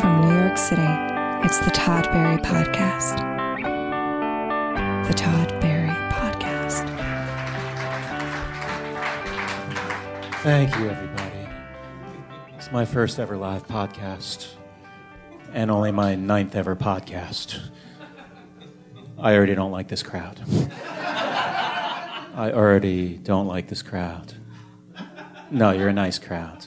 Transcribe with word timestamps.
From 0.00 0.20
New 0.20 0.36
York 0.38 0.56
City, 0.56 0.82
it's 1.44 1.58
the 1.58 1.70
Todd 1.72 2.04
Barry 2.12 2.36
Podcast. 2.36 3.16
The 5.08 5.14
Todd 5.14 5.48
Barry 5.60 5.88
Podcast. 6.12 6.84
Thank 10.42 10.76
you, 10.78 10.88
everybody. 10.88 11.48
It's 12.56 12.70
my 12.70 12.84
first 12.84 13.18
ever 13.18 13.36
live 13.36 13.66
podcast, 13.66 14.48
and 15.52 15.70
only 15.70 15.90
my 15.90 16.14
ninth 16.14 16.54
ever 16.54 16.76
podcast. 16.76 17.58
I 19.18 19.34
already 19.34 19.56
don't 19.56 19.72
like 19.72 19.88
this 19.88 20.04
crowd. 20.04 20.40
I 22.34 22.52
already 22.54 23.16
don't 23.16 23.48
like 23.48 23.66
this 23.66 23.82
crowd. 23.82 24.34
No, 25.50 25.72
you're 25.72 25.88
a 25.88 25.92
nice 25.92 26.20
crowd. 26.20 26.66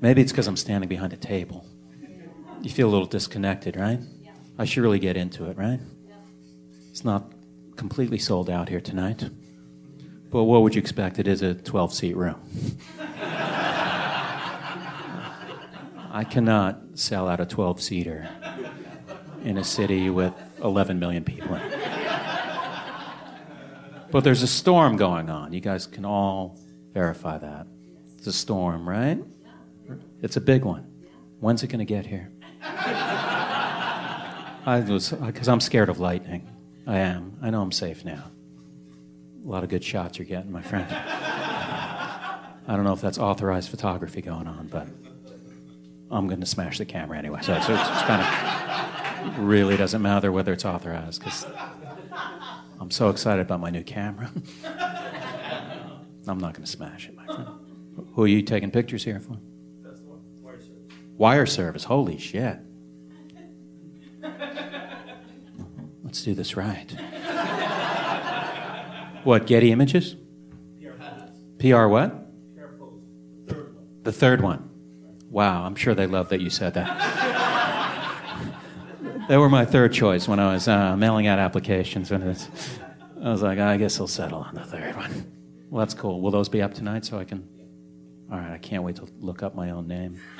Maybe 0.00 0.20
it's 0.20 0.32
because 0.32 0.46
I'm 0.46 0.58
standing 0.58 0.88
behind 0.88 1.14
a 1.14 1.16
table. 1.16 1.64
You 2.64 2.70
feel 2.70 2.88
a 2.88 2.92
little 2.92 3.06
disconnected, 3.06 3.76
right? 3.76 4.00
I 4.58 4.64
should 4.64 4.82
really 4.82 4.98
get 4.98 5.18
into 5.18 5.44
it, 5.50 5.58
right? 5.58 5.78
It's 6.88 7.04
not 7.04 7.30
completely 7.76 8.16
sold 8.16 8.48
out 8.48 8.70
here 8.70 8.80
tonight. 8.80 9.28
But 10.30 10.44
what 10.44 10.62
would 10.62 10.74
you 10.74 10.80
expect? 10.80 11.18
It 11.18 11.28
is 11.28 11.42
a 11.42 11.54
12 11.54 11.92
seat 11.92 12.16
room. 12.16 12.40
I 16.10 16.24
cannot 16.30 16.80
sell 16.94 17.28
out 17.28 17.38
a 17.38 17.44
12 17.44 17.82
seater 17.82 18.30
in 19.44 19.58
a 19.58 19.64
city 19.64 20.08
with 20.08 20.32
11 20.62 20.98
million 20.98 21.22
people. 21.22 21.60
But 24.10 24.24
there's 24.24 24.42
a 24.42 24.46
storm 24.46 24.96
going 24.96 25.28
on. 25.28 25.52
You 25.52 25.60
guys 25.60 25.86
can 25.86 26.06
all 26.06 26.58
verify 26.94 27.36
that. 27.36 27.66
It's 28.16 28.26
a 28.26 28.32
storm, 28.32 28.88
right? 28.88 29.22
It's 30.22 30.38
a 30.38 30.40
big 30.40 30.64
one. 30.64 30.90
When's 31.40 31.62
it 31.62 31.66
going 31.66 31.80
to 31.80 31.84
get 31.84 32.06
here? 32.06 32.30
I 34.66 34.84
was 34.88 35.12
uh, 35.12 35.16
because 35.16 35.48
I'm 35.48 35.60
scared 35.60 35.88
of 35.88 36.00
lightning. 36.00 36.48
I 36.86 36.98
am. 36.98 37.38
I 37.42 37.50
know 37.50 37.60
I'm 37.60 37.72
safe 37.72 38.04
now. 38.04 38.24
A 39.44 39.48
lot 39.48 39.62
of 39.62 39.68
good 39.68 39.84
shots 39.84 40.18
you're 40.18 40.26
getting, 40.26 40.50
my 40.50 40.62
friend. 40.62 40.86
I 40.90 42.48
don't 42.68 42.84
know 42.84 42.94
if 42.94 43.02
that's 43.02 43.18
authorized 43.18 43.68
photography 43.68 44.22
going 44.22 44.46
on, 44.46 44.68
but 44.68 44.86
I'm 46.10 46.26
going 46.26 46.40
to 46.40 46.46
smash 46.46 46.78
the 46.78 46.86
camera 46.86 47.18
anyway. 47.18 47.40
So, 47.42 47.60
so 47.60 47.74
it's, 47.74 47.90
it's 47.90 48.02
kind 48.02 48.22
of 48.22 49.38
really 49.38 49.76
doesn't 49.76 50.00
matter 50.00 50.32
whether 50.32 50.52
it's 50.52 50.64
authorized 50.64 51.22
because 51.22 51.46
I'm 52.80 52.90
so 52.90 53.10
excited 53.10 53.42
about 53.42 53.60
my 53.60 53.68
new 53.68 53.82
camera. 53.82 54.30
I'm 56.26 56.38
not 56.38 56.54
going 56.54 56.64
to 56.64 56.70
smash 56.70 57.08
it, 57.08 57.14
my 57.14 57.26
friend. 57.26 57.48
Who 58.14 58.22
are 58.22 58.26
you 58.26 58.40
taking 58.40 58.70
pictures 58.70 59.04
here 59.04 59.20
for? 59.20 59.36
Wire 61.16 61.46
service. 61.46 61.84
Holy 61.84 62.18
shit. 62.18 62.58
Let's 66.02 66.22
do 66.22 66.34
this 66.34 66.56
right. 66.56 66.90
What, 69.24 69.46
Getty 69.46 69.72
Images? 69.72 70.16
PR 71.58 71.86
what? 71.86 72.14
The 74.02 74.12
third 74.12 74.42
one. 74.42 74.68
Wow, 75.30 75.64
I'm 75.64 75.74
sure 75.74 75.94
they 75.94 76.06
love 76.06 76.28
that 76.28 76.40
you 76.42 76.50
said 76.50 76.74
that. 76.74 77.14
they 79.28 79.38
were 79.38 79.48
my 79.48 79.64
third 79.64 79.92
choice 79.92 80.28
when 80.28 80.38
I 80.38 80.52
was 80.52 80.68
uh, 80.68 80.94
mailing 80.96 81.26
out 81.26 81.38
applications. 81.38 82.10
And 82.10 82.22
I 82.22 83.30
was 83.30 83.42
like, 83.42 83.58
I 83.58 83.78
guess 83.78 83.98
I'll 83.98 84.06
settle 84.06 84.40
on 84.40 84.54
the 84.54 84.64
third 84.64 84.94
one. 84.94 85.32
Well, 85.70 85.78
that's 85.78 85.94
cool. 85.94 86.20
Will 86.20 86.30
those 86.30 86.50
be 86.50 86.60
up 86.60 86.74
tonight 86.74 87.06
so 87.06 87.18
I 87.18 87.24
can? 87.24 87.48
All 88.30 88.38
right, 88.38 88.52
I 88.52 88.58
can't 88.58 88.82
wait 88.82 88.96
to 88.96 89.06
look 89.20 89.42
up 89.42 89.54
my 89.54 89.70
own 89.70 89.86
name 89.86 90.20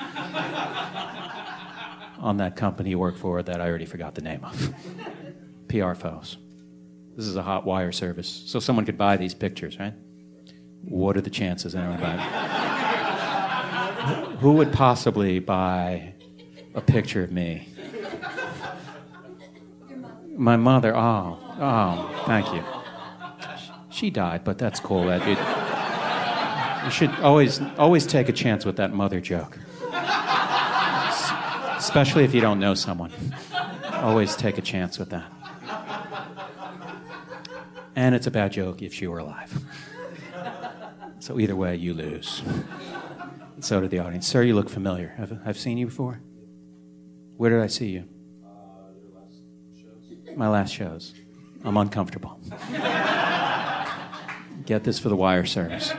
on 2.19 2.37
that 2.37 2.55
company 2.55 2.91
you 2.91 2.99
work 2.99 3.17
for 3.17 3.43
that 3.43 3.61
I 3.61 3.67
already 3.67 3.85
forgot 3.85 4.15
the 4.15 4.21
name 4.21 4.43
of. 4.43 4.73
PR 5.69 5.93
Foes. 5.93 6.37
This 7.15 7.27
is 7.27 7.35
a 7.35 7.43
hot 7.43 7.65
wire 7.65 7.91
service. 7.91 8.43
So 8.47 8.59
someone 8.59 8.85
could 8.85 8.97
buy 8.97 9.17
these 9.17 9.33
pictures, 9.33 9.79
right? 9.79 9.93
What 10.81 11.17
are 11.17 11.21
the 11.21 11.29
chances 11.29 11.75
anyone 11.75 11.99
buy? 11.99 12.17
Who 14.39 14.53
would 14.53 14.73
possibly 14.73 15.39
buy 15.39 16.13
a 16.73 16.81
picture 16.81 17.23
of 17.23 17.31
me? 17.31 17.69
My 20.35 20.57
mother. 20.57 20.95
Oh, 20.95 21.39
oh, 21.59 22.23
thank 22.25 22.53
you. 22.53 22.63
She 23.89 24.09
died, 24.09 24.43
but 24.43 24.57
that's 24.57 24.81
cool. 24.81 25.05
That 25.05 25.25
you 26.85 26.91
should 26.91 27.09
always 27.21 27.59
always 27.77 28.05
take 28.05 28.29
a 28.29 28.33
chance 28.33 28.63
with 28.65 28.77
that 28.77 28.93
mother 28.93 29.19
joke, 29.19 29.57
especially 31.77 32.23
if 32.23 32.33
you 32.33 32.41
don't 32.41 32.59
know 32.59 32.75
someone. 32.75 33.11
Always 33.91 34.35
take 34.35 34.57
a 34.57 34.61
chance 34.61 34.99
with 34.99 35.09
that. 35.09 35.31
And 37.95 38.13
it's 38.13 38.27
a 38.27 38.31
bad 38.31 38.51
joke 38.51 38.81
if 38.81 38.93
she 38.93 39.07
were 39.07 39.19
alive. 39.19 39.63
So 41.19 41.39
either 41.39 41.55
way, 41.55 41.75
you 41.75 41.93
lose. 41.93 42.43
So 43.61 43.81
did 43.81 43.89
the 43.89 43.99
audience. 43.99 44.27
Sir, 44.27 44.43
you 44.43 44.53
look 44.53 44.69
familiar. 44.69 45.15
I've, 45.17 45.39
I've 45.45 45.57
seen 45.57 45.77
you 45.79 45.87
before. 45.87 46.21
Where 47.37 47.49
did 47.49 47.61
I 47.61 47.67
see 47.67 47.87
you? 47.87 48.07
My 50.35 50.49
last 50.49 50.71
shows. 50.71 51.15
I'm 51.63 51.77
uncomfortable. 51.77 52.39
Get 54.65 54.83
this 54.83 54.99
for 54.99 55.09
the 55.09 55.15
wire 55.15 55.45
service. 55.45 55.93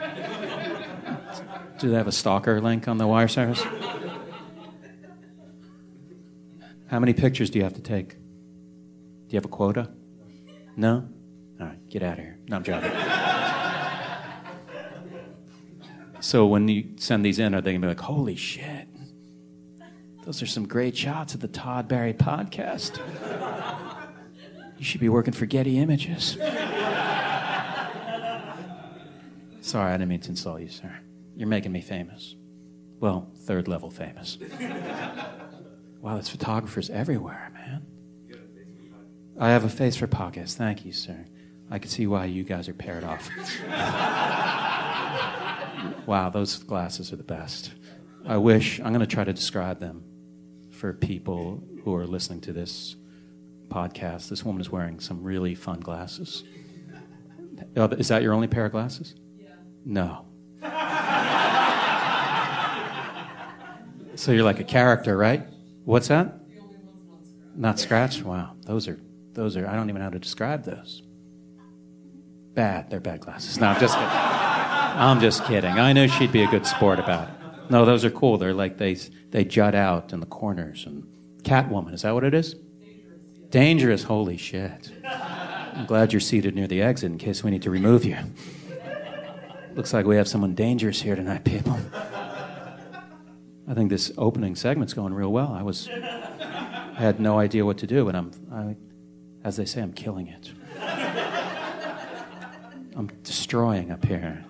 Do 1.79 1.91
they 1.91 1.97
have 1.97 2.07
a 2.07 2.13
stalker 2.13 2.61
link 2.61 2.89
on 2.89 2.97
the 2.99 3.07
wire 3.07 3.29
service? 3.29 3.63
How 6.87 6.99
many 7.01 7.13
pictures 7.13 7.51
do 7.51 7.59
you 7.59 7.65
have 7.65 7.75
to 7.75 7.83
take? 7.83 8.11
Do 8.11 8.19
you 9.31 9.37
have 9.37 9.45
a 9.45 9.49
quota? 9.49 9.91
No? 10.77 11.09
All 11.61 11.67
right, 11.67 11.89
get 11.89 12.03
out 12.03 12.19
of 12.19 12.25
here. 12.25 12.39
No, 12.49 12.57
I'm 12.57 12.63
joking. 12.63 12.91
so 16.21 16.47
when 16.47 16.69
you 16.69 16.93
send 16.97 17.25
these 17.25 17.39
in, 17.39 17.55
are 17.55 17.61
they 17.61 17.73
going 17.73 17.83
to 17.83 17.87
be 17.87 17.89
like, 17.89 18.01
holy 18.01 18.37
shit, 18.37 18.89
those 20.25 20.43
are 20.43 20.47
some 20.47 20.67
great 20.67 20.97
shots 20.97 21.35
of 21.35 21.41
the 21.41 21.49
Todd 21.49 21.89
Barry 21.89 22.15
podcast? 22.15 23.01
You 24.79 24.85
should 24.85 25.01
be 25.01 25.09
working 25.09 25.33
for 25.33 25.47
Getty 25.47 25.79
Images. 25.79 26.37
Sorry, 29.61 29.93
I 29.93 29.97
didn't 29.97 30.09
mean 30.09 30.21
to 30.21 30.31
insult 30.31 30.61
you, 30.61 30.69
sir. 30.69 31.01
You're 31.37 31.49
making 31.49 31.73
me 31.73 31.83
famous. 31.83 32.35
Well, 32.99 33.31
third 33.37 33.69
level 33.69 33.91
famous. 33.91 34.39
wow, 36.01 36.15
there's 36.15 36.31
photographers 36.31 36.89
everywhere, 36.91 37.51
man. 37.53 37.87
I 39.39 39.51
have 39.51 39.65
a 39.65 39.69
face 39.69 39.97
for 39.97 40.07
podcasts. 40.07 40.55
Thank 40.55 40.87
you, 40.87 40.93
sir. 40.93 41.27
I 41.71 41.79
can 41.79 41.91
see 41.91 42.07
why 42.07 42.25
you 42.25 42.43
guys 42.43 42.69
are 42.69 42.75
paired 42.75 43.05
off. 43.05 43.29
wow, 46.07 46.31
those 46.31 46.57
glasses 46.57 47.13
are 47.13 47.17
the 47.17 47.23
best. 47.23 47.73
I 48.25 48.39
wish, 48.39 48.81
I'm 48.81 48.89
going 48.89 49.01
to 49.01 49.07
try 49.07 49.25
to 49.25 49.33
describe 49.33 49.79
them 49.79 50.05
for 50.71 50.95
people 50.95 51.63
who 51.85 51.95
are 51.95 52.07
listening 52.07 52.41
to 52.43 52.53
this 52.53 52.97
podcast. 53.69 54.31
This 54.31 54.45
woman 54.45 54.61
is 54.61 54.71
wearing 54.71 55.01
some 55.01 55.23
really 55.23 55.55
fun 55.55 55.81
glasses. 55.81 56.45
Oh, 57.77 57.85
Is 57.87 58.09
that 58.09 58.23
your 58.23 58.33
only 58.33 58.49
pair 58.49 58.65
of 58.65 58.73
glasses? 58.73 59.15
Yeah. 59.39 59.49
No. 59.85 60.27
So 64.17 64.33
you're 64.33 64.45
like 64.45 64.61
a 64.61 64.65
character, 64.65 65.17
right? 65.17 65.47
What's 65.85 66.09
that? 66.09 66.35
Not 67.55 67.79
scratched? 67.79 68.23
Wow, 68.23 68.57
those 68.63 68.89
are 68.89 68.99
those 69.33 69.57
are 69.57 69.67
I 69.67 69.77
don't 69.77 69.89
even 69.89 70.01
know 70.01 70.07
how 70.07 70.11
to 70.11 70.19
describe 70.19 70.65
those. 70.65 71.03
Bad. 72.55 72.91
They're 72.91 73.01
bad 73.01 73.21
glasses. 73.21 73.61
No, 73.61 73.69
I'm 73.69 73.81
just 73.81 73.95
kidding. 73.95 74.09
I'm 74.11 75.21
just 75.21 75.45
kidding. 75.45 75.73
I 75.73 75.93
know 75.93 76.07
she'd 76.07 76.33
be 76.33 76.43
a 76.43 76.49
good 76.49 76.67
sport 76.67 76.99
about 76.99 77.29
it. 77.29 77.35
No, 77.71 77.85
those 77.85 78.05
are 78.05 78.11
cool. 78.11 78.39
They're 78.39 78.55
like 78.55 78.79
they 78.79 78.95
they 79.31 79.45
jut 79.45 79.75
out 79.75 80.13
in 80.13 80.21
the 80.21 80.27
corners 80.27 80.87
and 80.87 81.07
Catwoman, 81.47 81.95
is 81.95 82.03
that 82.03 82.13
what 82.13 82.25
it 82.25 82.35
is? 82.35 82.55
Dangerous. 82.55 83.51
Dangerous. 83.51 84.03
Holy 84.03 84.37
shit. 84.37 84.91
I'm 85.05 85.87
glad 85.87 86.13
you're 86.13 86.21
seated 86.21 86.55
near 86.55 86.67
the 86.67 86.83
exit 86.83 87.13
in 87.13 87.19
case 87.19 87.45
we 87.45 87.53
need 87.53 87.63
to 87.63 87.71
remove 87.71 88.05
you. 88.05 88.17
Looks 89.75 89.93
like 89.93 90.07
we 90.07 90.17
have 90.17 90.27
someone 90.27 90.55
dangerous 90.55 91.03
here 91.03 91.15
tonight, 91.15 91.45
people. 91.45 91.79
I 93.69 93.75
think 93.75 93.91
this 93.91 94.13
opening 94.17 94.55
segment's 94.55 94.95
going 94.95 95.13
real 95.13 95.33
well. 95.33 95.53
I 95.53 95.63
was, 95.63 95.89
I 95.89 96.95
had 96.97 97.19
no 97.19 97.39
idea 97.39 97.65
what 97.65 97.79
to 97.79 97.87
do, 97.87 98.05
but 98.05 98.15
I'm, 98.15 98.31
I, 98.53 98.77
as 99.45 99.57
they 99.57 99.65
say, 99.65 99.83
I'm 99.83 99.93
killing 99.93 100.29
it. 100.29 100.53
I'm 102.97 103.09
destroying 103.25 103.91
up 103.91 104.05
here. 104.05 104.45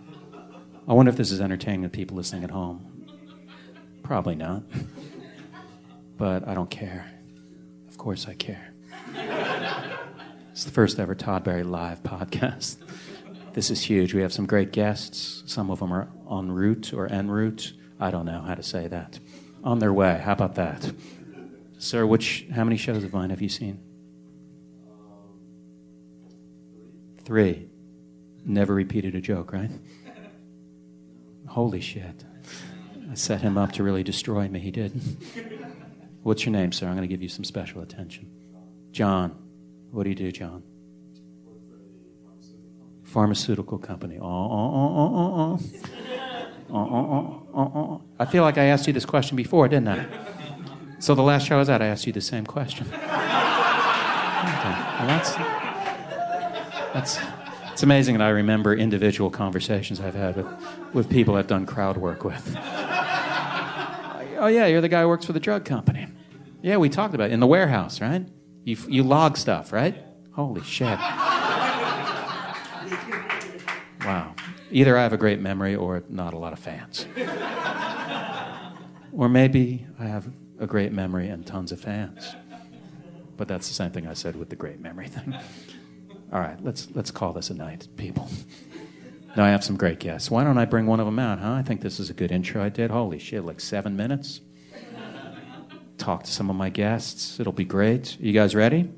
I 0.87 0.93
wonder 0.93 1.11
if 1.11 1.17
this 1.17 1.33
is 1.33 1.41
entertaining 1.41 1.83
the 1.83 1.89
people 1.89 2.17
listening 2.17 2.45
at 2.45 2.51
home. 2.51 3.07
Probably 4.03 4.37
not. 4.37 4.63
But 6.17 6.47
I 6.47 6.55
don't 6.55 6.71
care. 6.71 7.11
Of 7.89 7.99
course 7.99 8.29
I 8.29 8.35
care. 8.35 8.73
It's 10.53 10.65
the 10.65 10.71
first 10.71 11.01
ever 11.01 11.15
Todd 11.15 11.43
Barry 11.43 11.65
live 11.65 12.03
podcast. 12.03 12.77
This 13.55 13.71
is 13.71 13.83
huge. 13.83 14.15
We 14.15 14.23
have 14.23 14.33
some 14.33 14.47
great 14.47 14.71
guests. 14.73 15.43
Some 15.47 15.71
of 15.71 15.81
them 15.81 15.93
are 15.93 16.09
en 16.31 16.53
route 16.53 16.93
or 16.93 17.11
en 17.11 17.31
route. 17.31 17.73
I 17.98 18.10
don't 18.10 18.26
know 18.26 18.43
how 18.43 18.54
to 18.54 18.62
say 18.62 18.88
that. 18.88 19.19
On 19.64 19.78
their 19.78 19.93
way. 19.93 20.20
How 20.22 20.32
about 20.32 20.54
that? 20.56 20.93
Sir, 21.78 22.06
which 22.06 22.46
how 22.54 22.64
many 22.64 22.76
shows 22.76 23.04
of 23.04 23.12
mine 23.12 23.31
have 23.31 23.43
you 23.43 23.48
seen? 23.48 23.81
Three. 27.25 27.69
Never 28.44 28.75
repeated 28.75 29.14
a 29.14 29.20
joke, 29.20 29.52
right? 29.52 29.70
Holy 31.48 31.81
shit. 31.81 32.25
I 33.10 33.14
set 33.14 33.40
him 33.40 33.58
up 33.58 33.72
to 33.72 33.82
really 33.82 34.02
destroy 34.02 34.48
me. 34.48 34.60
He 34.60 34.70
did. 34.70 35.00
What's 36.22 36.44
your 36.44 36.52
name, 36.52 36.72
sir? 36.72 36.87
I'm 36.87 36.96
going 36.96 37.02
to 37.02 37.12
give 37.12 37.22
you 37.22 37.28
some 37.28 37.44
special 37.44 37.82
attention. 37.82 38.31
John. 38.93 39.43
What 39.90 40.04
do 40.04 40.10
you 40.10 40.16
do, 40.16 40.31
John? 40.32 40.62
Pharmaceutical 43.04 43.78
company. 43.78 44.19
Oh, 44.20 44.25
oh, 44.26 44.70
oh, 44.75 45.12
oh, 45.14 45.58
oh, 45.58 46.25
oh. 46.71 46.77
Oh, 46.77 46.79
oh, 46.79 47.47
oh, 47.55 47.61
oh, 47.61 47.79
oh. 47.79 48.03
I 48.19 48.25
feel 48.25 48.43
like 48.43 48.59
I 48.59 48.65
asked 48.65 48.87
you 48.87 48.93
this 48.93 49.07
question 49.07 49.37
before, 49.37 49.69
didn't 49.69 49.89
I? 49.89 50.07
So 50.99 51.15
the 51.15 51.23
last 51.23 51.47
show 51.47 51.57
I 51.57 51.59
was 51.59 51.69
at, 51.69 51.83
I 51.83 51.87
asked 51.87 52.07
you 52.07 52.13
the 52.13 52.21
same 52.21 52.47
question. 52.47 52.87
Okay. 52.87 53.03
Well, 54.99 55.07
that's, 55.07 55.35
that's, 56.93 57.19
it's 57.73 57.83
amazing 57.83 58.17
that 58.19 58.25
I 58.25 58.31
remember 58.31 58.75
individual 58.75 59.29
conversations 59.31 60.01
I've 60.01 60.15
had 60.15 60.37
with, 60.37 60.47
with 60.95 61.11
people 61.11 61.37
I've 61.37 61.47
done 61.47 61.67
crowd 61.67 61.97
work 61.99 62.25
with. 62.25 62.57
oh, 62.57 64.49
yeah, 64.51 64.67
you're 64.67 64.81
the 64.81 64.89
guy 64.89 65.03
who 65.03 65.09
works 65.09 65.27
for 65.27 65.33
the 65.35 65.41
drug 65.41 65.65
company. 65.65 66.07
Yeah, 66.63 66.79
we 66.79 66.89
talked 66.89 67.15
about 67.15 67.31
it 67.31 67.35
in 67.35 67.41
the 67.41 67.47
warehouse, 67.47 68.01
right? 68.01 68.27
You, 68.65 68.77
you 68.89 69.03
log 69.03 69.37
stuff, 69.37 69.73
right? 69.73 70.03
Holy 70.33 70.63
shit. 70.63 70.99
Wow. 74.05 74.35
Either 74.71 74.99
I 74.99 75.03
have 75.03 75.13
a 75.13 75.17
great 75.17 75.41
memory 75.41 75.75
or 75.77 76.03
not 76.09 76.35
a 76.35 76.39
lot 76.39 76.53
of 76.53 76.59
fans. 76.59 77.07
or 79.13 79.29
maybe 79.29 79.87
I 79.99 80.05
have 80.05 80.29
a 80.59 80.67
great 80.67 80.93
memory 80.93 81.29
and 81.29 81.47
tons 81.47 81.73
of 81.73 81.81
fans. 81.81 82.35
But 83.37 83.49
that's 83.49 83.69
the 83.69 83.75
same 83.75 83.91
thing 83.91 84.07
I 84.07 84.15
said 84.15 84.37
with 84.37 84.51
the 84.51 84.57
great 84.57 84.81
memory 84.81 85.09
thing. 85.09 85.35
All 86.33 86.41
right, 86.41 86.63
let's, 86.65 86.89
let's 86.95 87.11
call 87.11 87.33
this 87.33 87.51
a 87.51 87.55
night, 87.55 87.87
people. 87.97 88.29
Now 89.37 89.45
I 89.45 89.51
have 89.51 89.63
some 89.63 89.77
great 89.77 90.01
guests. 90.01 90.31
Why 90.31 90.43
don't 90.45 90.59
I 90.59 90.65
bring 90.65 90.87
one 90.87 90.99
of 90.99 91.07
them 91.07 91.19
out, 91.19 91.39
huh? 91.39 91.53
I 91.53 91.63
think 91.63 91.83
this 91.83 92.01
is 92.01 92.11
a 92.11 92.15
good 92.15 92.33
intro 92.33 92.63
I 92.65 92.71
did. 92.71 92.91
Holy 92.91 93.19
shit, 93.19 93.45
like 93.45 93.61
seven 93.61 93.95
minutes? 93.97 94.41
Talk 95.99 96.25
to 96.25 96.31
some 96.31 96.51
of 96.51 96.57
my 96.57 96.71
guests. 96.71 97.39
It'll 97.39 97.53
be 97.53 97.65
great. 97.65 98.19
You 98.19 98.33
guys 98.33 98.55
ready? 98.55 98.91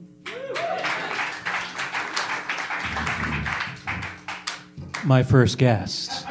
My 5.05 5.23
first 5.23 5.59
guest. 5.59 6.27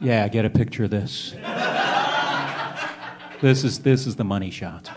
Yeah, 0.00 0.28
get 0.28 0.44
a 0.44 0.50
picture 0.50 0.84
of 0.84 0.90
this. 0.90 1.34
This 3.40 3.64
is 3.64 3.80
this 3.80 4.06
is 4.06 4.16
the 4.16 4.24
money 4.24 4.50
shot. 4.50 4.90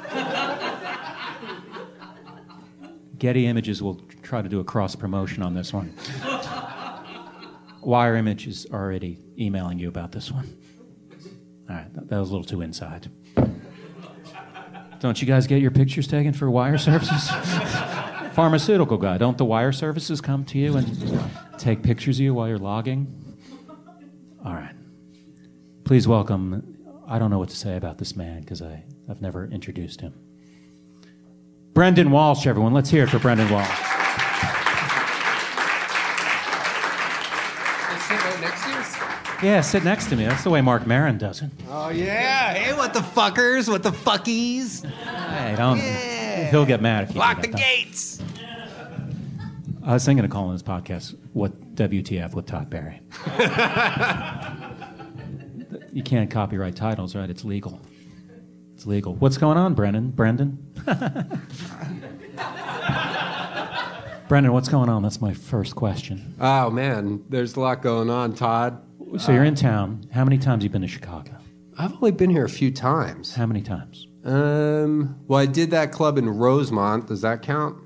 Getty 3.17 3.47
Images 3.47 3.81
will 3.81 3.95
try 4.21 4.41
to 4.41 4.49
do 4.49 4.59
a 4.59 4.63
cross 4.63 4.95
promotion 4.95 5.43
on 5.43 5.53
this 5.53 5.73
one. 5.73 5.93
Wire 7.81 8.15
Image 8.15 8.47
is 8.47 8.67
already 8.71 9.19
emailing 9.39 9.79
you 9.79 9.87
about 9.89 10.11
this 10.11 10.31
one. 10.31 10.57
All 11.69 11.75
right, 11.75 11.93
that, 11.93 12.09
that 12.09 12.19
was 12.19 12.29
a 12.29 12.31
little 12.31 12.45
too 12.45 12.61
inside. 12.61 13.09
Don't 14.99 15.21
you 15.21 15.27
guys 15.27 15.47
get 15.47 15.61
your 15.61 15.71
pictures 15.71 16.07
taken 16.07 16.33
for 16.33 16.49
wire 16.49 16.77
services? 16.77 17.29
Pharmaceutical 18.37 18.97
guy, 18.97 19.17
don't 19.17 19.35
the 19.35 19.45
wire 19.45 19.71
services 19.71 20.21
come 20.21 20.45
to 20.45 20.59
you 20.59 20.77
and 20.77 21.31
take 21.57 21.81
pictures 21.81 22.17
of 22.17 22.21
you 22.21 22.35
while 22.35 22.47
you're 22.47 22.59
logging? 22.59 23.35
All 24.45 24.53
right. 24.53 24.75
Please 25.85 26.07
welcome, 26.07 26.77
I 27.07 27.17
don't 27.17 27.31
know 27.31 27.39
what 27.39 27.49
to 27.49 27.55
say 27.55 27.77
about 27.77 27.97
this 27.97 28.15
man 28.15 28.41
because 28.41 28.61
I've 28.61 29.23
never 29.23 29.47
introduced 29.47 30.01
him. 30.01 30.13
Brendan 31.73 32.11
Walsh, 32.11 32.45
everyone. 32.45 32.75
Let's 32.75 32.91
hear 32.91 33.05
it 33.05 33.09
for 33.09 33.17
Brendan 33.17 33.49
Walsh. 33.49 33.65
sit 33.65 33.75
right 38.23 38.39
next 38.39 38.63
to 38.65 38.69
you? 38.69 39.49
Yeah, 39.49 39.61
sit 39.61 39.83
next 39.83 40.09
to 40.09 40.15
me. 40.15 40.25
That's 40.25 40.43
the 40.43 40.51
way 40.51 40.61
Marc 40.61 40.85
Maron 40.85 41.17
does 41.17 41.41
it. 41.41 41.49
Oh 41.71 41.89
yeah! 41.89 42.53
Hey, 42.53 42.73
what 42.73 42.93
the 42.93 42.99
fuckers? 42.99 43.67
What 43.67 43.81
the 43.81 43.89
fuckies? 43.89 44.85
Hey, 44.85 45.55
don't. 45.57 45.79
Yeah. 45.79 46.16
He'll 46.49 46.65
get 46.65 46.81
mad 46.81 47.03
if 47.03 47.13
you 47.13 47.19
Lock 47.19 47.41
do 47.41 47.43
the 47.43 47.47
that. 47.49 47.57
gates. 47.59 48.21
I 49.83 49.93
was 49.93 50.05
thinking 50.05 50.25
of 50.25 50.31
calling 50.31 50.53
this 50.53 50.63
podcast 50.63 51.15
"What 51.33 51.75
WTF 51.75 52.33
with 52.33 52.45
Todd 52.45 52.69
Barry." 52.69 53.01
you 55.93 56.03
can't 56.03 56.29
copyright 56.29 56.75
titles, 56.75 57.15
right? 57.15 57.29
It's 57.29 57.45
legal. 57.45 57.79
It's 58.75 58.85
legal. 58.85 59.15
What's 59.15 59.37
going 59.37 59.57
on, 59.57 59.73
Brendan? 59.73 60.11
Brendan? 60.15 60.57
Brendan, 64.27 64.51
what's 64.51 64.67
going 64.67 64.89
on? 64.89 65.03
That's 65.03 65.21
my 65.21 65.33
first 65.33 65.75
question. 65.75 66.35
Oh 66.39 66.69
man, 66.69 67.23
there's 67.29 67.55
a 67.55 67.61
lot 67.61 67.81
going 67.81 68.09
on, 68.09 68.35
Todd. 68.35 68.81
So 69.19 69.31
you're 69.31 69.45
in 69.45 69.53
uh, 69.53 69.57
town. 69.57 70.09
How 70.11 70.25
many 70.25 70.37
times 70.37 70.61
have 70.61 70.63
you 70.63 70.69
been 70.69 70.81
to 70.81 70.87
Chicago? 70.87 71.31
I've 71.77 71.93
only 71.93 72.11
been 72.11 72.29
here 72.29 72.43
a 72.43 72.49
few 72.49 72.71
times. 72.71 73.35
How 73.35 73.45
many 73.45 73.61
times? 73.61 74.06
Um, 74.27 75.19
well, 75.27 75.39
I 75.39 75.45
did 75.45 75.71
that 75.71 75.91
club 75.91 76.17
in 76.17 76.29
Rosemont. 76.29 77.07
Does 77.07 77.21
that 77.21 77.41
count? 77.41 77.77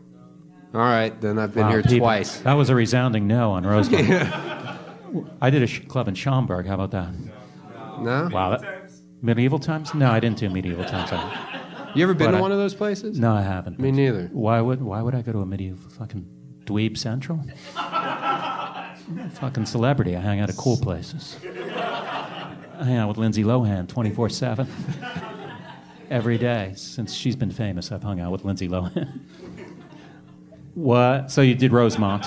All 0.73 0.79
right, 0.81 1.19
then 1.21 1.37
I've 1.37 1.53
been 1.53 1.65
Wow, 1.65 1.71
here 1.71 1.83
people- 1.83 1.99
twice. 1.99 2.39
That 2.39 2.53
was 2.53 2.69
a 2.69 2.75
resounding 2.75 3.27
no 3.27 3.51
on 3.51 3.65
Rosemont. 3.65 4.07
I 5.41 5.49
did 5.49 5.61
a 5.61 5.67
sh- 5.67 5.81
club 5.87 6.07
in 6.07 6.15
Schaumburg. 6.15 6.65
How 6.65 6.75
about 6.75 6.91
that? 6.91 7.09
No. 7.99 8.29
Wow. 8.31 8.57
That, 8.57 8.89
medieval 9.21 9.59
times? 9.59 9.93
No, 9.93 10.09
I 10.09 10.19
didn't 10.19 10.37
do 10.37 10.49
medieval 10.49 10.85
times. 10.85 11.11
I- 11.11 11.91
You 11.95 12.03
ever 12.03 12.13
been 12.13 12.27
But 12.27 12.31
to 12.31 12.37
I- 12.37 12.41
one 12.41 12.51
of 12.53 12.57
those 12.57 12.73
places? 12.73 13.19
no, 13.19 13.33
I 13.33 13.41
haven't. 13.41 13.77
Me 13.79 13.91
neither. 13.91 14.29
Why 14.31 14.61
would 14.61 14.81
Why 14.81 15.01
would 15.01 15.13
I 15.13 15.21
go 15.21 15.33
to 15.33 15.39
a 15.41 15.45
medieval 15.45 15.89
fucking 15.91 16.25
dweeb 16.65 16.97
central? 16.97 17.41
a 17.77 18.95
fucking 19.31 19.65
celebrity. 19.65 20.15
I 20.15 20.21
hang 20.21 20.39
out 20.39 20.49
at 20.49 20.55
cool 20.55 20.77
places. 20.77 21.37
I 21.45 22.83
hang 22.85 22.95
out 22.97 23.09
with 23.09 23.17
Lindsay 23.17 23.43
Lohan 23.43 23.87
24 23.89 24.29
7. 24.29 24.67
Every 26.11 26.37
day. 26.37 26.73
Since 26.75 27.13
she's 27.13 27.37
been 27.37 27.49
famous, 27.51 27.89
I've 27.91 28.03
hung 28.03 28.19
out 28.19 28.33
with 28.33 28.43
Lindsay 28.43 28.67
Lohan. 28.67 29.21
what? 30.75 31.31
So 31.31 31.41
you 31.41 31.55
did 31.55 31.71
Rosemont. 31.71 32.25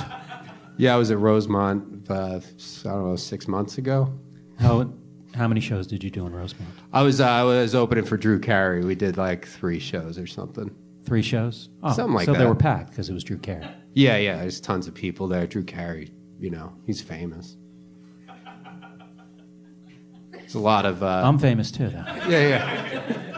Yeah, 0.78 0.94
I 0.94 0.96
was 0.96 1.10
at 1.10 1.18
Rosemont. 1.18 2.10
Uh, 2.10 2.40
I 2.40 2.88
don't 2.88 3.08
know, 3.10 3.16
six 3.16 3.46
months 3.46 3.76
ago. 3.78 4.10
How, 4.58 4.90
how 5.34 5.46
many 5.48 5.60
shows 5.60 5.86
did 5.86 6.02
you 6.02 6.10
do 6.10 6.26
in 6.26 6.32
Rosemont? 6.34 6.70
I 6.94 7.02
was 7.02 7.20
uh, 7.20 7.28
I 7.28 7.42
was 7.44 7.74
opening 7.74 8.04
for 8.04 8.16
Drew 8.16 8.40
Carey. 8.40 8.82
We 8.84 8.94
did 8.94 9.18
like 9.18 9.46
three 9.46 9.78
shows 9.78 10.18
or 10.18 10.26
something. 10.26 10.74
Three 11.04 11.22
shows? 11.22 11.68
Oh, 11.82 11.92
Something 11.92 12.14
like 12.14 12.26
that. 12.26 12.32
so 12.34 12.38
they 12.38 12.46
were 12.46 12.54
packed 12.54 12.90
because 12.90 13.10
it 13.10 13.12
was 13.12 13.22
Drew 13.22 13.36
Carey. 13.36 13.68
Yeah, 13.92 14.16
yeah. 14.16 14.38
There's 14.38 14.60
tons 14.60 14.88
of 14.88 14.94
people 14.94 15.28
there. 15.28 15.46
Drew 15.46 15.62
Carey, 15.62 16.10
you 16.40 16.48
know, 16.50 16.72
he's 16.86 17.02
famous. 17.02 17.56
It's 20.32 20.54
a 20.54 20.58
lot 20.58 20.86
of. 20.86 21.02
Uh, 21.02 21.22
I'm 21.24 21.38
famous 21.38 21.70
too, 21.70 21.88
though. 21.90 22.04
yeah, 22.28 22.48
yeah. 22.48 23.33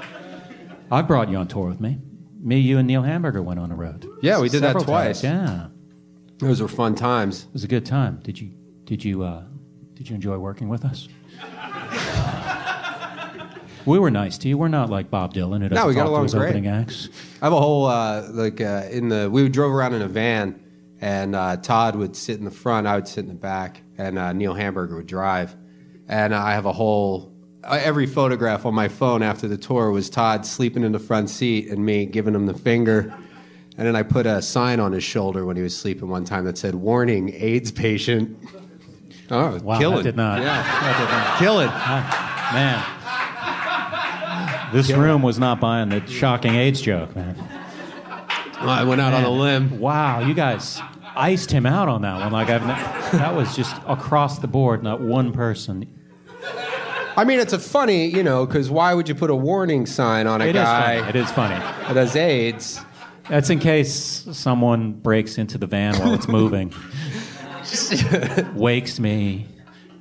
I 0.91 1.03
brought 1.03 1.29
you 1.29 1.37
on 1.37 1.49
tour 1.49 1.69
with 1.69 1.81
me. 1.81 1.99
Me, 2.41 2.59
you, 2.59 2.79
and 2.79 2.87
Neil 2.87 3.03
Hamburger 3.03 3.43
went 3.43 3.59
on 3.59 3.73
a 3.73 3.75
road. 3.75 4.09
Yeah, 4.23 4.41
we 4.41 4.49
did 4.49 4.63
that 4.63 4.69
Several 4.69 4.85
twice. 4.85 5.21
times, 5.21 5.51
Yeah, 5.51 5.67
Those 6.39 6.63
were 6.63 6.69
fun 6.69 6.95
times. 6.95 7.45
it 7.45 7.53
was 7.53 7.65
a 7.65 7.69
good 7.69 7.85
time. 7.85 8.21
Did 8.23 8.41
you 8.41 8.53
did 8.85 9.05
you 9.05 9.25
uh, 9.25 9.43
did 9.95 10.09
you 10.09 10.15
enjoy 10.15 10.39
working 10.39 10.69
with 10.69 10.85
us? 10.85 11.09
we 13.87 13.99
were 13.99 14.11
nice 14.11 14.39
to 14.39 14.49
you. 14.49 14.59
We're 14.59 14.69
not 14.69 14.91
like 14.91 15.11
Bob 15.11 15.35
Dylan 15.35 15.63
who 15.63 15.69
doesn't 15.71 15.89
we 15.89 15.95
got 15.95 16.03
talk 16.03 16.07
to 16.09 16.13
along 16.13 16.23
his 16.25 16.35
great. 16.35 16.49
opening 16.51 16.67
acts. 16.69 17.09
I 17.43 17.47
have 17.47 17.53
a 17.53 17.61
whole 17.61 17.87
uh, 17.87 18.29
like 18.31 18.61
uh, 18.61 18.85
in 18.91 19.09
the. 19.09 19.29
We 19.31 19.49
drove 19.49 19.73
around 19.73 19.95
in 19.95 20.03
a 20.03 20.09
van, 20.09 20.61
and 21.01 21.35
uh, 21.35 21.57
Todd 21.57 21.97
would 21.97 22.15
sit 22.15 22.39
in 22.39 22.45
the 22.45 22.51
front. 22.51 22.87
I 22.87 22.95
would 22.95 23.09
sit 23.09 23.21
in 23.21 23.29
the 23.29 23.35
back, 23.35 23.83
and 23.99 24.19
uh, 24.19 24.33
Neil 24.33 24.55
Hamburger 24.55 24.97
would 24.97 25.07
drive. 25.07 25.57
And 26.09 26.35
I 26.35 26.53
have 26.53 26.67
a 26.67 26.73
whole. 26.73 27.33
Uh, 27.67 27.81
Every 27.83 28.07
photograph 28.07 28.65
on 28.67 28.75
my 28.75 28.89
phone 28.89 29.23
after 29.23 29.47
the 29.49 29.57
tour 29.59 29.91
was 29.91 30.09
Todd 30.11 30.47
sleeping 30.47 30.83
in 30.85 30.93
the 30.93 30.99
front 30.99 31.29
seat 31.31 31.69
and 31.69 31.85
me 31.85 32.07
giving 32.07 32.35
him 32.35 32.47
the 32.47 32.55
finger. 32.55 33.13
And 33.79 33.87
then 33.87 33.95
I 33.95 34.03
put 34.03 34.25
a 34.27 34.41
sign 34.41 34.81
on 34.81 34.93
his 34.93 35.05
shoulder 35.05 35.45
when 35.45 35.57
he 35.57 35.63
was 35.63 35.77
sleeping 35.77 36.09
one 36.09 36.25
time 36.25 36.45
that 36.47 36.57
said, 36.57 36.75
"Warning: 36.75 37.33
AIDS 37.35 37.71
patient." 37.73 38.39
Oh, 39.29 39.59
Wow, 39.61 39.79
killing. 39.81 40.05
did 40.05 40.15
not. 40.17 40.41
Yeah. 40.41 40.63
Did 40.99 41.09
not. 41.11 41.39
Killing. 41.41 41.67
Man. 42.55 42.81
This 44.73 44.91
room 44.93 45.21
was 45.23 45.37
not 45.39 45.59
buying 45.59 45.89
the 45.89 46.07
shocking 46.07 46.55
AIDS 46.55 46.81
joke, 46.81 47.15
man. 47.17 47.37
I 48.61 48.85
went 48.85 49.01
out 49.01 49.15
on 49.15 49.25
a 49.25 49.31
limb. 49.31 49.81
Wow, 49.81 50.21
you 50.21 50.33
guys 50.33 50.81
iced 51.17 51.51
him 51.51 51.67
out 51.67 51.89
on 51.89 52.03
that 52.03 52.21
one. 52.21 52.31
Like 52.33 52.49
I've, 52.51 52.63
ne- 52.63 53.19
that 53.19 53.35
was 53.35 53.57
just 53.57 53.75
across 53.89 54.39
the 54.39 54.47
board. 54.49 54.83
Not 54.85 55.01
one 55.01 55.33
person. 55.33 55.87
I 57.17 57.25
mean, 57.25 57.41
it's 57.41 57.53
a 57.53 57.59
funny, 57.59 58.07
you 58.07 58.23
know, 58.23 58.45
because 58.47 58.71
why 58.71 58.93
would 58.95 59.09
you 59.09 59.15
put 59.15 59.31
a 59.31 59.35
warning 59.35 59.87
sign 59.87 60.27
on 60.27 60.43
a 60.43 60.45
It 60.47 60.57
is 60.57 60.63
guy 60.63 60.99
funny. 60.99 61.09
It 61.09 61.17
is 61.17 61.31
funny. 61.31 61.55
that 61.55 61.97
has 61.97 62.15
AIDS? 62.17 62.81
That's 63.29 63.51
in 63.51 63.59
case 63.59 64.27
someone 64.33 64.93
breaks 64.93 65.39
into 65.39 65.59
the 65.59 65.67
van 65.67 65.99
while 65.99 66.15
it's 66.15 66.29
moving, 66.29 66.73
wakes 68.55 69.01
me, 69.01 69.47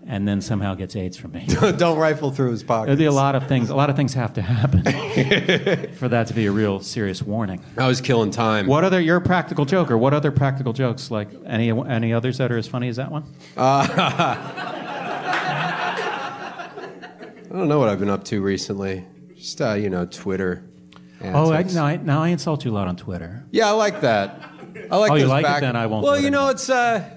and 0.05 0.27
then 0.27 0.41
somehow 0.41 0.75
gets 0.75 0.95
AIDS 0.95 1.17
from 1.17 1.31
me. 1.31 1.48
Don't 1.77 1.98
rifle 1.98 2.29
through 2.29 2.51
his 2.51 2.62
pockets. 2.62 2.88
There'd 2.89 3.00
be 3.00 3.05
a 3.05 3.12
lot 3.12 3.34
of 3.34 3.48
things. 3.48 3.72
A 3.72 3.75
lot 3.75 3.89
of 3.89 3.95
things 3.95 4.13
have 4.13 4.34
to 4.34 4.43
happen 4.43 4.84
for 5.93 6.07
that 6.07 6.27
to 6.27 6.34
be 6.36 6.45
a 6.45 6.51
real 6.51 6.79
serious 6.81 7.24
warning. 7.24 7.63
I 7.77 7.88
was 7.88 8.00
killing 8.01 8.29
time. 8.29 8.67
What 8.67 8.84
other? 8.84 9.01
You're 9.01 9.17
a 9.17 9.22
practical 9.22 9.65
joker. 9.65 9.98
What 9.98 10.13
other 10.13 10.29
practical 10.31 10.74
jokes? 10.74 11.10
Like 11.10 11.29
any 11.48 11.72
any 11.72 12.13
others 12.13 12.38
that 12.38 12.51
are 12.51 12.57
as 12.57 12.67
funny 12.67 12.89
as 12.89 12.98
that 12.98 13.10
one? 13.12 13.24
I 17.56 17.58
don't 17.58 17.70
know 17.70 17.80
what 17.80 17.88
I've 17.88 18.00
been 18.00 18.10
up 18.10 18.26
to 18.26 18.42
recently. 18.42 19.06
Just 19.34 19.62
uh, 19.62 19.76
you 19.76 19.90
know, 19.90 20.06
Twitter. 20.06 20.62
Oh, 21.24 21.52
I, 21.54 21.60
antics. 21.60 21.74
now, 21.74 21.86
I, 21.86 21.96
now 21.96 22.22
I 22.22 22.28
insult 22.28 22.66
you 22.66 22.72
a 22.72 22.74
lot 22.76 22.90
on 22.90 22.98
Twitter. 22.98 23.46
Yeah, 23.50 23.70
I 23.70 23.72
like 23.72 24.02
that. 24.02 24.44
I 24.92 24.98
like. 24.98 25.10
Oh, 25.12 25.16
you 25.16 25.22
those 25.22 25.30
like 25.30 25.46
it? 25.46 25.48
back- 25.48 25.62
Then 25.62 25.78
I 25.78 25.88
won't 25.88 26.04
Well, 26.04 26.16
do 26.16 26.20
it 26.20 26.24
you 26.26 26.32
know, 26.32 26.40
anymore. 26.40 26.52
it's. 26.52 26.70
Uh, 26.70 27.10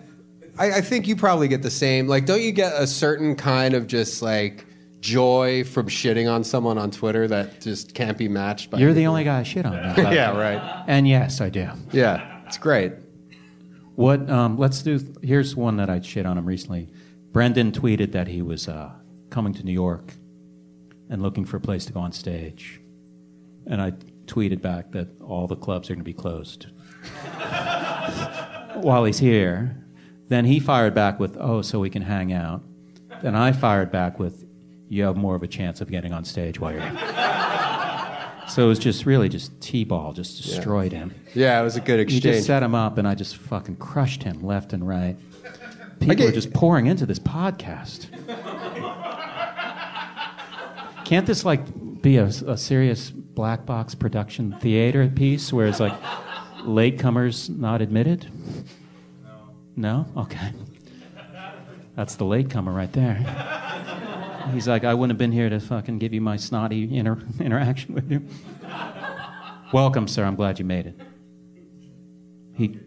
I, 0.57 0.75
I 0.75 0.81
think 0.81 1.09
you 1.09 1.17
probably 1.17 1.49
get 1.49 1.63
the 1.63 1.73
same. 1.73 2.07
Like, 2.07 2.25
don't 2.25 2.41
you 2.41 2.53
get 2.53 2.73
a 2.81 2.87
certain 2.87 3.35
kind 3.35 3.75
of 3.75 3.89
just 3.89 4.23
like 4.23 4.65
joy 5.01 5.65
from 5.65 5.89
shitting 5.89 6.33
on 6.33 6.45
someone 6.45 6.79
on 6.79 6.93
Twitter 6.93 7.27
that 7.27 7.61
just 7.61 7.95
can't 7.97 8.17
be 8.17 8.29
matched 8.29 8.71
by? 8.71 8.79
You're 8.79 8.95
the 8.95 9.09
only 9.09 9.25
guy 9.25 9.41
I 9.41 9.43
shit 9.43 9.67
on. 9.67 9.73
now. 9.73 9.97
yeah, 10.13 10.37
right. 10.39 10.85
And 10.87 11.09
yes, 11.09 11.41
I 11.41 11.49
do. 11.49 11.69
Yeah, 11.91 12.43
it's 12.47 12.59
great. 12.59 12.93
What? 13.97 14.31
Um, 14.31 14.57
let's 14.57 14.83
do. 14.83 15.01
Here's 15.21 15.57
one 15.57 15.79
that 15.79 15.91
I 15.91 16.01
shit 16.01 16.27
on 16.27 16.39
him 16.39 16.47
recently. 16.47 16.91
Brendan 17.33 17.73
tweeted 17.73 18.13
that 18.13 18.29
he 18.29 18.41
was 18.41 18.69
uh, 18.69 18.93
coming 19.31 19.53
to 19.55 19.65
New 19.65 19.73
York 19.73 20.13
and 21.11 21.23
looking 21.23 21.45
for 21.45 21.57
a 21.57 21.61
place 21.61 21.85
to 21.87 21.93
go 21.93 22.01
on 22.01 22.13
stage, 22.13 22.81
and 23.67 23.81
I 23.81 23.93
tweeted 24.27 24.61
back 24.61 24.93
that 24.93 25.09
all 25.23 25.47
the 25.47 25.57
clubs 25.57 25.89
are 25.91 25.95
going 25.95 26.01
to 26.01 26.05
be 26.05 26.13
closed 26.13 26.67
while 28.75 29.05
he's 29.05 29.19
here. 29.19 29.77
Then 30.29 30.45
he 30.45 30.61
fired 30.61 30.95
back 30.95 31.19
with, 31.19 31.37
"Oh, 31.41 31.63
so 31.63 31.81
we 31.81 31.91
can 31.91 32.03
hang 32.03 32.33
out." 32.33 32.63
Then 33.23 33.35
I 33.35 33.53
fired 33.53 33.91
back 33.91 34.19
with, 34.19 34.45
"You 34.89 35.05
have 35.05 35.17
more 35.17 35.35
of 35.35 35.43
a 35.43 35.49
chance 35.49 35.81
of 35.81 35.91
getting 35.91 36.13
on 36.13 36.25
stage 36.25 36.61
while 36.61 36.73
you're 36.73 36.83
here." 36.83 37.25
So 38.49 38.65
it 38.65 38.69
was 38.69 38.79
just 38.79 39.05
really 39.05 39.29
just 39.29 39.61
t-ball, 39.61 40.15
just 40.15 40.43
destroyed 40.43 40.91
him. 40.91 41.15
Yeah, 41.35 41.61
it 41.61 41.65
was 41.65 41.77
a 41.77 41.83
good 41.83 41.97
You 41.99 42.03
exchange. 42.05 42.23
just 42.23 42.47
set 42.47 42.63
him 42.63 42.75
up, 42.75 42.97
and 42.97 43.07
I 43.07 43.15
just 43.15 43.37
fucking 43.37 43.77
crushed 43.77 44.23
him 44.23 44.43
left 44.43 44.73
and 44.73 44.89
right. 44.89 45.19
People 46.01 46.15
get- 46.15 46.31
are 46.31 46.33
just 46.33 46.55
pouring 46.55 46.87
into 46.87 47.05
this 47.05 47.19
podcast. 47.19 48.07
Can't 51.09 51.27
this 51.27 51.43
like 51.43 52.03
be 52.03 52.19
a, 52.19 52.27
a 52.27 52.59
serious 52.59 53.11
black 53.11 53.65
box 53.65 53.95
production 53.95 54.53
theater 54.61 55.09
piece 55.09 55.51
where 55.51 55.67
it's 55.67 55.81
like 55.81 55.99
latecomers 56.65 57.49
not 57.49 57.81
admitted? 57.81 58.31
No. 59.75 60.05
No. 60.05 60.07
Okay. 60.19 60.53
That's 61.97 62.17
the 62.17 62.27
latecomer 62.27 62.73
right 62.73 62.93
there. 62.93 63.15
He's 64.53 64.69
like, 64.69 64.85
I 64.85 64.93
wouldn't 64.93 65.13
have 65.13 65.19
been 65.19 65.33
here 65.33 65.49
to 65.49 65.59
fucking 65.61 65.99
give 65.99 66.13
you 66.13 66.21
my 66.21 66.37
snotty 66.37 66.95
inter- 66.95 67.25
interaction 67.41 67.95
with 67.95 68.11
you. 68.11 68.23
Welcome, 69.73 70.09
sir. 70.09 70.27
I'm 70.27 70.37
glad 70.37 70.59
you 70.59 70.67
made 70.67 70.89
it. 70.89 71.01
He, 72.55 72.79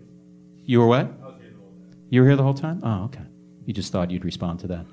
you 0.64 0.80
were 0.80 0.86
what? 0.86 1.12
You 2.12 2.22
were 2.22 2.28
here 2.28 2.36
the 2.36 2.44
whole 2.44 2.54
time? 2.54 2.82
Oh, 2.84 3.06
okay. 3.06 3.26
You 3.66 3.74
just 3.74 3.92
thought 3.92 4.12
you'd 4.12 4.26
respond 4.26 4.60
to 4.60 4.68
that. 4.68 4.86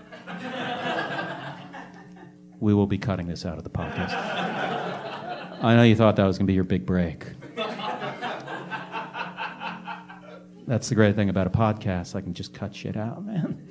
We 2.61 2.75
will 2.75 2.87
be 2.87 2.99
cutting 2.99 3.27
this 3.27 3.47
out 3.47 3.59
of 3.59 3.65
the 3.65 3.71
podcast. 3.71 4.13
I 5.63 5.75
know 5.77 5.83
you 5.83 5.97
thought 5.97 6.17
that 6.17 6.25
was 6.25 6.39
going 6.39 6.47
to 6.47 6.51
be 6.51 6.55
your 6.55 6.65
big 6.65 6.87
break. 6.87 7.27
That's 10.67 10.89
the 10.89 10.95
great 10.95 11.17
thing 11.17 11.31
about 11.31 11.47
a 11.47 11.51
podcast. 11.51 12.15
I 12.15 12.21
can 12.21 12.35
just 12.35 12.53
cut 12.53 12.75
shit 12.75 12.97
out, 12.97 13.25
man. 13.25 13.67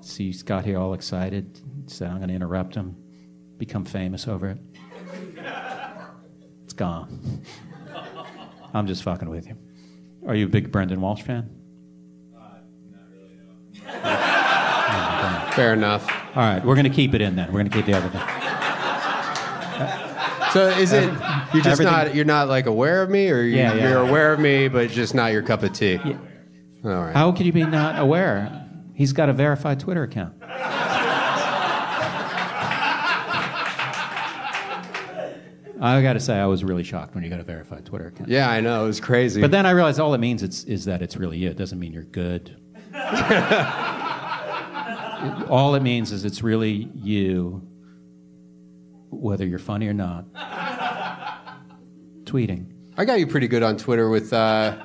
See 0.00 0.32
Scott 0.32 0.64
here 0.64 0.78
all 0.78 0.94
excited. 0.94 1.60
Said 1.86 2.08
I'm 2.10 2.16
going 2.16 2.28
to 2.28 2.34
interrupt 2.34 2.74
him. 2.74 2.96
Become 3.58 3.84
famous 3.84 4.26
over 4.26 4.48
it. 4.50 4.58
It's 6.64 6.72
gone. 6.72 7.42
I'm 8.72 8.86
just 8.86 9.02
fucking 9.02 9.28
with 9.28 9.46
you. 9.46 9.58
Are 10.26 10.34
you 10.34 10.46
a 10.46 10.48
big 10.48 10.72
Brendan 10.72 11.00
Walsh 11.00 11.22
fan? 11.22 11.50
Fair 15.54 15.72
enough. 15.74 16.08
All 16.34 16.42
right, 16.42 16.64
we're 16.64 16.74
going 16.74 16.84
to 16.84 16.90
keep 16.90 17.14
it 17.14 17.20
in 17.20 17.36
then. 17.36 17.48
We're 17.52 17.60
going 17.60 17.70
to 17.70 17.76
keep 17.76 17.86
the 17.86 17.94
other 17.94 18.08
thing. 18.08 18.22
So 20.52 20.68
is 20.68 20.92
it 20.92 21.04
you're 21.54 21.62
just 21.62 21.66
everything- 21.80 21.84
not 21.92 22.14
you're 22.14 22.24
not 22.26 22.48
like 22.48 22.66
aware 22.66 23.02
of 23.02 23.08
me, 23.10 23.30
or 23.30 23.40
you, 23.42 23.56
Yeah, 23.56 23.72
yeah. 23.74 23.88
you're 23.88 23.98
aware 24.06 24.32
of 24.32 24.40
me, 24.40 24.68
but 24.68 24.90
just 24.90 25.14
not 25.14 25.32
your 25.32 25.42
cup 25.42 25.62
of 25.62 25.72
tea? 25.72 25.98
Yeah. 26.04 26.18
All 26.84 26.90
right. 26.90 27.14
How 27.14 27.32
could 27.32 27.46
you 27.46 27.52
be 27.52 27.64
not 27.64 27.98
aware? 27.98 28.68
He's 28.94 29.12
got 29.14 29.28
a 29.28 29.32
verified 29.32 29.80
Twitter 29.80 30.02
account. 30.02 30.34
I 35.80 36.00
got 36.00 36.12
to 36.12 36.20
say, 36.20 36.34
I 36.38 36.46
was 36.46 36.62
really 36.62 36.84
shocked 36.84 37.14
when 37.14 37.24
you 37.24 37.30
got 37.30 37.40
a 37.40 37.44
verified 37.44 37.84
Twitter 37.84 38.06
account. 38.06 38.28
Yeah, 38.28 38.48
I 38.48 38.60
know 38.60 38.84
it 38.84 38.86
was 38.86 39.00
crazy. 39.00 39.40
But 39.40 39.50
then 39.50 39.66
I 39.66 39.72
realized 39.72 39.98
all 39.98 40.14
it 40.14 40.18
means 40.18 40.42
it's, 40.44 40.62
is 40.64 40.84
that 40.84 41.02
it's 41.02 41.16
really 41.16 41.38
you. 41.38 41.48
It 41.50 41.56
doesn't 41.56 41.78
mean 41.78 41.92
you're 41.92 42.04
good. 42.04 42.56
all 45.48 45.74
it 45.74 45.82
means 45.82 46.12
is 46.12 46.24
it's 46.24 46.42
really 46.42 46.90
you, 46.94 47.66
whether 49.10 49.46
you're 49.46 49.58
funny 49.58 49.88
or 49.88 49.94
not. 49.94 50.26
Tweeting. 52.24 52.66
I 52.96 53.04
got 53.04 53.18
you 53.18 53.26
pretty 53.26 53.48
good 53.48 53.62
on 53.62 53.76
Twitter 53.76 54.08
with 54.08 54.32
uh, 54.32 54.76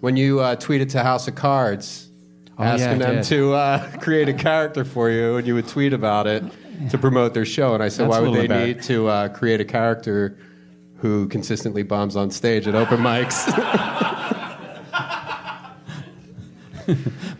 when 0.00 0.16
you 0.16 0.40
uh, 0.40 0.56
tweeted 0.56 0.90
to 0.90 1.02
House 1.02 1.28
of 1.28 1.34
Cards, 1.34 2.10
Oh, 2.56 2.62
yeah, 2.62 2.74
asking 2.74 2.98
them 3.00 3.24
to 3.24 3.52
uh, 3.54 3.96
create 3.98 4.28
a 4.28 4.32
character 4.32 4.84
for 4.84 5.10
you, 5.10 5.36
and 5.36 5.46
you 5.46 5.54
would 5.54 5.66
tweet 5.66 5.92
about 5.92 6.28
it 6.28 6.44
to 6.90 6.98
promote 6.98 7.34
their 7.34 7.44
show. 7.44 7.74
And 7.74 7.82
I 7.82 7.88
said, 7.88 8.08
That's 8.08 8.20
why 8.20 8.28
would 8.28 8.48
they 8.48 8.66
need 8.66 8.80
to 8.84 9.08
uh, 9.08 9.28
create 9.28 9.60
a 9.60 9.64
character 9.64 10.38
who 10.98 11.26
consistently 11.28 11.82
bombs 11.82 12.14
on 12.14 12.30
stage 12.30 12.68
at 12.68 12.76
open 12.76 13.00
mics? 13.00 13.50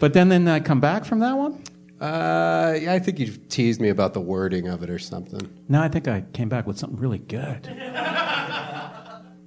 But 0.00 0.12
then, 0.12 0.28
then 0.28 0.48
I 0.48 0.60
come 0.60 0.80
back 0.80 1.04
from 1.04 1.20
that 1.20 1.34
one? 1.34 1.62
Uh, 2.04 2.78
yeah, 2.80 2.92
I 2.92 2.98
think 2.98 3.18
you 3.18 3.28
teased 3.28 3.80
me 3.80 3.88
about 3.88 4.12
the 4.14 4.20
wording 4.20 4.68
of 4.68 4.82
it 4.82 4.90
or 4.90 4.98
something. 4.98 5.40
No, 5.68 5.80
I 5.80 5.88
think 5.88 6.06
I 6.08 6.22
came 6.32 6.48
back 6.48 6.66
with 6.66 6.78
something 6.78 6.98
really 6.98 7.18
good. 7.18 7.62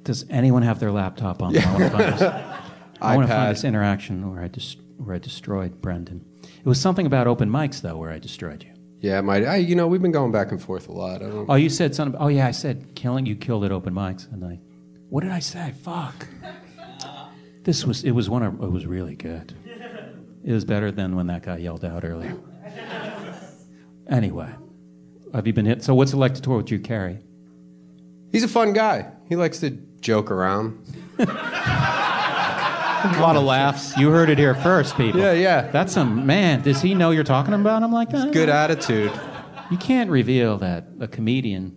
Does 0.04 0.26
anyone 0.30 0.64
have 0.64 0.80
their 0.80 0.92
laptop 0.92 1.42
on? 1.42 1.58
I 1.58 1.66
want 1.72 1.84
to 1.84 1.90
find 1.90 2.14
this, 2.14 2.22
I 3.02 3.16
want 3.16 3.28
to 3.28 3.34
find 3.34 3.52
this 3.56 3.64
interaction 3.64 4.32
where 4.32 4.42
I, 4.42 4.48
dis- 4.48 4.78
where 4.98 5.16
I 5.16 5.20
destroyed 5.20 5.82
Brendan. 5.82 6.26
It 6.44 6.66
was 6.66 6.80
something 6.80 7.06
about 7.06 7.28
open 7.28 7.50
mics, 7.50 7.82
though, 7.82 7.98
where 7.98 8.12
I 8.12 8.18
destroyed 8.20 8.64
you. 8.64 8.72
Yeah, 9.02 9.22
my, 9.22 9.46
I, 9.46 9.56
you 9.58 9.76
know, 9.76 9.86
we've 9.88 10.02
been 10.02 10.12
going 10.14 10.32
back 10.32 10.52
and 10.52 10.62
forth 10.62 10.88
a 10.88 10.92
lot. 10.94 11.22
I 11.22 11.30
don't, 11.30 11.46
Oh, 11.50 11.56
you 11.56 11.70
said 11.70 11.94
something. 11.94 12.20
Oh, 12.20 12.30
yeah, 12.30 12.48
I 12.48 12.52
said 12.52 12.96
killing. 12.96 13.26
You 13.26 13.36
killed 13.36 13.64
at 13.66 13.72
open 13.72 13.94
mics, 13.94 14.32
and 14.32 14.44
I. 14.44 14.60
What 15.10 15.22
did 15.24 15.32
I 15.32 15.40
say? 15.40 15.74
Fuck. 15.84 16.26
This 17.64 17.86
was. 17.86 18.04
It 18.04 18.12
was 18.12 18.30
one 18.30 18.44
of. 18.44 18.54
It 18.64 18.72
was 18.72 18.86
really 18.88 19.16
good. 19.16 19.54
It 20.44 20.54
was 20.54 20.64
better 20.66 20.92
than 20.92 21.16
when 21.18 21.28
that 21.28 21.44
guy 21.44 21.58
yelled 21.58 21.84
out 21.86 22.06
earlier. 22.06 22.36
Anyway, 24.10 24.54
have 25.34 25.46
you 25.48 25.54
been 25.54 25.66
hit? 25.66 25.84
So, 25.84 25.94
what's 25.94 26.12
to 26.12 26.42
tour 26.42 26.58
with 26.58 26.66
Drew 26.66 26.80
Carey? 26.80 27.20
He's 28.32 28.44
a 28.44 28.48
fun 28.48 28.74
guy. 28.74 29.12
He 29.30 29.36
likes 29.36 29.60
to 29.60 29.72
joke 30.02 30.32
around. 30.32 30.80
a 31.20 31.26
lot 33.22 33.36
of 33.36 33.44
laughs. 33.44 33.96
You 33.98 34.10
heard 34.10 34.30
it 34.30 34.38
here 34.38 34.56
first, 34.56 34.96
people. 34.98 35.20
Yeah, 35.20 35.34
yeah. 35.34 35.72
That's 35.72 35.96
a 35.98 36.06
man. 36.06 36.62
Does 36.62 36.82
he 36.82 36.94
know 36.94 37.12
you're 37.12 37.24
talking 37.24 37.54
about 37.54 37.84
him 37.84 37.92
like 37.92 38.10
that? 38.10 38.32
Good 38.32 38.50
attitude. 38.50 39.12
You 39.70 39.78
can't 39.78 40.10
reveal 40.10 40.58
that 40.60 40.88
a 41.00 41.08
comedian 41.08 41.76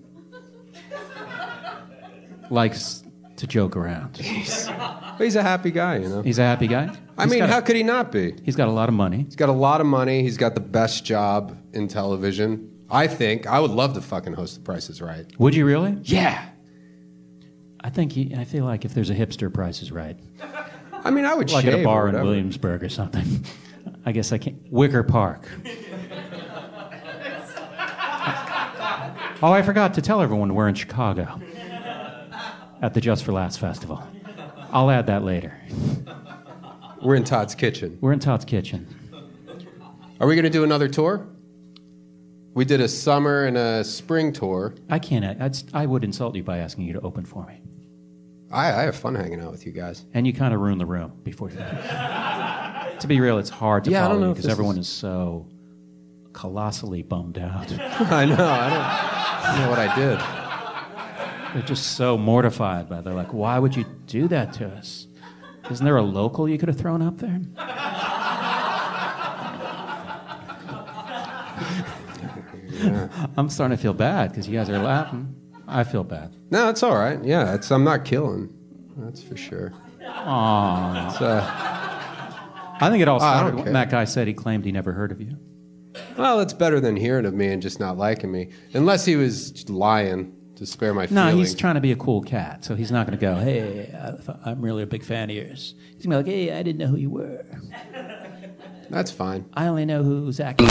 likes 2.50 3.02
to 3.36 3.46
joke 3.46 3.76
around. 3.76 4.20
He's 5.20 5.36
a 5.36 5.42
happy 5.42 5.70
guy, 5.70 5.96
you 5.98 6.08
know. 6.08 6.22
He's 6.22 6.38
a 6.38 6.42
happy 6.42 6.66
guy. 6.66 6.90
I 7.18 7.22
He's 7.24 7.30
mean, 7.32 7.40
got 7.40 7.48
a- 7.50 7.52
how 7.52 7.60
could 7.60 7.76
he 7.76 7.82
not 7.82 8.10
be? 8.10 8.34
He's 8.44 8.56
got 8.56 8.68
a 8.68 8.72
lot 8.72 8.88
of 8.88 8.94
money. 8.94 9.22
He's 9.24 9.36
got 9.36 9.48
a 9.48 9.52
lot 9.52 9.80
of 9.80 9.86
money. 9.86 10.22
He's 10.22 10.36
got 10.36 10.54
the 10.54 10.60
best 10.60 11.04
job 11.04 11.56
in 11.72 11.88
television. 11.88 12.70
I 12.90 13.06
think 13.06 13.46
I 13.46 13.60
would 13.60 13.70
love 13.70 13.94
to 13.94 14.00
fucking 14.00 14.32
host 14.32 14.54
The 14.56 14.60
Price 14.62 14.88
is 14.90 15.00
Right. 15.02 15.26
Would 15.38 15.54
you 15.54 15.64
really? 15.66 15.96
Yeah. 16.02 16.48
I 17.82 17.90
think 17.90 18.12
he, 18.12 18.34
I 18.34 18.44
feel 18.44 18.64
like 18.64 18.84
if 18.84 18.92
there's 18.94 19.10
a 19.10 19.14
hipster 19.14 19.52
Price 19.52 19.80
is 19.82 19.92
Right, 19.92 20.18
I 21.04 21.10
mean, 21.10 21.24
I 21.24 21.34
would 21.34 21.50
like 21.50 21.64
shave 21.64 21.74
at 21.74 21.80
a 21.80 21.84
bar 21.84 22.08
in 22.08 22.12
whatever. 22.14 22.24
Williamsburg 22.30 22.82
or 22.82 22.88
something. 22.88 23.44
I 24.04 24.12
guess 24.12 24.32
I 24.32 24.38
can't. 24.38 24.56
Wicker 24.70 25.02
Park. 25.02 25.48
oh, 29.42 29.52
I 29.52 29.62
forgot 29.62 29.94
to 29.94 30.02
tell 30.02 30.20
everyone 30.20 30.54
we're 30.54 30.68
in 30.68 30.74
Chicago 30.74 31.40
at 32.82 32.94
the 32.94 33.00
Just 33.00 33.24
for 33.24 33.32
Laughs 33.32 33.56
Festival. 33.56 34.02
I'll 34.72 34.90
add 34.90 35.06
that 35.06 35.24
later. 35.24 35.56
We're 37.02 37.14
in 37.16 37.24
Todd's 37.24 37.54
kitchen. 37.54 37.98
We're 38.00 38.12
in 38.12 38.18
Todd's 38.18 38.44
kitchen. 38.44 38.86
Are 40.20 40.26
we 40.26 40.34
going 40.34 40.44
to 40.44 40.50
do 40.50 40.64
another 40.64 40.86
tour? 40.88 41.26
We 42.52 42.64
did 42.64 42.80
a 42.80 42.88
summer 42.88 43.44
and 43.44 43.56
a 43.56 43.82
spring 43.84 44.32
tour. 44.32 44.74
I 44.90 44.98
can't. 44.98 45.40
I'd, 45.40 45.56
I 45.72 45.86
would 45.86 46.04
insult 46.04 46.34
you 46.36 46.42
by 46.42 46.58
asking 46.58 46.84
you 46.84 46.92
to 46.94 47.00
open 47.00 47.24
for 47.24 47.46
me. 47.46 47.60
I, 48.52 48.66
I 48.72 48.82
have 48.82 48.96
fun 48.96 49.14
hanging 49.14 49.40
out 49.40 49.52
with 49.52 49.64
you 49.64 49.72
guys. 49.72 50.04
And 50.12 50.26
you 50.26 50.32
kind 50.32 50.52
of 50.52 50.60
ruined 50.60 50.80
the 50.80 50.86
room 50.86 51.12
before 51.22 51.48
you. 51.50 51.56
to 51.56 53.06
be 53.06 53.20
real, 53.20 53.38
it's 53.38 53.50
hard 53.50 53.84
to 53.84 53.90
Yeah, 53.90 54.06
follow 54.08 54.28
you 54.28 54.34
because 54.34 54.46
everyone 54.48 54.76
is- 54.78 54.86
is 54.88 54.92
so 54.92 55.46
colossally 56.32 57.02
bummed 57.02 57.38
out. 57.38 57.72
I 58.12 58.24
know. 58.24 58.34
I 58.34 58.70
don't, 58.70 58.84
I 58.84 59.42
don't 59.52 59.60
know 59.62 59.70
what 59.70 59.78
I 59.78 59.94
did. 59.96 60.18
They're 61.54 61.62
just 61.62 61.96
so 61.96 62.16
mortified 62.16 62.88
by. 62.88 63.00
They're 63.00 63.14
like, 63.14 63.32
"Why 63.32 63.58
would 63.58 63.74
you 63.74 63.84
do 64.06 64.28
that 64.28 64.52
to 64.54 64.68
us? 64.68 65.06
Isn't 65.70 65.84
there 65.84 65.96
a 65.96 66.02
local 66.02 66.48
you 66.48 66.58
could 66.58 66.68
have 66.68 66.78
thrown 66.78 67.02
up 67.02 67.18
there?" 67.18 67.40
I'm 73.36 73.50
starting 73.50 73.76
to 73.76 73.82
feel 73.82 73.92
bad 73.92 74.30
because 74.30 74.48
you 74.48 74.56
guys 74.56 74.70
are 74.70 74.78
laughing. 74.78 75.34
I 75.66 75.84
feel 75.84 76.04
bad. 76.04 76.34
No, 76.50 76.68
it's 76.68 76.82
all 76.82 76.96
right. 76.96 77.22
Yeah, 77.22 77.54
it's, 77.54 77.70
I'm 77.70 77.84
not 77.84 78.04
killing. 78.04 78.52
That's 78.96 79.22
for 79.22 79.36
sure. 79.36 79.72
Aww. 80.00 81.20
Uh, 81.20 81.40
I 82.80 82.88
think 82.90 83.02
it 83.02 83.08
all 83.08 83.20
started 83.20 83.56
when 83.56 83.72
that 83.72 83.90
guy 83.90 84.04
said 84.04 84.26
he 84.26 84.34
claimed 84.34 84.64
he 84.64 84.72
never 84.72 84.92
heard 84.92 85.12
of 85.12 85.20
you. 85.20 85.36
well, 86.16 86.40
it's 86.40 86.52
better 86.52 86.80
than 86.80 86.96
hearing 86.96 87.26
of 87.26 87.34
me 87.34 87.48
and 87.48 87.60
just 87.60 87.78
not 87.78 87.98
liking 87.98 88.32
me. 88.32 88.50
Unless 88.72 89.04
he 89.04 89.16
was 89.16 89.68
lying 89.68 90.34
to 90.60 90.66
spare 90.66 90.92
my 90.94 91.06
No, 91.10 91.28
feelings. 91.30 91.48
he's 91.48 91.54
trying 91.58 91.76
to 91.76 91.80
be 91.80 91.90
a 91.90 91.96
cool 91.96 92.20
cat, 92.20 92.64
so 92.64 92.74
he's 92.74 92.92
not 92.92 93.06
going 93.06 93.18
to 93.18 93.20
go, 93.20 93.34
"Hey, 93.36 93.90
I 93.98 94.10
th- 94.10 94.38
I'm 94.44 94.60
really 94.60 94.82
a 94.82 94.86
big 94.86 95.02
fan 95.02 95.30
of 95.30 95.36
yours." 95.36 95.74
He's 95.96 96.04
going 96.06 96.22
to 96.22 96.30
be 96.30 96.30
like, 96.30 96.48
"Hey, 96.50 96.58
I 96.58 96.62
didn't 96.62 96.78
know 96.78 96.86
who 96.86 96.96
you 96.96 97.08
were. 97.10 97.44
That's 98.90 99.10
fine. 99.10 99.46
I 99.54 99.66
only 99.68 99.86
know 99.86 100.02
who's 100.02 100.38
acting." 100.38 100.68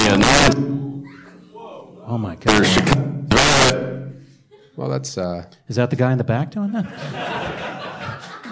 Oh 2.12 2.18
my 2.18 2.36
god! 2.36 2.66
Well, 4.76 4.90
that's 4.90 5.18
uh, 5.18 5.46
Is 5.68 5.76
that 5.78 5.90
the 5.90 5.96
guy 5.96 6.12
in 6.12 6.18
the 6.20 6.24
back 6.24 6.52
doing 6.52 6.72
that? 6.72 6.86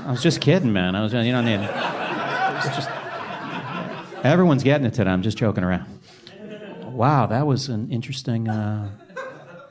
I 0.05 0.11
was 0.11 0.23
just 0.23 0.41
kidding, 0.41 0.73
man. 0.73 0.95
I 0.95 1.03
was, 1.03 1.13
you 1.13 1.31
don't 1.31 1.45
need. 1.45 1.59
It's 1.61 2.75
just 2.75 2.89
everyone's 4.25 4.63
getting 4.63 4.87
it 4.87 4.93
today. 4.95 5.11
I'm 5.11 5.21
just 5.21 5.37
joking 5.37 5.63
around. 5.63 5.85
Wow, 6.85 7.27
that 7.27 7.45
was 7.45 7.69
an 7.69 7.91
interesting, 7.91 8.49
uh, 8.49 8.89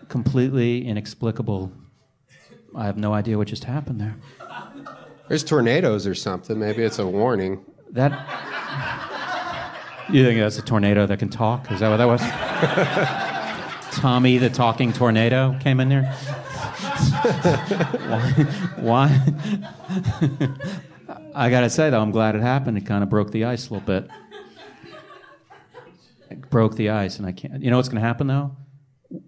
completely 0.09 0.87
inexplicable. 0.87 1.73
I 2.75 2.87
have 2.87 2.97
no 2.97 3.15
idea 3.15 3.39
what 3.39 3.49
just 3.49 3.65
happened 3.65 4.01
there. 4.01 4.17
there's 5.29 5.45
tornadoes 5.45 6.07
or 6.07 6.15
something. 6.15 6.59
Maybe 6.59 6.83
it's 6.83 6.99
a 6.99 7.07
warning. 7.07 7.65
That. 7.91 8.13
You 10.11 10.25
think 10.25 10.39
that's 10.39 10.59
a 10.59 10.63
tornado 10.63 11.07
that 11.07 11.19
can 11.19 11.29
talk? 11.31 11.71
Is 11.73 11.81
that 11.81 11.89
what 11.89 11.97
that 11.97 12.07
was? 12.07 12.21
Tommy 14.01 14.39
the 14.39 14.51
talking 14.51 14.93
tornado 14.93 15.57
came 15.61 15.81
in 15.81 15.89
there? 15.89 16.03
Why? 18.07 18.31
Why? 18.79 19.21
I 21.35 21.51
gotta 21.51 21.71
say, 21.71 21.91
though, 21.91 22.01
I'm 22.01 22.11
glad 22.13 22.35
it 22.37 22.43
happened. 22.43 22.79
It 22.79 22.87
kind 22.87 23.03
of 23.03 23.11
broke 23.11 23.31
the 23.31 23.45
ice 23.47 23.69
a 23.69 23.75
little 23.75 23.87
bit. 23.87 24.09
It 26.31 26.51
broke 26.51 26.77
the 26.77 26.91
ice, 26.91 27.19
and 27.19 27.27
I 27.27 27.33
can't. 27.33 27.63
You 27.63 27.71
know 27.71 27.77
what's 27.77 27.89
gonna 27.89 28.01
happen, 28.01 28.27
though? 28.27 28.57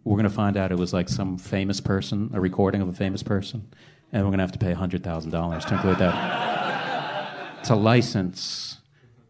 We're 0.04 0.16
gonna 0.16 0.30
find 0.30 0.56
out 0.56 0.73
it 0.73 0.78
was 0.78 0.92
like 0.92 1.08
some 1.08 1.38
famous 1.38 1.80
person, 1.80 2.30
a 2.35 2.40
recording 2.40 2.82
of 2.82 2.88
a 2.88 2.92
famous 2.92 3.22
person, 3.22 3.72
and 4.12 4.24
we're 4.24 4.31
gonna 4.31 4.42
have 4.42 4.52
to 4.52 4.59
pay 4.59 4.74
$100,000 4.74 5.66
to 5.66 5.74
include 5.74 5.98
that 5.98 7.62
to 7.64 7.74
license 7.74 8.79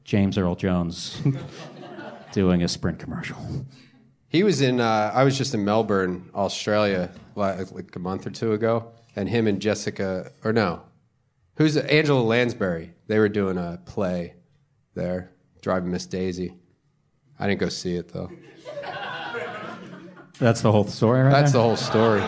James 0.05 0.39
Earl 0.39 0.55
Jones 0.55 1.21
doing 2.33 2.63
a 2.63 2.69
Sprint 2.69 2.99
commercial. 2.99 3.37
He 4.29 4.43
was 4.43 4.61
in. 4.61 4.81
Uh, 4.81 5.11
I 5.15 5.25
was 5.25 5.37
just 5.37 5.55
in 5.55 5.65
Melbourne, 5.65 6.31
Australia, 6.35 7.11
like, 7.35 7.73
like 7.73 7.97
a 7.97 7.99
month 7.99 8.27
or 8.27 8.31
two 8.31 8.53
ago, 8.53 8.93
and 9.17 9.29
him 9.29 9.47
and 9.47 9.61
Jessica, 9.61 10.33
or 10.45 10.53
no, 10.53 10.83
who's 11.57 11.77
Angela 11.77 12.21
Lansbury? 12.21 12.93
They 13.07 13.19
were 13.19 13.29
doing 13.29 13.57
a 13.57 13.81
play 13.85 14.35
there, 14.95 15.33
driving 15.63 15.91
Miss 15.91 16.07
Daisy. 16.07 16.55
I 17.39 17.47
didn't 17.47 17.61
go 17.61 17.69
see 17.69 17.97
it 17.97 18.09
though. 18.13 18.31
That's 20.39 20.61
the 20.63 20.71
whole 20.73 20.85
story, 20.87 21.23
right? 21.23 21.31
That's 21.31 21.53
the 21.53 21.61
whole 21.61 21.77
story. 21.77 22.21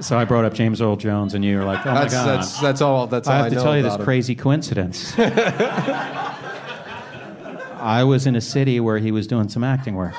So 0.00 0.18
I 0.18 0.24
brought 0.24 0.44
up 0.44 0.54
James 0.54 0.80
Earl 0.80 0.96
Jones, 0.96 1.34
and 1.34 1.44
you 1.44 1.58
were 1.58 1.64
like, 1.64 1.86
"Oh 1.86 1.94
That's 1.94 2.12
my 2.14 2.24
god!" 2.24 2.38
that's 2.40 2.60
that's 2.60 2.80
all. 2.80 3.06
That's 3.06 3.28
all 3.28 3.34
I 3.34 3.38
I, 3.38 3.42
have 3.44 3.50
to 3.50 3.56
know 3.56 3.62
tell 3.62 3.76
you 3.76 3.82
this 3.82 3.94
him. 3.94 4.04
crazy 4.04 4.34
coincidence. 4.34 5.12
I 7.84 8.04
was 8.04 8.26
in 8.26 8.36
a 8.36 8.40
city 8.40 8.78
where 8.80 8.98
he 8.98 9.10
was 9.10 9.26
doing 9.26 9.48
some 9.48 9.64
acting 9.64 9.94
work. 9.94 10.14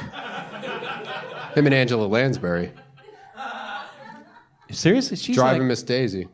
Him 1.56 1.66
and 1.68 1.74
Angela 1.74 2.06
Lansbury 2.08 2.72
Seriously, 4.72 5.16
she's 5.18 5.36
driving 5.36 5.62
like, 5.64 5.68
Miss 5.68 5.84
Daisy. 5.84 6.28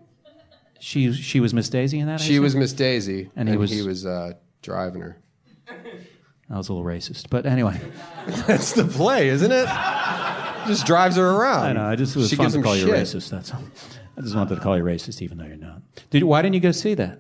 she 0.80 1.12
she 1.12 1.40
was 1.42 1.54
Miss 1.54 1.68
Daisy 1.70 2.00
in 2.00 2.08
that. 2.08 2.22
She 2.22 2.40
was 2.40 2.56
Miss 2.56 2.72
Daisy, 2.74 3.30
And 3.36 3.50
he 3.50 3.58
was- 3.58 3.70
he 3.72 3.82
was 3.82 4.06
uh, 4.06 4.34
driving 4.62 5.02
her. 5.02 5.18
I 6.52 6.58
was 6.58 6.70
a 6.70 6.74
little 6.74 6.88
racist, 6.88 7.26
but 7.30 7.46
anyway, 7.46 7.80
That's 8.48 8.72
the 8.74 8.86
play, 8.86 9.28
isn't 9.28 9.52
it? 9.52 9.68
Just 10.68 10.86
drives 10.86 11.16
her 11.16 11.30
around. 11.30 11.64
I 11.66 11.74
know. 11.74 11.86
I 11.86 11.96
just 11.96 12.16
it 12.16 12.20
was 12.20 12.30
she 12.30 12.36
fun 12.36 12.52
to 12.52 12.62
call 12.62 12.76
you 12.76 12.88
racist. 12.88 13.30
That's 13.30 13.54
all. 13.54 13.62
I 14.18 14.22
just 14.22 14.36
wanted 14.36 14.56
to 14.56 14.62
call 14.62 14.78
you 14.78 14.84
racist, 14.84 15.22
even 15.22 15.38
though 15.38 15.46
you're 15.46 15.56
not. 15.56 15.82
Did 16.10 16.24
why 16.24 16.42
didn't 16.42 16.56
you 16.56 16.60
go 16.62 16.72
see 16.72 16.94
that? 16.96 17.20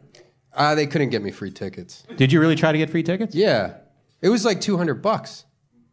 Uh, 0.54 0.75
they 0.75 0.88
couldn't 0.88 1.10
get 1.10 1.21
me 1.21 1.32
free 1.32 1.52
tickets. 1.52 2.04
Did 2.17 2.32
you 2.32 2.39
really 2.41 2.56
try 2.56 2.71
to 2.71 2.78
get 2.78 2.89
free 2.89 3.04
tickets? 3.04 3.34
Yeah, 3.36 3.75
it 4.21 4.30
was 4.30 4.43
like 4.45 4.60
two 4.62 4.78
hundred 4.78 5.02
bucks. 5.02 5.45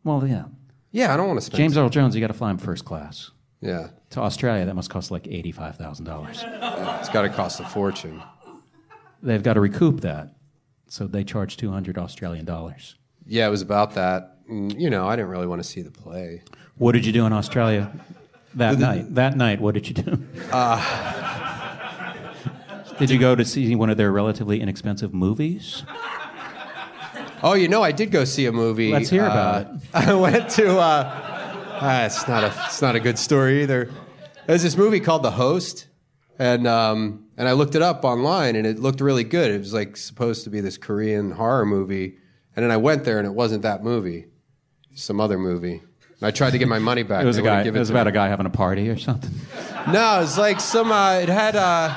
Well, 0.04 0.26
yeah. 0.26 0.44
Yeah, 0.90 1.12
I 1.12 1.16
don't 1.16 1.26
want 1.28 1.38
to 1.38 1.44
spend. 1.44 1.58
James 1.58 1.76
Earl 1.76 1.90
Jones, 1.90 2.14
you 2.14 2.20
got 2.20 2.28
to 2.28 2.32
fly 2.34 2.50
him 2.50 2.58
first 2.58 2.84
class 2.84 3.30
Yeah, 3.60 3.88
to 4.10 4.20
Australia. 4.20 4.64
That 4.64 4.74
must 4.74 4.88
cost 4.90 5.10
like 5.10 5.26
eighty-five 5.28 5.76
thousand 5.76 6.06
dollars. 6.06 6.42
it's 6.44 7.08
got 7.10 7.22
to 7.22 7.28
cost 7.28 7.60
a 7.60 7.64
fortune. 7.66 8.22
They've 9.22 9.42
got 9.42 9.54
to 9.54 9.60
recoup 9.60 10.00
that, 10.02 10.34
so 10.88 11.06
they 11.06 11.22
charge 11.24 11.56
two 11.56 11.70
hundred 11.70 11.98
Australian 11.98 12.44
dollars. 12.44 12.96
Yeah, 13.26 13.46
it 13.46 13.50
was 13.50 13.62
about 13.62 13.94
that. 13.94 14.35
Mm, 14.50 14.78
You 14.78 14.90
know, 14.90 15.06
I 15.08 15.16
didn't 15.16 15.30
really 15.30 15.46
want 15.46 15.62
to 15.62 15.68
see 15.68 15.82
the 15.82 15.90
play. 15.90 16.42
What 16.78 16.92
did 16.92 17.04
you 17.06 17.12
do 17.12 17.26
in 17.26 17.32
Australia 17.32 17.90
that 18.54 18.78
night? 18.78 19.14
That 19.14 19.36
night, 19.36 19.60
what 19.60 19.74
did 19.74 19.88
you 19.88 19.94
do? 19.94 20.18
did 22.98 23.10
you 23.10 23.18
go 23.18 23.34
to 23.34 23.44
see 23.44 23.74
one 23.74 23.90
of 23.90 23.96
their 23.96 24.12
relatively 24.12 24.60
inexpensive 24.60 25.12
movies? 25.12 25.84
Oh, 27.42 27.54
you 27.54 27.68
know, 27.68 27.82
I 27.82 27.92
did 27.92 28.10
go 28.10 28.24
see 28.24 28.46
a 28.46 28.52
movie. 28.52 28.90
Let's 28.92 29.10
hear 29.10 29.24
about 29.24 29.66
uh, 29.66 29.78
I 29.94 30.14
went 30.14 30.48
to. 30.50 30.78
Uh, 30.78 31.10
ah, 31.80 32.04
it's 32.06 32.26
not 32.26 32.44
a. 32.44 32.52
It's 32.66 32.80
not 32.80 32.96
a 32.96 33.00
good 33.00 33.18
story 33.18 33.62
either. 33.62 33.90
There's 34.46 34.62
this 34.62 34.76
movie 34.76 35.00
called 35.00 35.22
The 35.22 35.30
Host, 35.32 35.86
and 36.38 36.66
um, 36.66 37.26
and 37.36 37.46
I 37.46 37.52
looked 37.52 37.74
it 37.74 37.82
up 37.82 38.04
online, 38.04 38.56
and 38.56 38.66
it 38.66 38.78
looked 38.78 39.00
really 39.02 39.24
good. 39.24 39.50
It 39.50 39.58
was 39.58 39.74
like 39.74 39.96
supposed 39.96 40.44
to 40.44 40.50
be 40.50 40.60
this 40.60 40.78
Korean 40.78 41.30
horror 41.32 41.66
movie, 41.66 42.16
and 42.54 42.64
then 42.64 42.70
I 42.70 42.78
went 42.78 43.04
there, 43.04 43.18
and 43.18 43.26
it 43.26 43.34
wasn't 43.34 43.62
that 43.62 43.84
movie, 43.84 44.26
some 44.96 45.20
other 45.20 45.38
movie. 45.38 45.82
And 46.18 46.26
I 46.26 46.30
tried 46.30 46.50
to 46.50 46.58
get 46.58 46.68
my 46.68 46.78
money 46.78 47.02
back. 47.02 47.22
It 47.22 47.26
was 47.26 47.38
a 47.38 47.42
guy. 47.42 47.58
wouldn't 47.58 47.76
It 47.76 47.78
was 47.78 47.90
about 47.90 48.06
me. 48.06 48.10
a 48.10 48.14
guy 48.14 48.28
having 48.28 48.46
a 48.46 48.50
party 48.50 48.88
or 48.88 48.98
something. 48.98 49.30
No, 49.92 50.20
it's 50.20 50.36
like 50.36 50.58
some. 50.60 50.90
Uh, 50.90 51.20
it 51.20 51.28
had. 51.28 51.54
Uh, 51.54 51.94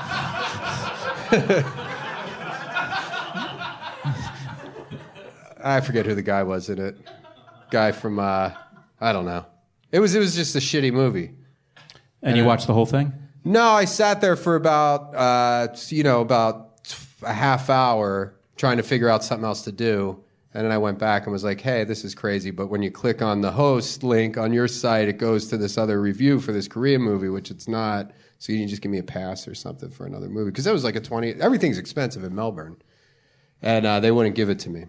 I 5.63 5.81
forget 5.81 6.05
who 6.05 6.15
the 6.15 6.21
guy 6.21 6.43
was 6.43 6.69
in 6.69 6.79
it. 6.79 6.95
Guy 7.71 7.91
from. 7.91 8.19
Uh, 8.19 8.51
I 9.01 9.11
don't 9.11 9.25
know. 9.25 9.45
It 9.91 9.99
was. 9.99 10.13
It 10.15 10.19
was 10.19 10.35
just 10.35 10.55
a 10.55 10.59
shitty 10.59 10.93
movie. 10.93 11.31
And 12.21 12.37
you 12.37 12.45
watched 12.45 12.67
the 12.67 12.73
whole 12.73 12.85
thing? 12.85 13.11
No, 13.43 13.63
I 13.69 13.85
sat 13.85 14.21
there 14.21 14.35
for 14.35 14.55
about. 14.55 15.15
Uh, 15.15 15.69
you 15.87 16.03
know, 16.03 16.21
about 16.21 16.87
a 17.23 17.33
half 17.33 17.69
hour 17.71 18.35
trying 18.55 18.77
to 18.77 18.83
figure 18.83 19.09
out 19.09 19.23
something 19.23 19.45
else 19.45 19.63
to 19.63 19.71
do. 19.71 20.23
And 20.53 20.65
then 20.65 20.71
I 20.71 20.79
went 20.79 20.97
back 20.97 21.23
and 21.23 21.31
was 21.31 21.43
like, 21.43 21.61
hey, 21.61 21.83
this 21.83 22.03
is 22.03 22.15
crazy. 22.15 22.49
But 22.49 22.67
when 22.67 22.81
you 22.81 22.89
click 22.89 23.21
on 23.21 23.41
the 23.41 23.51
host 23.51 24.01
link 24.03 24.37
on 24.37 24.51
your 24.51 24.67
site, 24.67 25.07
it 25.07 25.19
goes 25.19 25.47
to 25.49 25.57
this 25.57 25.77
other 25.77 26.01
review 26.01 26.39
for 26.39 26.51
this 26.51 26.67
Korean 26.67 27.01
movie, 27.01 27.29
which 27.29 27.51
it's 27.51 27.67
not. 27.67 28.11
So 28.39 28.51
you 28.51 28.59
can 28.59 28.67
just 28.67 28.81
give 28.81 28.91
me 28.91 28.97
a 28.97 29.03
pass 29.03 29.47
or 29.47 29.53
something 29.53 29.91
for 29.91 30.07
another 30.07 30.27
movie. 30.27 30.49
Because 30.49 30.65
that 30.65 30.73
was 30.73 30.83
like 30.83 30.95
a 30.95 31.01
20, 31.01 31.35
everything's 31.35 31.77
expensive 31.77 32.23
in 32.23 32.33
Melbourne. 32.33 32.77
And 33.61 33.85
uh, 33.85 33.99
they 33.99 34.11
wouldn't 34.11 34.35
give 34.35 34.49
it 34.49 34.57
to 34.59 34.69
me. 34.69 34.85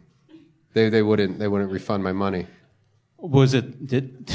They, 0.72 0.88
they, 0.88 1.02
wouldn't, 1.02 1.38
they 1.38 1.48
wouldn't 1.48 1.70
refund 1.70 2.04
my 2.04 2.12
money. 2.12 2.46
Was 3.18 3.52
it? 3.52 3.86
Did 3.86 4.30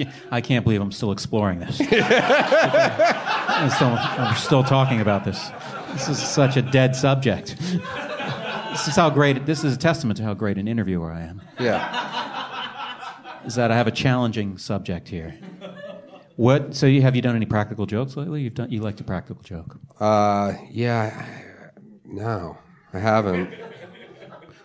I 0.30 0.40
can't 0.40 0.64
believe 0.64 0.80
I'm 0.80 0.92
still 0.92 1.12
exploring 1.12 1.58
this. 1.58 1.78
I'm 1.90 3.70
still, 3.70 3.88
I'm 3.88 4.36
still 4.36 4.64
talking 4.64 5.02
about 5.02 5.26
this. 5.26 5.50
This 5.92 6.08
is 6.08 6.18
such 6.18 6.56
a 6.56 6.62
dead 6.62 6.96
subject. 6.96 7.56
This 8.70 8.88
is 8.88 8.96
how 8.96 9.10
great. 9.10 9.46
This 9.46 9.64
is 9.64 9.74
a 9.74 9.78
testament 9.78 10.16
to 10.18 10.22
how 10.24 10.34
great 10.34 10.56
an 10.58 10.68
interviewer 10.68 11.12
I 11.12 11.22
am. 11.22 11.42
Yeah. 11.58 13.42
Is 13.44 13.54
that 13.56 13.70
I 13.70 13.76
have 13.76 13.86
a 13.86 13.90
challenging 13.92 14.58
subject 14.58 15.08
here. 15.08 15.38
What? 16.36 16.74
So, 16.74 16.86
you, 16.86 17.02
have 17.02 17.16
you 17.16 17.22
done 17.22 17.36
any 17.36 17.46
practical 17.46 17.84
jokes 17.86 18.16
lately? 18.16 18.42
You've 18.42 18.54
done. 18.54 18.70
You 18.70 18.80
like 18.80 18.96
to 18.96 19.04
practical 19.04 19.42
joke. 19.42 19.76
Uh, 19.98 20.54
yeah. 20.70 21.26
No, 22.04 22.58
I 22.92 22.98
haven't. 22.98 23.50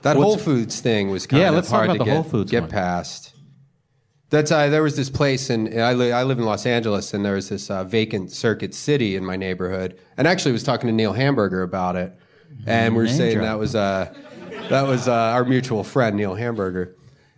That 0.03 0.17
Whole 0.17 0.37
Foods 0.37 0.79
thing 0.81 1.09
was 1.09 1.25
kind 1.25 1.41
Yeah, 1.41 1.49
of 1.49 1.55
let's 1.55 1.69
talk 1.69 1.77
hard 1.77 1.89
about 1.89 1.93
to 1.93 1.99
the 1.99 2.05
get, 2.05 2.13
Whole 2.13 2.23
Foods 2.23 2.51
get 2.51 2.61
one. 2.63 2.69
past. 2.69 3.33
That's 4.29 4.51
uh, 4.51 4.69
there 4.69 4.83
was 4.83 4.95
this 4.95 5.09
place, 5.09 5.49
and 5.49 5.67
I, 5.81 5.93
li- 5.93 6.11
I 6.11 6.23
live 6.23 6.39
in 6.39 6.45
Los 6.45 6.65
Angeles, 6.65 7.13
and 7.13 7.23
there 7.25 7.33
was 7.35 7.49
this 7.49 7.69
uh, 7.69 7.83
vacant 7.83 8.31
Circuit 8.31 8.73
City 8.73 9.15
in 9.15 9.23
my 9.25 9.35
neighborhood. 9.35 9.99
And 10.17 10.27
actually, 10.27 10.51
was 10.51 10.63
talking 10.63 10.87
to 10.87 10.93
Neil 10.93 11.13
Hamburger 11.13 11.61
about 11.63 11.95
it, 11.95 12.13
and 12.65 12.93
we 12.95 12.97
were 12.97 13.05
Name 13.05 13.17
saying 13.17 13.37
drop. 13.37 13.45
that 13.45 13.59
was 13.59 13.75
uh, 13.75 14.13
that 14.69 14.87
was 14.87 15.07
uh, 15.07 15.13
our 15.13 15.45
mutual 15.45 15.83
friend 15.83 16.15
Neil 16.15 16.35
Hamburger, 16.35 16.95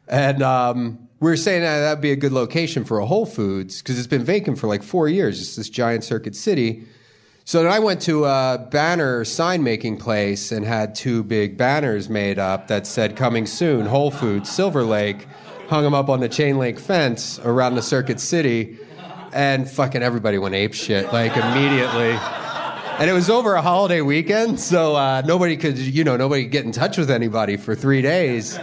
and 0.07 0.41
um, 0.41 1.07
we 1.19 1.29
were 1.31 1.37
saying 1.37 1.61
that 1.61 1.79
that'd 1.79 2.01
be 2.01 2.11
a 2.11 2.15
good 2.15 2.31
location 2.31 2.85
for 2.85 2.99
a 2.99 3.05
Whole 3.05 3.25
Foods 3.25 3.81
because 3.81 3.97
it's 3.97 4.07
been 4.07 4.23
vacant 4.23 4.59
for 4.59 4.67
like 4.67 4.83
four 4.83 5.09
years. 5.09 5.41
It's 5.41 5.55
this 5.55 5.69
giant 5.69 6.03
Circuit 6.03 6.35
City. 6.35 6.85
So 7.43 7.63
then 7.63 7.71
I 7.71 7.79
went 7.79 8.01
to 8.01 8.25
a 8.25 8.67
banner 8.71 9.23
sign 9.23 9.63
making 9.63 9.97
place 9.99 10.51
and 10.51 10.65
had 10.65 10.95
two 10.95 11.23
big 11.23 11.57
banners 11.57 12.09
made 12.09 12.39
up 12.39 12.67
that 12.67 12.85
said 12.85 13.15
"Coming 13.15 13.45
soon, 13.45 13.85
Whole 13.85 14.11
Foods, 14.11 14.49
Silver 14.49 14.83
Lake." 14.83 15.27
Hung 15.69 15.83
them 15.83 15.93
up 15.93 16.07
on 16.07 16.21
the 16.21 16.29
chain 16.29 16.57
link 16.57 16.79
fence 16.79 17.39
around 17.39 17.75
the 17.75 17.81
Circuit 17.81 18.21
City, 18.21 18.77
and 19.33 19.69
fucking 19.69 20.01
everybody 20.01 20.37
went 20.37 20.55
ape 20.55 20.73
shit 20.73 21.11
like 21.11 21.35
immediately. 21.35 22.17
And 22.99 23.07
it 23.09 23.13
was 23.13 23.29
over 23.29 23.53
a 23.53 23.61
holiday 23.61 24.01
weekend, 24.01 24.59
so 24.59 24.95
uh, 24.95 25.21
nobody 25.23 25.55
could, 25.55 25.77
you 25.77 26.03
know, 26.03 26.17
nobody 26.17 26.43
could 26.43 26.51
get 26.51 26.65
in 26.65 26.71
touch 26.71 26.97
with 26.97 27.11
anybody 27.11 27.55
for 27.55 27.75
three 27.75 28.01
days. 28.01 28.57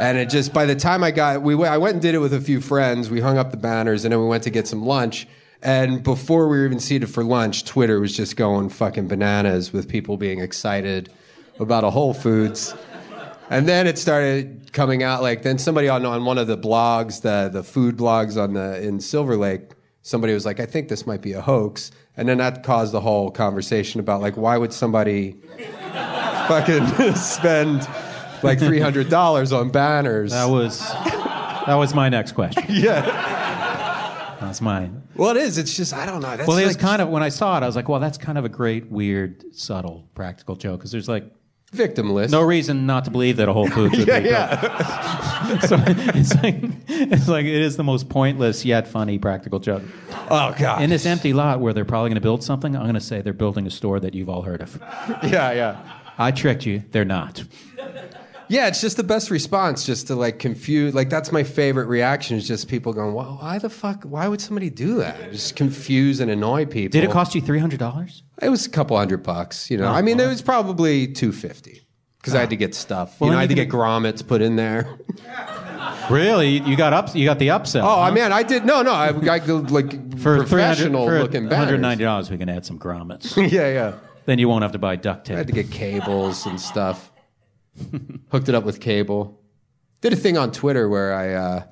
And 0.00 0.18
it 0.18 0.30
just, 0.30 0.52
by 0.52 0.66
the 0.66 0.74
time 0.74 1.04
I 1.04 1.12
got, 1.12 1.42
we, 1.42 1.54
went- 1.54 1.72
I 1.72 1.78
went 1.78 1.92
and 1.94 2.02
did 2.02 2.16
it 2.16 2.18
with 2.18 2.34
a 2.34 2.40
few 2.40 2.60
friends. 2.60 3.08
We 3.08 3.20
hung 3.20 3.38
up 3.38 3.52
the 3.52 3.56
banners, 3.56 4.04
and 4.04 4.10
then 4.10 4.20
we 4.20 4.26
went 4.26 4.42
to 4.44 4.50
get 4.50 4.66
some 4.66 4.84
lunch. 4.84 5.28
And 5.62 6.02
before 6.02 6.48
we 6.48 6.58
were 6.58 6.66
even 6.66 6.80
seated 6.80 7.08
for 7.08 7.22
lunch, 7.22 7.64
Twitter 7.64 8.00
was 8.00 8.16
just 8.16 8.36
going 8.36 8.68
fucking 8.68 9.06
bananas 9.06 9.72
with 9.72 9.88
people 9.88 10.16
being 10.16 10.40
excited 10.40 11.12
about 11.60 11.84
a 11.84 11.90
Whole 11.90 12.14
Foods. 12.14 12.74
And 13.48 13.68
then 13.68 13.86
it 13.86 13.96
started 13.96 14.72
coming 14.72 15.04
out 15.04 15.22
like 15.22 15.42
then 15.42 15.58
somebody 15.58 15.88
on, 15.88 16.04
on 16.04 16.24
one 16.24 16.38
of 16.38 16.48
the 16.48 16.58
blogs, 16.58 17.22
the 17.22 17.48
the 17.50 17.62
food 17.62 17.96
blogs 17.96 18.40
on 18.40 18.54
the 18.54 18.82
in 18.82 19.00
Silver 19.00 19.36
Lake, 19.36 19.70
somebody 20.02 20.34
was 20.34 20.44
like, 20.44 20.60
I 20.60 20.66
think 20.66 20.88
this 20.88 21.06
might 21.06 21.22
be 21.22 21.32
a 21.32 21.40
hoax. 21.40 21.90
And 22.18 22.28
then 22.28 22.38
that 22.38 22.64
caused 22.64 22.92
the 22.92 23.00
whole 23.00 23.30
conversation 23.30 24.00
about 24.00 24.20
like 24.20 24.36
why 24.36 24.58
would 24.58 24.72
somebody 24.72 25.36
fucking 26.48 26.86
spend 27.14 27.88
like 28.42 28.58
three 28.58 28.80
hundred 28.80 29.08
dollars 29.08 29.52
on 29.52 29.70
banners? 29.70 30.32
That 30.32 30.50
was. 30.50 30.80
That 31.68 31.74
was 31.74 31.94
my 31.94 32.08
next 32.08 32.32
question. 32.32 32.64
yeah. 32.68 33.02
That's 34.40 34.60
mine. 34.62 35.02
Well, 35.14 35.36
it 35.36 35.36
is. 35.36 35.58
It's 35.58 35.76
just 35.76 35.92
I 35.92 36.06
don't 36.06 36.22
know. 36.22 36.36
That's 36.36 36.48
Well, 36.48 36.56
it 36.56 36.64
was 36.64 36.76
kind 36.76 37.02
of 37.02 37.08
when 37.08 37.22
I 37.22 37.28
saw 37.28 37.58
it, 37.58 37.62
I 37.62 37.66
was 37.66 37.76
like, 37.76 37.88
"Well, 37.88 38.00
that's 38.00 38.16
kind 38.16 38.38
of 38.38 38.44
a 38.44 38.48
great, 38.48 38.90
weird, 38.90 39.54
subtle, 39.54 40.08
practical 40.14 40.56
joke." 40.56 40.80
Because 40.80 40.92
there's 40.92 41.08
like 41.08 41.30
victimless. 41.72 42.30
no 42.30 42.42
reason 42.42 42.86
not 42.86 43.04
to 43.04 43.10
believe 43.10 43.36
that 43.36 43.48
a 43.48 43.52
Whole 43.52 43.68
Foods 43.68 43.96
would 43.98 44.08
yeah, 44.08 44.20
be 44.20 44.28
yeah. 44.28 45.58
so 45.66 45.76
it's 45.86 46.34
like 46.42 46.56
it's 46.88 47.28
like 47.28 47.44
it 47.44 47.62
is 47.62 47.76
the 47.76 47.84
most 47.84 48.08
pointless 48.08 48.64
yet 48.64 48.88
funny 48.88 49.18
practical 49.18 49.58
joke. 49.58 49.82
Oh 50.30 50.54
god. 50.58 50.82
In 50.82 50.90
this 50.90 51.06
empty 51.06 51.32
lot 51.32 51.60
where 51.60 51.72
they're 51.72 51.84
probably 51.84 52.10
going 52.10 52.16
to 52.16 52.20
build 52.20 52.42
something, 52.42 52.74
I'm 52.76 52.82
going 52.82 52.94
to 52.94 53.00
say 53.00 53.20
they're 53.20 53.32
building 53.32 53.66
a 53.66 53.70
store 53.70 54.00
that 54.00 54.14
you've 54.14 54.28
all 54.28 54.42
heard 54.42 54.62
of. 54.62 54.80
yeah, 55.22 55.52
yeah. 55.52 56.00
I 56.18 56.32
tricked 56.32 56.66
you. 56.66 56.82
They're 56.90 57.04
not. 57.04 57.44
Yeah, 58.48 58.66
it's 58.66 58.80
just 58.80 58.96
the 58.96 59.04
best 59.04 59.30
response, 59.30 59.84
just 59.84 60.06
to 60.06 60.14
like 60.14 60.38
confuse. 60.38 60.94
Like 60.94 61.10
that's 61.10 61.30
my 61.32 61.42
favorite 61.42 61.86
reaction 61.86 62.36
is 62.36 62.48
just 62.48 62.68
people 62.68 62.92
going, 62.92 63.14
"Well, 63.14 63.38
why 63.40 63.58
the 63.58 63.68
fuck? 63.70 64.04
Why 64.04 64.26
would 64.28 64.40
somebody 64.40 64.70
do 64.70 64.96
that? 64.98 65.32
Just 65.32 65.54
confuse 65.56 66.20
and 66.20 66.30
annoy 66.30 66.64
people." 66.66 66.92
Did 66.98 67.04
it 67.04 67.10
cost 67.12 67.34
you 67.34 67.40
three 67.40 67.58
hundred 67.58 67.78
dollars? 67.78 68.22
It 68.40 68.48
was 68.48 68.66
a 68.66 68.70
couple 68.70 68.96
hundred 68.96 69.22
bucks. 69.22 69.70
You 69.70 69.76
know, 69.78 69.86
Oh, 69.88 69.92
I 69.92 70.02
mean, 70.02 70.18
it 70.18 70.26
was 70.26 70.42
probably 70.42 71.06
two 71.08 71.32
fifty 71.32 71.82
because 72.18 72.34
I 72.34 72.40
had 72.40 72.50
to 72.50 72.56
get 72.56 72.74
stuff. 72.74 73.20
Well, 73.20 73.28
you 73.28 73.32
know, 73.32 73.38
I 73.38 73.42
had 73.42 73.50
to 73.50 73.54
get 73.54 73.68
grommets 73.68 74.26
put 74.26 74.40
in 74.42 74.56
there. 74.56 74.98
Really? 76.10 76.58
You 76.60 76.74
got 76.76 76.92
up? 76.92 77.14
You 77.14 77.24
got 77.26 77.38
the 77.38 77.48
upsell? 77.48 77.82
Oh, 77.82 78.00
I 78.00 78.08
huh? 78.08 78.14
mean, 78.14 78.32
I 78.32 78.42
did. 78.42 78.64
No, 78.64 78.82
no, 78.82 78.92
I 78.92 79.12
got 79.12 79.46
like 79.70 80.18
for 80.18 80.38
professional 80.38 81.06
looking 81.06 81.44
one 81.48 81.54
hundred 81.54 81.80
ninety 81.80 82.04
dollars, 82.04 82.30
we 82.30 82.38
can 82.38 82.48
add 82.48 82.64
some 82.64 82.78
grommets. 82.78 83.36
yeah, 83.52 83.72
yeah. 83.72 83.92
then 84.24 84.38
you 84.38 84.48
won't 84.48 84.62
have 84.62 84.72
to 84.72 84.78
buy 84.78 84.96
duct 84.96 85.26
tape. 85.26 85.34
I 85.34 85.38
had 85.38 85.46
to 85.48 85.52
get 85.52 85.70
cables 85.70 86.46
and 86.46 86.60
stuff. 86.60 87.10
Hooked 88.30 88.48
it 88.48 88.54
up 88.54 88.64
with 88.64 88.80
cable. 88.80 89.40
Did 90.00 90.12
a 90.12 90.16
thing 90.16 90.36
on 90.38 90.52
Twitter 90.52 90.88
where 90.88 91.12
I 91.14 91.32
uh, 91.34 91.62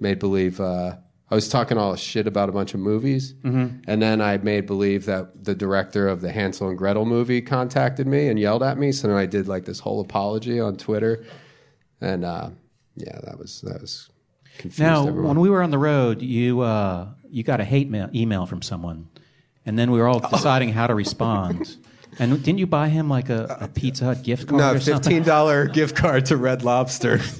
made 0.00 0.18
believe 0.18 0.60
uh, 0.60 0.96
I 1.30 1.34
was 1.34 1.48
talking 1.48 1.76
all 1.78 1.96
shit 1.96 2.26
about 2.26 2.48
a 2.48 2.52
bunch 2.52 2.74
of 2.74 2.80
movies, 2.80 3.34
Mm-hmm. 3.42 3.78
and 3.88 4.00
then 4.02 4.20
I 4.20 4.36
made 4.38 4.66
believe 4.66 5.06
that 5.06 5.44
the 5.44 5.54
director 5.54 6.06
of 6.06 6.20
the 6.20 6.30
Hansel 6.30 6.68
and 6.68 6.78
Gretel 6.78 7.04
movie 7.06 7.40
contacted 7.42 8.06
me 8.06 8.28
and 8.28 8.38
yelled 8.38 8.62
at 8.62 8.78
me. 8.78 8.92
So 8.92 9.08
then 9.08 9.16
I 9.16 9.26
did 9.26 9.48
like 9.48 9.64
this 9.64 9.80
whole 9.80 10.00
apology 10.00 10.60
on 10.60 10.76
Twitter, 10.76 11.24
and 12.00 12.24
uh, 12.24 12.50
yeah, 12.96 13.18
that 13.24 13.38
was 13.38 13.62
that 13.62 13.80
was 13.80 14.10
confused 14.58 14.78
Now, 14.80 15.08
everyone. 15.08 15.28
when 15.28 15.40
we 15.40 15.50
were 15.50 15.62
on 15.62 15.70
the 15.70 15.78
road, 15.78 16.22
you 16.22 16.60
uh, 16.60 17.08
you 17.28 17.42
got 17.42 17.60
a 17.60 17.64
hate 17.64 17.90
mail, 17.90 18.08
email 18.14 18.46
from 18.46 18.62
someone, 18.62 19.08
and 19.66 19.76
then 19.78 19.90
we 19.90 19.98
were 19.98 20.06
all 20.06 20.20
deciding 20.30 20.68
how 20.68 20.86
to 20.86 20.94
respond. 20.94 21.76
And 22.18 22.42
didn't 22.42 22.58
you 22.58 22.66
buy 22.66 22.88
him 22.88 23.08
like 23.08 23.28
a, 23.28 23.56
a 23.60 23.68
Pizza 23.68 24.04
Hut 24.04 24.22
gift 24.22 24.48
card 24.48 24.60
no, 24.60 24.78
fifteen 24.78 25.22
dollar 25.22 25.66
gift 25.66 25.96
card 25.96 26.26
to 26.26 26.36
Red 26.36 26.62
Lobster. 26.62 27.20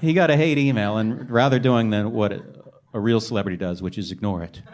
He 0.00 0.14
got 0.14 0.30
a 0.30 0.36
hate 0.36 0.58
email, 0.58 0.96
and 0.96 1.28
rather 1.28 1.58
doing 1.58 1.90
than 1.90 2.12
what 2.12 2.32
a, 2.32 3.00
real 3.00 3.20
celebrity 3.20 3.56
does, 3.56 3.82
which 3.82 3.98
is 3.98 4.12
ignore 4.12 4.42
it. 4.42 4.62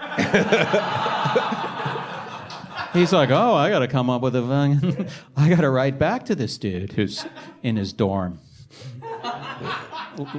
He's 2.93 3.13
like, 3.13 3.31
oh, 3.31 3.55
I 3.55 3.71
got 3.71 3.81
to 3.81 3.89
come 3.89 4.09
up 4.09 4.23
with 4.23 4.37
a, 4.37 5.11
I 5.37 5.49
got 5.49 5.63
to 5.63 5.71
write 5.71 5.99
back 5.99 6.27
to 6.27 6.35
this 6.35 6.57
dude 6.59 6.93
who's 6.93 7.27
in 7.63 7.77
his 7.77 7.93
dorm, 7.93 8.39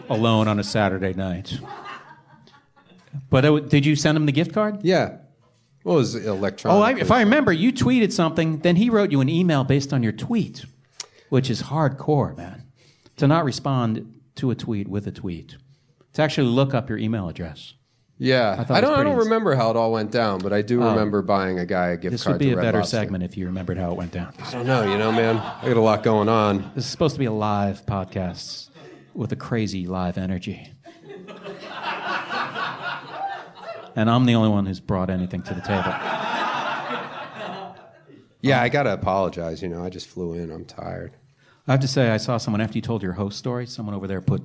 alone 0.10 0.48
on 0.48 0.60
a 0.60 0.64
Saturday 0.64 1.14
night. 1.14 1.60
But 3.30 3.70
did 3.70 3.86
you 3.86 3.96
send 3.96 4.16
him 4.16 4.26
the 4.26 4.32
gift 4.32 4.54
card? 4.54 4.84
yeah, 4.84 5.18
what 5.86 5.98
was 5.98 6.16
electronic? 6.16 6.76
Oh, 6.76 6.82
I, 6.82 7.00
if 7.00 7.12
I 7.12 7.20
remember, 7.20 7.54
you 7.54 7.72
tweeted 7.72 8.12
something, 8.12 8.58
then 8.62 8.76
he 8.76 8.90
wrote 8.90 9.12
you 9.12 9.22
an 9.22 9.30
email 9.30 9.64
based 9.64 9.94
on 9.94 10.02
your 10.02 10.14
tweet, 10.14 10.66
which 11.30 11.48
is 11.48 11.62
hardcore, 11.62 12.36
man. 12.36 12.64
To 13.18 13.28
not 13.28 13.46
respond 13.46 14.20
to 14.38 14.50
a 14.50 14.56
tweet 14.56 14.88
with 14.88 15.06
a 15.06 15.12
tweet, 15.12 15.58
to 16.14 16.24
actually 16.24 16.48
look 16.48 16.74
up 16.74 16.90
your 16.90 16.98
email 16.98 17.30
address. 17.30 17.76
Yeah, 18.18 18.56
I 18.58 18.62
I, 18.62 18.64
thought 18.64 18.70
it 18.70 18.72
was 18.72 18.82
don't. 18.82 19.00
I 19.00 19.04
don't 19.04 19.18
remember 19.18 19.54
how 19.54 19.70
it 19.70 19.78
all 19.78 19.92
went 19.92 20.10
down, 20.10 20.40
but 20.40 20.52
I 20.52 20.64
do 20.64 20.82
oh. 20.82 20.90
remember 20.90 21.22
buying 21.22 21.60
a 21.60 21.68
guy 21.68 21.90
a 21.90 21.98
gift 21.98 22.14
This 22.14 22.24
card 22.24 22.34
would 22.34 22.40
be 22.40 22.52
a 22.52 22.56
better 22.56 22.80
Lobster. 22.80 22.98
segment 22.98 23.24
if 23.24 23.38
you 23.38 23.46
remembered 23.46 23.78
how 23.78 23.92
it 23.92 23.96
went 23.96 24.12
down. 24.12 24.34
I 24.40 24.52
don't 24.52 24.66
know. 24.66 24.92
You 24.92 24.98
know, 24.98 25.12
man, 25.12 25.38
I 25.38 25.68
got 25.68 25.78
a 25.78 25.82
lot 25.82 26.02
going 26.02 26.30
on. 26.30 26.72
This 26.74 26.86
is 26.86 26.90
supposed 26.90 27.14
to 27.14 27.20
be 27.20 27.26
a 27.26 27.32
live 27.32 27.86
podcast 27.86 28.70
with 29.14 29.32
a 29.32 29.36
crazy 29.36 29.86
live 29.86 30.18
energy. 30.18 30.75
And 33.96 34.10
I'm 34.10 34.26
the 34.26 34.36
only 34.36 34.50
one 34.50 34.66
who's 34.66 34.80
brought 34.80 35.10
anything 35.10 35.42
to 35.44 35.54
the 35.54 35.62
table. 35.62 35.94
Yeah, 38.42 38.62
I 38.62 38.70
gotta 38.70 38.94
apologize. 38.94 39.62
You 39.64 39.70
know, 39.70 39.84
I 39.84 39.90
just 39.90 40.08
flew 40.08 40.34
in. 40.34 40.52
I'm 40.52 40.66
tired. 40.66 41.14
I 41.68 41.72
have 41.72 41.80
to 41.80 41.88
say, 41.88 42.12
I 42.12 42.18
saw 42.18 42.38
someone 42.38 42.62
after 42.62 42.78
you 42.78 42.82
told 42.82 43.02
your 43.02 43.14
host 43.14 43.40
story. 43.40 43.66
Someone 43.66 43.96
over 43.96 44.06
there 44.08 44.22
put 44.22 44.44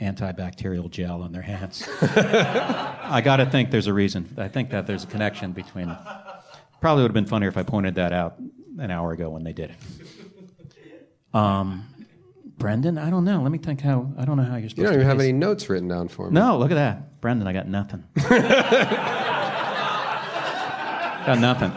antibacterial 0.00 0.88
gel 0.90 1.20
on 1.22 1.32
their 1.32 1.42
hands. 1.42 1.86
I 2.00 3.20
got 3.22 3.36
to 3.36 3.46
think 3.46 3.70
there's 3.70 3.88
a 3.88 3.92
reason. 3.92 4.34
I 4.38 4.48
think 4.48 4.70
that 4.70 4.86
there's 4.86 5.04
a 5.04 5.06
connection 5.06 5.52
between. 5.52 5.94
Probably 6.80 7.02
would 7.02 7.08
have 7.10 7.14
been 7.14 7.26
funnier 7.26 7.48
if 7.50 7.58
I 7.58 7.62
pointed 7.62 7.96
that 7.96 8.12
out 8.12 8.38
an 8.78 8.90
hour 8.90 9.12
ago 9.12 9.28
when 9.30 9.44
they 9.44 9.52
did 9.52 9.70
it. 9.70 11.36
Um, 11.36 11.84
Brendan, 12.56 12.96
I 12.96 13.10
don't 13.10 13.24
know. 13.24 13.42
Let 13.42 13.52
me 13.52 13.58
think 13.58 13.82
how. 13.82 14.10
I 14.16 14.24
don't 14.24 14.38
know 14.38 14.44
how 14.44 14.56
you're 14.56 14.70
supposed 14.70 14.78
You 14.78 14.84
don't 14.84 14.92
to. 14.94 14.98
even 15.00 15.06
have 15.08 15.20
any 15.20 15.32
notes 15.32 15.68
written 15.68 15.88
down 15.88 16.08
for 16.08 16.30
me. 16.30 16.34
No, 16.34 16.56
look 16.58 16.70
at 16.70 16.76
that, 16.76 17.15
Brendan. 17.26 17.48
I 17.48 17.52
got 17.52 17.66
nothing. 17.66 18.04
got 21.26 21.40
nothing. 21.40 21.72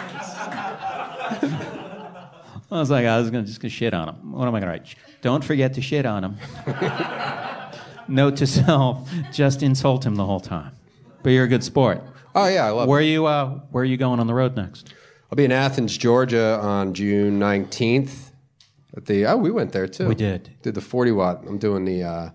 I 2.70 2.80
was 2.80 2.92
like, 2.92 3.08
I 3.08 3.18
was 3.18 3.32
gonna 3.32 3.48
just 3.48 3.60
gonna 3.60 3.72
shit 3.72 3.96
on 3.96 4.10
him. 4.10 4.34
What 4.34 4.48
am 4.48 4.54
I 4.54 4.60
gonna 4.60 4.74
write? 4.74 4.94
Don't 5.22 5.44
forget 5.44 5.74
to 5.74 5.82
shit 5.82 6.06
on 6.06 6.24
him. 6.24 6.38
Note 8.08 8.36
to 8.38 8.46
self: 8.46 9.12
just 9.32 9.64
insult 9.64 10.06
him 10.06 10.14
the 10.18 10.26
whole 10.28 10.40
time. 10.40 10.74
But 11.24 11.32
you're 11.32 11.46
a 11.46 11.48
good 11.48 11.64
sport. 11.64 12.04
Oh 12.36 12.48
yeah, 12.48 12.68
I 12.68 12.70
love. 12.70 12.88
Where 12.88 13.00
it. 13.00 13.06
are 13.06 13.08
you? 13.08 13.26
Uh, 13.26 13.62
where 13.72 13.82
are 13.82 13.86
you 13.86 13.98
going 13.98 14.20
on 14.20 14.28
the 14.28 14.36
road 14.36 14.56
next? 14.56 14.94
I'll 15.32 15.36
be 15.36 15.46
in 15.46 15.52
Athens, 15.52 15.98
Georgia, 15.98 16.60
on 16.62 16.94
June 16.94 17.40
19th. 17.40 18.34
At 18.96 19.08
the 19.08 19.26
oh, 19.26 19.38
we 19.38 19.50
went 19.50 19.72
there 19.72 19.88
too. 19.88 20.10
We 20.10 20.14
did. 20.14 20.52
Did 20.62 20.76
the 20.76 20.82
40 20.82 21.12
watt. 21.14 21.44
I'm 21.48 21.58
doing 21.58 21.86
the 21.86 22.04
uh, 22.04 22.30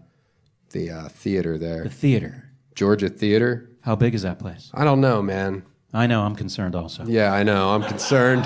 the 0.71 0.91
uh, 0.91 1.09
theater 1.11 1.59
there, 1.59 1.85
The 1.85 1.91
theater. 1.91 2.44
Georgia 2.75 3.09
Theater. 3.09 3.71
How 3.83 3.95
big 3.97 4.15
is 4.15 4.23
that 4.23 4.39
place? 4.39 4.71
I 4.75 4.85
don't 4.85 5.01
know, 5.01 5.23
man. 5.23 5.63
I 5.93 6.07
know. 6.07 6.23
I'm 6.23 6.35
concerned 6.35 6.75
also. 6.75 7.05
Yeah, 7.07 7.33
I 7.33 7.43
know. 7.43 7.75
I'm 7.75 7.83
concerned. 7.83 8.43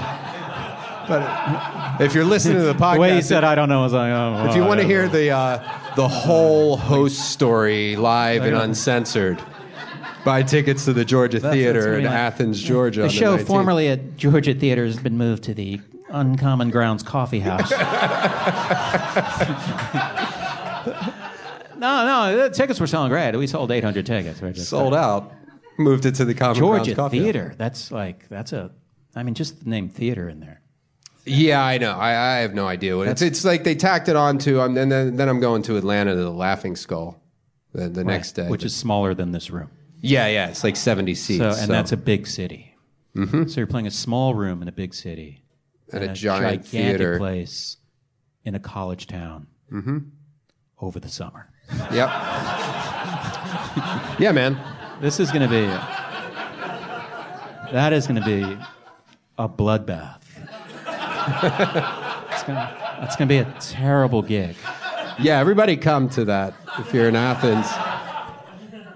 but 1.09 2.01
if 2.01 2.15
you're 2.15 2.25
listening 2.25 2.57
to 2.59 2.63
the 2.65 2.75
podcast, 2.75 2.95
The 2.95 3.01
way 3.01 3.17
you 3.17 3.23
said, 3.23 3.45
I 3.45 3.55
don't 3.55 3.69
know, 3.69 3.81
I 3.81 3.85
was 3.85 3.93
like, 3.93 4.13
oh, 4.13 4.47
if 4.51 4.57
you 4.57 4.65
want 4.65 4.81
to 4.81 4.87
hear 4.87 5.07
know. 5.07 5.13
the 5.13 5.31
uh, 5.31 5.95
the 5.97 6.09
whole 6.09 6.77
host 6.77 7.31
story 7.31 7.97
live 7.97 8.43
and 8.43 8.55
uncensored, 8.57 9.43
buy 10.25 10.43
tickets 10.43 10.85
to 10.85 10.93
the 10.93 11.05
Georgia 11.05 11.39
That's- 11.39 11.55
Theater 11.59 11.83
that's 11.93 11.99
in 11.99 12.05
like- 12.05 12.13
Athens, 12.13 12.63
Georgia. 12.63 13.03
The 13.03 13.09
show 13.09 13.39
19th. 13.39 13.47
formerly 13.47 13.89
at 13.89 14.17
Georgia 14.19 14.53
Theater 14.55 14.85
has 14.85 14.99
been 14.99 15.17
moved 15.17 15.45
to 15.45 15.55
the 15.55 15.81
Uncommon 16.11 16.71
Grounds 16.71 17.03
Coffee 17.03 17.41
House. 17.41 17.73
no, 21.79 22.05
no, 22.35 22.49
the 22.49 22.51
tickets 22.55 22.79
were 22.81 22.87
selling 22.87 23.11
great. 23.11 23.35
We 23.37 23.47
sold 23.47 23.71
800 23.71 24.05
tickets. 24.07 24.41
Just- 24.41 24.69
sold 24.71 24.95
out. 24.95 25.33
Moved 25.79 26.07
it 26.07 26.17
to 26.17 26.25
the 26.25 26.35
Common 26.35 26.59
Grounds 26.59 26.87
Georgia 26.87 26.95
Coffee 26.97 27.21
Theater. 27.21 27.55
That's 27.57 27.93
like 27.93 28.29
that's 28.29 28.53
a. 28.53 28.73
I 29.15 29.23
mean, 29.23 29.35
just 29.35 29.63
the 29.63 29.71
name 29.71 29.89
theater 29.89 30.29
in 30.29 30.41
there. 30.41 30.61
Yeah, 31.25 31.63
I 31.65 31.79
know. 31.79 31.93
I, 31.93 32.09
I 32.11 32.37
have 32.39 32.53
no 32.53 32.67
idea 32.67 32.97
what 32.97 33.07
it's. 33.07 33.23
It's 33.23 33.45
like 33.45 33.63
they 33.63 33.77
tacked 33.77 34.09
it 34.09 34.17
on 34.17 34.39
to. 34.39 34.61
Um, 34.61 34.77
and 34.77 34.91
then 34.91 35.15
then 35.17 35.29
I'm 35.29 35.39
going 35.39 35.63
to 35.63 35.77
Atlanta 35.77 36.15
to 36.17 36.21
the 36.21 36.31
Laughing 36.33 36.75
Skull, 36.75 37.23
the, 37.73 37.89
the 37.89 38.03
next 38.03 38.33
day. 38.33 38.49
which 38.49 38.65
is 38.65 38.75
smaller 38.75 39.15
than 39.15 39.31
this 39.31 39.51
room. 39.51 39.71
yeah, 40.01 40.27
yeah. 40.27 40.49
It's 40.49 40.65
like 40.65 40.75
70 40.75 41.15
seats. 41.15 41.39
So, 41.39 41.63
and 41.63 41.71
that's 41.71 41.93
a 41.93 41.97
big 41.97 42.27
city. 42.27 42.75
Mm-hmm. 43.15 43.47
So 43.47 43.61
you're 43.61 43.67
playing 43.69 43.87
a 43.87 43.91
small 43.93 44.35
room 44.35 44.63
in 44.63 44.69
a 44.69 44.73
big 44.73 44.95
city, 44.95 45.45
At 45.93 46.03
in 46.03 46.11
a 46.11 46.13
giant 46.15 46.65
gigantic 46.65 46.67
theater. 46.67 47.19
place 47.19 47.77
in 48.45 48.55
a 48.57 48.61
college 48.61 49.07
town 49.07 49.47
Mm-hmm. 49.73 49.99
over 50.81 50.99
the 50.99 51.09
summer. 51.09 51.51
Yep. 51.93 52.09
yeah, 54.19 54.33
man. 54.33 54.59
This 55.01 55.21
is 55.21 55.31
going 55.31 55.43
to 55.43 55.49
be. 55.49 55.67
That 57.73 57.93
is 57.93 58.07
going 58.07 58.21
to 58.21 58.27
be 58.27 58.43
a 59.39 59.49
bloodbath. 59.49 60.21
it's 63.03 63.17
going 63.17 63.27
to 63.29 63.35
be 63.35 63.39
a 63.39 63.55
terrible 63.61 64.23
gig. 64.23 64.57
Yeah, 65.21 65.39
everybody 65.39 65.77
come 65.77 66.09
to 66.11 66.25
that 66.27 66.55
if 66.79 66.93
you're 66.95 67.09
in 67.09 67.17
Athens. 67.17 67.67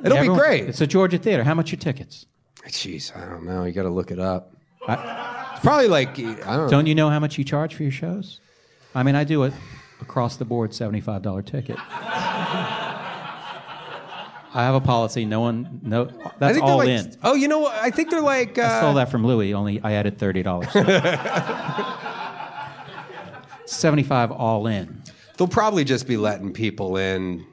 It'll 0.05 0.17
Everyone- 0.19 0.39
be 0.39 0.43
great. 0.43 0.65
It's 0.69 0.81
a 0.81 0.87
Georgia 0.87 1.19
theater. 1.19 1.45
How 1.45 1.55
much 1.55 1.73
are 1.73 1.77
tickets? 1.77 2.27
Jeez, 2.69 3.15
I 3.17 3.29
don't 3.29 3.45
know. 3.45 3.65
You 3.65 3.73
got 3.73 3.83
to 3.83 3.91
look 3.91 4.11
it 4.11 4.19
up. 4.19 4.55
I, 4.89 5.51
It's 5.53 5.61
probably 5.65 5.89
like 5.89 6.19
I 6.19 6.23
don't 6.23 6.47
know. 6.47 6.69
don't 6.69 6.87
you 6.87 6.95
know 6.95 7.11
how 7.11 7.19
much 7.21 7.37
you 7.39 7.45
charge 7.45 7.75
for 7.75 7.83
your 7.83 7.93
shows? 7.93 8.41
I 8.95 9.03
mean, 9.03 9.15
I 9.15 9.25
do 9.25 9.43
it 9.45 9.53
across 10.01 10.37
the 10.37 10.45
board, 10.45 10.75
seventy-five 10.75 11.23
dollar 11.23 11.43
ticket. 11.43 11.77
I 14.55 14.65
have 14.65 14.75
a 14.75 14.81
policy. 14.81 15.25
No 15.25 15.41
one, 15.41 15.81
no. 15.83 16.09
I 16.25 16.31
That's 16.39 16.55
think 16.55 16.65
all 16.67 16.79
like, 16.79 16.89
in. 16.89 17.17
Oh, 17.23 17.35
you 17.35 17.49
know 17.49 17.61
what? 17.61 17.75
I 17.75 17.91
think 17.91 18.11
they're 18.11 18.21
like. 18.21 18.59
I 18.59 18.79
stole 18.81 18.91
Uh, 18.91 18.95
that 18.95 19.11
from 19.11 19.27
Louis. 19.27 19.55
Only 19.55 19.81
I 19.83 19.93
added 19.93 20.19
thirty 20.19 20.43
dollars. 20.43 20.69
Seventy-five 23.65 24.31
all 24.31 24.67
in. 24.67 25.03
they'll 25.37 25.49
probably 25.49 25.85
just 25.85 26.07
be 26.07 26.17
letting 26.17 26.53
people 26.53 26.97
in 26.99 27.47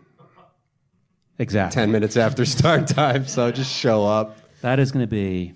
Exactly. 1.38 1.76
ten 1.80 1.92
minutes 1.92 2.18
after 2.18 2.46
start 2.46 2.88
time, 2.88 3.26
so 3.28 3.52
just 3.52 3.72
show 3.74 4.06
up. 4.06 4.38
That 4.62 4.80
is 4.80 4.92
going 4.92 5.04
to 5.04 5.08
be. 5.10 5.54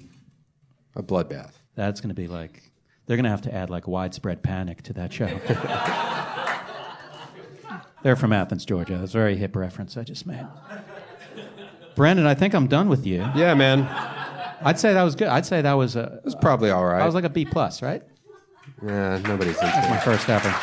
A 0.95 1.01
bloodbath. 1.03 1.51
That's 1.75 1.99
going 1.99 2.09
to 2.09 2.15
be 2.15 2.27
like. 2.27 2.71
They're 3.05 3.17
going 3.17 3.25
to 3.25 3.29
have 3.31 3.41
to 3.41 3.53
add 3.53 3.69
like 3.69 3.87
widespread 3.87 4.43
panic 4.43 4.83
to 4.83 4.93
that 4.93 5.11
show. 5.11 5.27
They're 8.03 8.15
from 8.15 8.31
Athens, 8.31 8.63
Georgia. 8.65 8.97
That's 8.97 9.13
a 9.13 9.17
very 9.17 9.35
hip 9.35 9.55
reference 9.55 9.97
I 9.97 10.03
just 10.03 10.25
made. 10.27 10.45
Brandon, 11.95 12.25
I 12.25 12.33
think 12.33 12.53
I'm 12.55 12.67
done 12.67 12.89
with 12.89 13.05
you. 13.05 13.19
Yeah, 13.35 13.53
man. 13.53 13.83
I'd 14.65 14.79
say 14.79 14.93
that 14.93 15.03
was 15.03 15.15
good. 15.15 15.27
I'd 15.27 15.45
say 15.45 15.61
that 15.61 15.73
was 15.73 15.95
a. 15.95 16.19
It's 16.25 16.35
probably 16.35 16.69
all 16.71 16.85
right. 16.85 16.99
That 16.99 17.05
was 17.05 17.15
like 17.15 17.23
a 17.25 17.29
B 17.29 17.45
plus, 17.45 17.81
right? 17.81 18.01
yeah, 18.85 19.19
nobody's 19.19 19.55
into 19.55 19.65
My 19.89 19.97
it. 19.97 20.03
first 20.03 20.29
ever. 20.29 20.53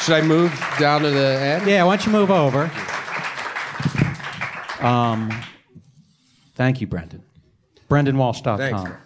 Should 0.00 0.14
I 0.14 0.22
move 0.22 0.52
down 0.78 1.02
to 1.02 1.10
the 1.10 1.38
end? 1.40 1.66
Yeah, 1.66 1.84
why 1.84 1.96
don't 1.96 2.06
you 2.06 2.12
move 2.12 2.30
over? 2.30 2.70
Um, 4.80 5.30
thank 6.54 6.80
you, 6.80 6.86
Brendan. 6.86 7.22
BrendanWalsh.com. 7.88 8.58
Thanks. 8.58 9.00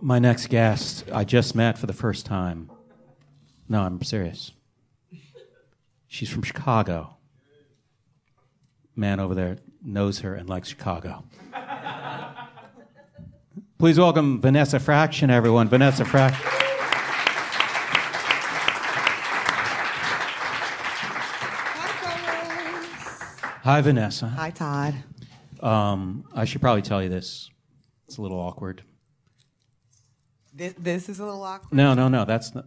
My 0.00 0.18
next 0.18 0.46
guest, 0.48 1.04
I 1.12 1.24
just 1.24 1.54
met 1.54 1.76
for 1.78 1.86
the 1.86 1.92
first 1.92 2.24
time. 2.24 2.70
No, 3.68 3.82
I'm 3.82 4.00
serious. 4.02 4.52
She's 6.08 6.30
from 6.30 6.42
Chicago. 6.42 7.16
Man 8.96 9.20
over 9.20 9.34
there 9.34 9.58
knows 9.84 10.20
her 10.20 10.34
and 10.34 10.48
likes 10.48 10.68
Chicago. 10.68 11.24
Please 13.78 13.98
welcome 13.98 14.40
Vanessa 14.40 14.80
Fraction, 14.80 15.30
everyone. 15.30 15.68
Vanessa 15.68 16.04
Fraction. 16.04 16.44
Hi, 23.62 23.80
Vanessa. 23.82 24.28
Hi, 24.28 24.50
Todd. 24.50 24.94
Um, 25.60 26.24
I 26.34 26.46
should 26.46 26.62
probably 26.62 26.82
tell 26.82 27.02
you 27.02 27.10
this. 27.10 27.50
It's 28.06 28.16
a 28.16 28.22
little 28.22 28.40
awkward. 28.40 28.82
This, 30.54 30.72
this 30.78 31.08
is 31.10 31.20
a 31.20 31.24
little 31.24 31.42
awkward. 31.42 31.76
No, 31.76 31.92
no, 31.92 32.08
no. 32.08 32.24
That's 32.24 32.54
not 32.54 32.64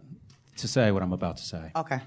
to 0.58 0.68
say 0.68 0.92
what 0.92 1.02
I'm 1.02 1.12
about 1.12 1.38
to 1.38 1.42
say. 1.42 1.72
Okay. 1.74 2.00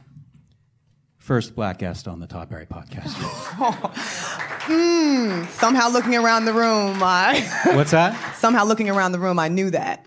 First 1.25 1.55
black 1.55 1.79
guest 1.79 2.07
on 2.07 2.19
the 2.19 2.27
Todd 2.27 2.51
Barry 2.51 2.67
podcast. 2.67 3.09
Somehow 5.59 5.89
looking 5.89 6.13
around 6.13 6.45
the 6.45 6.53
room, 6.53 7.01
I 7.01 7.41
What's 7.73 7.89
that? 7.89 8.35
somehow 8.35 8.63
looking 8.63 8.91
around 8.91 9.11
the 9.11 9.17
room, 9.17 9.39
I 9.39 9.47
knew 9.47 9.71
that. 9.71 10.05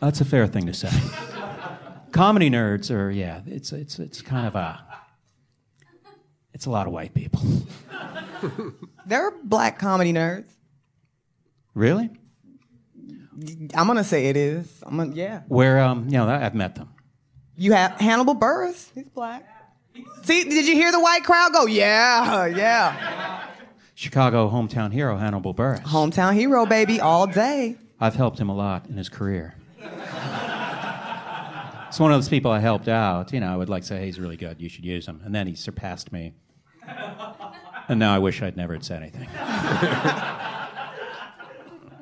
That's 0.00 0.22
a 0.22 0.24
fair 0.24 0.46
thing 0.46 0.64
to 0.64 0.72
say. 0.72 0.88
Comedy 2.12 2.48
nerds 2.48 2.90
are 2.90 3.10
yeah. 3.10 3.42
It's 3.48 3.70
it's 3.72 3.98
it's 3.98 4.22
kind 4.22 4.46
of 4.46 4.56
a. 4.56 4.80
It's 6.54 6.64
a 6.64 6.70
lot 6.70 6.86
of 6.86 6.94
white 6.94 7.12
people. 7.12 7.42
There 9.04 9.26
are 9.26 9.34
black 9.42 9.78
comedy 9.78 10.14
nerds. 10.14 10.48
Really? 11.74 12.08
I'm 13.74 13.86
gonna 13.86 14.04
say 14.04 14.28
it 14.28 14.38
is. 14.38 14.82
I'm 14.86 14.96
gonna, 14.96 15.14
yeah. 15.14 15.42
Where 15.48 15.80
um, 15.80 16.06
you 16.06 16.12
know, 16.12 16.26
I've 16.26 16.54
met 16.54 16.76
them. 16.76 16.93
You 17.56 17.72
have 17.72 17.92
Hannibal 17.92 18.34
Buress. 18.34 18.90
He's 18.94 19.08
black. 19.08 19.46
See, 20.22 20.44
did 20.44 20.66
you 20.66 20.74
hear 20.74 20.90
the 20.90 21.00
white 21.00 21.24
crowd 21.24 21.52
go? 21.52 21.66
Yeah, 21.66 22.46
yeah. 22.46 23.46
Chicago 23.94 24.50
hometown 24.50 24.92
hero 24.92 25.16
Hannibal 25.16 25.54
Buress. 25.54 25.82
Hometown 25.82 26.34
hero, 26.34 26.66
baby, 26.66 27.00
all 27.00 27.26
day. 27.26 27.76
I've 28.00 28.16
helped 28.16 28.38
him 28.38 28.48
a 28.48 28.54
lot 28.54 28.86
in 28.88 28.96
his 28.96 29.08
career. 29.08 29.54
It's 31.88 32.00
one 32.00 32.10
of 32.10 32.16
those 32.18 32.28
people 32.28 32.50
I 32.50 32.58
helped 32.58 32.88
out. 32.88 33.32
You 33.32 33.38
know, 33.38 33.52
I 33.52 33.56
would 33.56 33.68
like 33.68 33.84
say, 33.84 33.98
hey, 33.98 34.06
he's 34.06 34.18
really 34.18 34.36
good. 34.36 34.60
You 34.60 34.68
should 34.68 34.84
use 34.84 35.06
him. 35.06 35.20
And 35.24 35.32
then 35.32 35.46
he 35.46 35.54
surpassed 35.54 36.10
me. 36.10 36.34
And 37.86 38.00
now 38.00 38.12
I 38.12 38.18
wish 38.18 38.42
I'd 38.42 38.56
never 38.56 38.80
said 38.80 39.02
anything. 39.02 39.28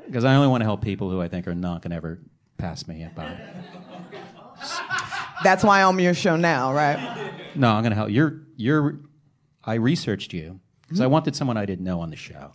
Because 0.07 0.27
I 0.27 0.35
only 0.35 0.49
want 0.49 0.61
to 0.61 0.67
help 0.67 0.83
people 0.83 1.09
who 1.09 1.23
I 1.23 1.29
think 1.29 1.49
are 1.49 1.55
not 1.55 1.81
going 1.81 1.93
to 1.93 1.97
ever 1.97 2.19
pass 2.59 2.87
me 2.87 3.09
by. 3.17 3.35
That's 5.43 5.65
why 5.65 5.83
I'm 5.83 5.89
on 5.89 5.99
your 5.99 6.15
show 6.15 6.37
now, 6.37 6.73
right? 6.73 7.33
No, 7.55 7.71
I'm 7.71 7.83
to 7.85 7.95
help. 7.95 8.11
You're, 8.11 8.43
you're, 8.57 9.01
I 9.65 9.75
researched 9.75 10.33
you 10.33 10.61
because 10.83 11.01
I 11.01 11.07
wanted 11.07 11.37
someone 11.37 11.57
I 11.57 11.67
didn't 11.67 11.85
know 11.85 12.01
on 12.01 12.11
the 12.11 12.17
show. 12.17 12.55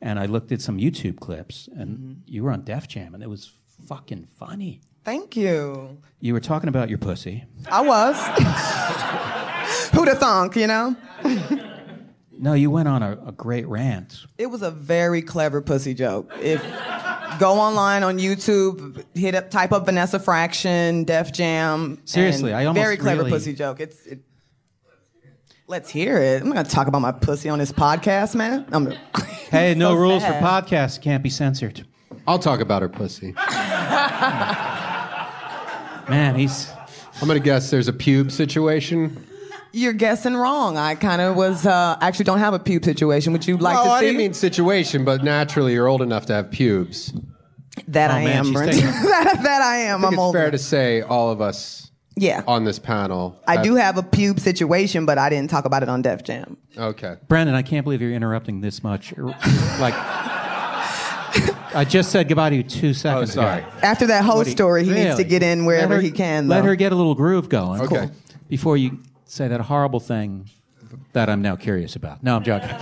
And 0.00 0.18
I 0.18 0.26
looked 0.26 0.52
at 0.52 0.60
some 0.60 0.78
YouTube 0.78 1.18
clips, 1.18 1.68
and 1.74 1.98
mm-hmm. 1.98 2.12
you 2.26 2.44
were 2.44 2.50
on 2.50 2.62
Def 2.62 2.86
Jam, 2.88 3.14
and 3.14 3.22
it 3.22 3.30
was 3.30 3.52
fucking 3.88 4.28
funny. 4.38 4.82
Thank 5.02 5.36
you. 5.36 5.98
You 6.20 6.34
were 6.34 6.40
talking 6.40 6.68
about 6.68 6.88
your 6.88 6.98
pussy. 6.98 7.44
I 7.70 7.80
was. 7.80 8.16
Who'da 9.92 10.14
thunk, 10.16 10.56
you 10.56 10.66
know? 10.66 10.96
No, 12.38 12.52
you 12.54 12.70
went 12.70 12.88
on 12.88 13.02
a, 13.02 13.12
a 13.26 13.32
great 13.32 13.66
rant. 13.66 14.24
It 14.38 14.46
was 14.46 14.62
a 14.62 14.70
very 14.70 15.22
clever 15.22 15.60
pussy 15.62 15.94
joke. 15.94 16.30
If 16.42 16.62
go 17.38 17.52
online 17.60 18.02
on 18.02 18.18
YouTube, 18.18 19.04
hit 19.14 19.34
up, 19.34 19.50
type 19.50 19.72
up 19.72 19.84
Vanessa 19.86 20.18
Fraction, 20.18 21.04
Def 21.04 21.32
Jam. 21.32 22.00
Seriously, 22.04 22.50
and 22.50 22.58
I 22.60 22.64
almost 22.66 22.82
very 22.84 22.96
clever 22.96 23.18
really- 23.20 23.30
pussy 23.30 23.54
joke. 23.54 23.80
It's. 23.80 24.04
It, 24.06 24.20
let's 25.66 25.88
hear 25.90 26.18
it. 26.18 26.42
I'm 26.42 26.48
not 26.48 26.54
gonna 26.56 26.68
talk 26.68 26.88
about 26.88 27.00
my 27.00 27.12
pussy 27.12 27.48
on 27.48 27.58
this 27.58 27.72
podcast, 27.72 28.34
man. 28.34 28.66
I'm, 28.72 28.92
Hey, 29.50 29.74
no 29.74 29.90
So 29.90 29.94
rules 29.94 30.22
sad. 30.22 30.40
for 30.42 30.46
podcasts. 30.46 31.00
Can't 31.00 31.22
be 31.22 31.30
censored. 31.30 31.86
I'll 32.26 32.38
talk 32.40 32.60
about 32.60 32.82
her 32.82 32.88
pussy. 32.88 33.32
Man, 36.08 36.34
he's. 36.34 36.70
I'm 37.22 37.28
gonna 37.28 37.38
guess 37.40 37.70
there's 37.70 37.88
a 37.88 37.92
pube 37.92 38.30
situation. 38.32 39.24
You're 39.76 39.92
guessing 39.92 40.34
wrong. 40.36 40.76
I 40.78 40.94
kind 40.94 41.20
of 41.20 41.34
was. 41.34 41.66
Uh, 41.66 41.98
actually, 42.00 42.26
don't 42.26 42.38
have 42.38 42.54
a 42.54 42.60
pube 42.60 42.84
situation. 42.84 43.32
Would 43.32 43.44
you 43.44 43.56
like 43.56 43.76
oh, 43.76 43.84
to 43.84 43.90
I 43.90 44.00
didn't 44.02 44.18
mean 44.18 44.32
situation, 44.32 45.04
but 45.04 45.24
naturally 45.24 45.72
you're 45.72 45.88
old 45.88 46.00
enough 46.00 46.26
to 46.26 46.32
have 46.34 46.52
pubes. 46.52 47.12
that? 47.88 48.12
Oh, 48.12 48.14
I 48.14 48.24
man, 48.24 48.36
am, 48.36 48.44
she's 48.44 48.52
Brent. 48.54 48.72
that, 48.82 49.40
that 49.42 49.62
I 49.62 49.76
am. 49.78 49.98
I 49.98 50.00
think 50.02 50.06
I'm 50.06 50.12
it's 50.14 50.20
old. 50.20 50.34
fair 50.36 50.50
to 50.52 50.58
say 50.58 51.00
all 51.02 51.28
of 51.32 51.40
us 51.40 51.90
Yeah. 52.16 52.44
on 52.46 52.62
this 52.62 52.78
panel. 52.78 53.36
I 53.48 53.60
do 53.64 53.74
have 53.74 53.98
a 53.98 54.02
pube 54.04 54.38
situation, 54.38 55.06
but 55.06 55.18
I 55.18 55.28
didn't 55.28 55.50
talk 55.50 55.64
about 55.64 55.82
it 55.82 55.88
on 55.88 56.02
Def 56.02 56.22
Jam. 56.22 56.56
Okay. 56.78 57.16
Brandon, 57.26 57.56
I 57.56 57.62
can't 57.62 57.82
believe 57.82 58.00
you're 58.00 58.12
interrupting 58.12 58.60
this 58.60 58.84
much. 58.84 59.12
like, 59.18 59.94
I 61.74 61.84
just 61.88 62.12
said 62.12 62.28
goodbye 62.28 62.50
to 62.50 62.56
you 62.56 62.62
two 62.62 62.94
seconds 62.94 63.30
Oh, 63.30 63.42
sorry. 63.42 63.62
ago. 63.62 63.68
After 63.82 64.06
that 64.06 64.24
whole 64.24 64.36
What 64.38 64.46
story, 64.46 64.84
he 64.84 64.92
needs 64.92 65.16
to 65.16 65.24
get 65.24 65.42
in 65.42 65.64
wherever 65.64 65.94
Let 65.94 65.96
her- 65.96 66.00
he 66.02 66.12
can. 66.12 66.46
Let 66.46 66.64
her 66.64 66.76
get 66.76 66.92
a 66.92 66.94
little 66.94 67.16
groove 67.16 67.48
going. 67.48 67.80
Okay. 67.80 68.08
Before 68.48 68.76
you 68.76 69.00
say 69.24 69.48
that 69.48 69.60
horrible 69.62 70.00
thing 70.00 70.50
that 71.12 71.28
I'm 71.28 71.42
now 71.42 71.56
curious 71.56 71.96
about. 71.96 72.22
No, 72.22 72.36
I'm 72.36 72.44
joking. 72.44 72.70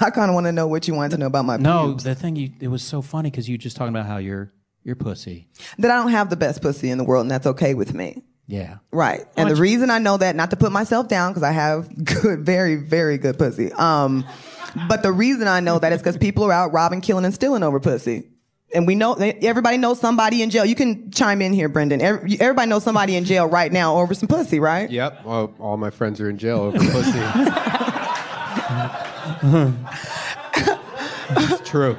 I 0.00 0.10
kind 0.10 0.30
of 0.30 0.34
want 0.34 0.46
to 0.46 0.52
know 0.52 0.66
what 0.66 0.86
you 0.88 0.94
wanted 0.94 1.12
to 1.12 1.18
know 1.18 1.26
about 1.26 1.44
my 1.44 1.56
No, 1.56 1.86
pubes. 1.88 2.04
the 2.04 2.14
thing 2.14 2.36
you 2.36 2.50
it 2.60 2.68
was 2.68 2.82
so 2.82 3.02
funny 3.02 3.30
because 3.30 3.48
you 3.48 3.58
just 3.58 3.76
talking 3.76 3.94
about 3.94 4.06
how 4.06 4.18
you're 4.18 4.50
you're 4.84 4.96
pussy. 4.96 5.48
That 5.78 5.90
I 5.90 5.96
don't 5.96 6.12
have 6.12 6.30
the 6.30 6.36
best 6.36 6.62
pussy 6.62 6.90
in 6.90 6.98
the 6.98 7.04
world, 7.04 7.22
and 7.22 7.30
that's 7.30 7.46
okay 7.46 7.74
with 7.74 7.92
me. 7.92 8.22
Yeah. 8.46 8.78
Right. 8.90 9.26
And 9.36 9.50
the 9.50 9.56
reason 9.56 9.90
I 9.90 9.98
know 9.98 10.16
that, 10.16 10.34
not 10.34 10.50
to 10.50 10.56
put 10.56 10.72
myself 10.72 11.08
down, 11.08 11.32
because 11.32 11.42
I 11.42 11.52
have 11.52 12.04
good, 12.22 12.46
very, 12.46 12.76
very 12.76 13.18
good 13.18 13.36
pussy. 13.38 13.70
Um, 13.72 14.24
but 14.88 15.02
the 15.02 15.12
reason 15.12 15.46
I 15.48 15.60
know 15.60 15.78
that 15.78 15.92
is 15.92 16.00
because 16.00 16.16
people 16.16 16.44
are 16.44 16.52
out 16.52 16.72
robbing, 16.72 17.02
killing, 17.02 17.26
and 17.26 17.34
stealing 17.34 17.62
over 17.62 17.78
pussy. 17.80 18.28
And 18.74 18.86
we 18.86 18.94
know, 18.94 19.14
everybody 19.14 19.78
knows 19.78 19.98
somebody 19.98 20.42
in 20.42 20.50
jail. 20.50 20.64
You 20.64 20.74
can 20.74 21.10
chime 21.10 21.40
in 21.40 21.54
here, 21.54 21.70
Brendan. 21.70 22.02
Every- 22.02 22.38
Everybody 22.38 22.68
knows 22.68 22.84
somebody 22.84 23.16
in 23.16 23.24
jail 23.24 23.46
right 23.46 23.72
now 23.72 23.96
over 23.96 24.12
some 24.12 24.28
pussy, 24.28 24.60
right? 24.60 24.90
Yep. 24.90 25.22
All, 25.24 25.54
all 25.58 25.76
my 25.78 25.88
friends 25.90 26.20
are 26.20 26.28
in 26.28 26.36
jail 26.36 26.58
over 26.58 26.78
pussy. 26.78 27.18
it's 31.30 31.68
true. 31.68 31.96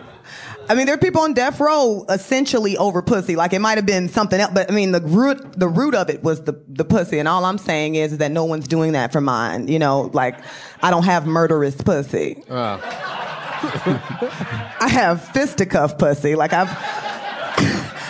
I 0.69 0.75
mean, 0.75 0.85
there 0.85 0.93
are 0.93 0.99
people 0.99 1.21
on 1.21 1.33
death 1.33 1.59
row 1.59 2.05
essentially 2.09 2.77
over 2.77 3.01
pussy. 3.01 3.35
Like 3.35 3.53
it 3.53 3.59
might 3.59 3.79
have 3.79 3.87
been 3.87 4.07
something 4.07 4.39
else, 4.39 4.51
but 4.53 4.69
I 4.69 4.73
mean, 4.75 4.91
the 4.91 5.01
root, 5.01 5.59
the 5.59 5.67
root 5.67 5.95
of 5.95 6.11
it 6.11 6.21
was 6.23 6.43
the, 6.43 6.63
the 6.67 6.85
pussy. 6.85 7.17
And 7.17 7.27
all 7.27 7.45
I'm 7.45 7.57
saying 7.57 7.95
is 7.95 8.19
that 8.19 8.29
no 8.31 8.45
one's 8.45 8.67
doing 8.67 8.91
that 8.91 9.11
for 9.11 9.21
mine. 9.21 9.67
You 9.67 9.79
know, 9.79 10.11
like 10.13 10.37
I 10.83 10.91
don't 10.91 11.05
have 11.05 11.25
murderous 11.25 11.75
pussy. 11.75 12.43
Oh. 12.47 13.25
I 13.61 14.87
have 14.89 15.21
fisticuff 15.29 15.97
pussy. 15.97 16.35
Like 16.35 16.53
I've 16.53 16.69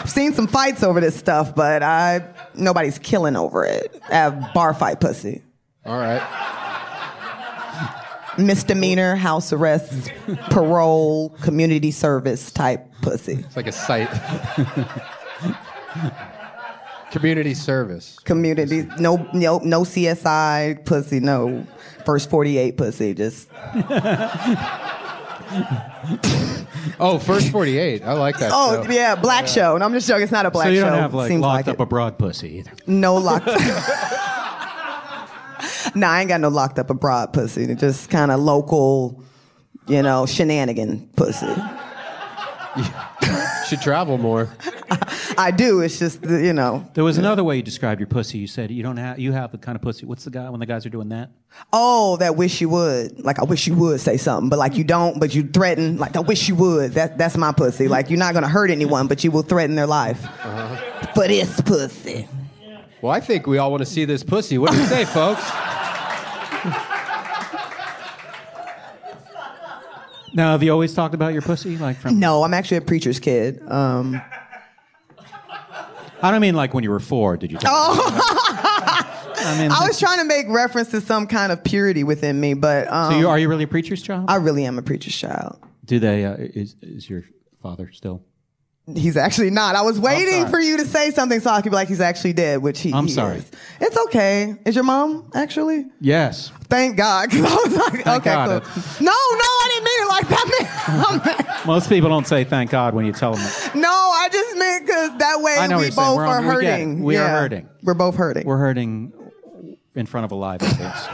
seen 0.09 0.33
some 0.33 0.47
fights 0.47 0.83
over 0.83 1.01
this 1.01 1.15
stuff, 1.15 1.55
but 1.55 1.81
I 1.81 2.23
nobody's 2.53 2.99
killing 2.99 3.35
over 3.35 3.65
it. 3.65 3.99
I 4.09 4.15
have 4.15 4.53
bar 4.53 4.73
fight 4.73 4.99
pussy. 4.99 5.41
All 5.85 5.97
right. 5.97 6.21
Misdemeanor, 8.37 9.15
house 9.15 9.51
arrest, 9.51 10.11
parole, 10.51 11.29
community 11.41 11.91
service 11.91 12.51
type 12.51 12.85
pussy. 13.01 13.33
It's 13.33 13.55
like 13.55 13.67
a 13.67 13.71
site. 13.71 14.09
Community 17.11 17.55
service. 17.55 18.19
Community, 18.19 18.87
no, 18.99 19.27
no, 19.33 19.57
no 19.63 19.81
CSI 19.81 20.85
pussy, 20.85 21.19
no 21.19 21.65
first 22.05 22.29
48 22.29 22.77
pussy, 22.77 23.15
just 23.15 23.49
Oh, 26.99 27.17
first 27.17 27.51
48. 27.51 28.03
I 28.03 28.13
like 28.13 28.37
that. 28.39 28.51
Oh 28.53 28.83
show. 28.83 28.91
yeah, 28.91 29.15
black 29.15 29.47
show. 29.47 29.75
And 29.75 29.83
I'm 29.83 29.93
just 29.93 30.07
joking. 30.07 30.23
It's 30.23 30.31
not 30.31 30.45
a 30.45 30.51
black 30.51 30.67
so 30.67 30.71
you 30.71 30.79
show. 30.79 30.89
don't 30.89 30.99
have 30.99 31.13
like 31.13 31.29
Seems 31.29 31.41
locked 31.41 31.67
like 31.67 31.75
up 31.75 31.79
it. 31.79 31.83
abroad 31.83 32.17
pussy 32.17 32.57
either. 32.57 32.71
No 32.87 33.15
locked. 33.15 33.45
nah, 35.95 36.09
I 36.09 36.21
ain't 36.21 36.29
got 36.29 36.41
no 36.41 36.49
locked 36.49 36.79
up 36.79 36.89
abroad 36.89 37.33
pussy. 37.33 37.73
Just 37.75 38.09
kind 38.09 38.31
of 38.31 38.39
local, 38.39 39.23
you 39.87 40.01
know, 40.01 40.25
shenanigan 40.25 41.09
pussy. 41.15 41.53
Should 43.69 43.81
travel 43.81 44.17
more. 44.17 44.49
I 45.37 45.51
do. 45.51 45.81
It's 45.81 45.99
just 45.99 46.23
the- 46.23 46.43
you 46.43 46.53
know. 46.53 46.89
There 46.95 47.03
was 47.03 47.19
another 47.19 47.43
way 47.43 47.57
you 47.57 47.61
described 47.61 47.99
your 48.01 48.07
pussy. 48.07 48.39
You 48.39 48.47
said 48.47 48.71
you 48.71 48.81
don't 48.81 48.97
have 48.97 49.19
you 49.19 49.31
have 49.31 49.51
the 49.51 49.59
kind 49.59 49.75
of 49.75 49.81
pussy. 49.83 50.07
What's 50.07 50.23
the 50.23 50.31
guy 50.31 50.49
when 50.49 50.59
the 50.59 50.65
guys 50.65 50.87
are 50.87 50.89
doing 50.89 51.09
that? 51.09 51.29
Oh, 51.71 52.17
that 52.17 52.35
wish 52.35 52.61
you 52.61 52.69
would. 52.69 53.23
Like 53.23 53.37
I 53.37 53.43
wish 53.43 53.67
you 53.67 53.75
would 53.75 54.01
say 54.01 54.17
something, 54.17 54.49
but 54.49 54.57
like 54.57 54.75
you 54.75 54.83
don't. 54.83 55.19
But 55.19 55.35
you 55.35 55.43
threaten. 55.43 55.97
Like 55.97 56.15
I 56.15 56.21
wish 56.21 56.49
you 56.49 56.55
would. 56.55 56.93
That 56.93 57.19
that's 57.19 57.37
my 57.37 57.51
pussy. 57.51 57.87
Like 57.87 58.09
you're 58.09 58.17
not 58.17 58.33
gonna 58.33 58.47
hurt 58.49 58.71
anyone, 58.71 59.07
but 59.07 59.23
you 59.23 59.29
will 59.29 59.43
threaten 59.43 59.75
their 59.75 59.85
life. 59.87 60.25
Uh-huh. 60.25 61.05
For 61.13 61.27
this 61.27 61.61
pussy. 61.61 62.27
Well, 63.01 63.11
I 63.11 63.19
think 63.19 63.45
we 63.45 63.59
all 63.59 63.69
want 63.69 63.81
to 63.81 63.85
see 63.85 64.05
this 64.05 64.23
pussy. 64.23 64.57
What 64.57 64.71
do 64.71 64.77
you 64.79 64.85
say, 64.87 65.05
folks? 65.05 65.43
Now, 70.39 70.51
have 70.53 70.63
you 70.63 70.71
always 70.71 70.93
talked 70.93 71.13
about 71.13 71.33
your 71.33 71.41
pussy? 71.41 71.75
Like 71.75 71.97
from 71.97 72.17
No, 72.17 72.43
I'm 72.43 72.53
actually 72.53 72.77
a 72.77 72.81
preacher's 72.81 73.19
kid. 73.19 73.61
Um, 73.69 74.21
I 76.21 76.31
don't 76.31 76.39
mean 76.39 76.55
like 76.55 76.73
when 76.73 76.85
you 76.85 76.91
were 76.91 77.01
four. 77.01 77.35
Did 77.35 77.51
you? 77.51 77.57
Talk 77.57 77.69
I 77.75 79.57
mean, 79.59 79.69
Oh. 79.69 79.75
I 79.81 79.85
was 79.85 79.99
trying 79.99 80.19
to 80.19 80.23
make 80.23 80.47
reference 80.47 80.91
to 80.91 81.01
some 81.01 81.27
kind 81.27 81.51
of 81.51 81.61
purity 81.65 82.05
within 82.05 82.39
me, 82.39 82.53
but 82.53 82.87
um, 82.89 83.11
so 83.11 83.19
you 83.19 83.27
are 83.27 83.37
you 83.37 83.49
really 83.49 83.65
a 83.65 83.67
preacher's 83.67 84.01
child? 84.01 84.29
I 84.29 84.35
really 84.35 84.63
am 84.63 84.77
a 84.77 84.81
preacher's 84.81 85.13
child. 85.13 85.59
Do 85.83 85.99
they? 85.99 86.23
Uh, 86.23 86.37
is 86.39 86.77
is 86.81 87.09
your 87.09 87.25
father 87.61 87.91
still? 87.91 88.21
He's 88.95 89.17
actually 89.17 89.49
not. 89.49 89.75
I 89.75 89.81
was 89.81 89.99
waiting 89.99 90.47
for 90.47 90.59
you 90.59 90.77
to 90.77 90.85
say 90.85 91.11
something 91.11 91.39
so 91.39 91.51
I 91.51 91.61
could 91.61 91.69
be 91.71 91.75
like, 91.75 91.87
he's 91.87 92.01
actually 92.01 92.33
dead, 92.33 92.61
which 92.61 92.79
he. 92.79 92.93
I'm 92.93 93.05
he 93.07 93.11
sorry. 93.13 93.37
is. 93.37 93.51
It's 93.81 93.97
okay. 94.07 94.55
Is 94.65 94.75
your 94.75 94.83
mom 94.83 95.29
actually? 95.35 95.85
Yes. 96.01 96.51
Thank 96.69 96.97
God. 96.97 97.29
'cause 97.31 97.39
I 97.41 97.55
was 97.55 97.75
like, 97.75 98.03
Thank 98.03 98.07
okay, 98.27 98.33
God. 98.33 98.63
cool. 98.63 98.83
No, 99.01 99.11
no, 99.11 99.11
I 99.11 99.69
didn't 99.71 99.85
mean 99.85 100.01
it 100.03 100.09
like 100.09 100.27
that. 100.29 101.45
Man. 101.57 101.57
Most 101.67 101.89
people 101.89 102.09
don't 102.09 102.27
say 102.27 102.43
thank 102.43 102.71
God 102.71 102.93
when 102.93 103.05
you 103.05 103.11
tell 103.11 103.33
them. 103.33 103.41
That. 103.43 103.71
no, 103.75 103.89
I 103.89 104.29
just 104.31 104.57
meant 104.57 104.85
because 104.85 105.17
that 105.17 105.41
way 105.41 105.57
I 105.59 105.67
know 105.67 105.75
what 105.75 105.79
we 105.81 105.85
you're 105.87 105.91
saying. 105.91 106.07
both 106.07 106.17
We're 106.17 106.25
are 106.25 106.37
on- 106.37 106.47
we 106.57 106.61
get 106.61 106.63
it. 106.63 106.71
hurting. 106.79 107.03
We 107.03 107.17
are 107.17 107.27
hurting. 107.29 107.69
We're 107.83 107.93
both 107.95 108.15
hurting. 108.15 108.45
We're 108.45 108.57
hurting 108.57 109.13
in 109.95 110.05
front 110.05 110.25
of 110.25 110.31
a 110.31 110.35
live 110.35 110.61
audience. 110.63 111.07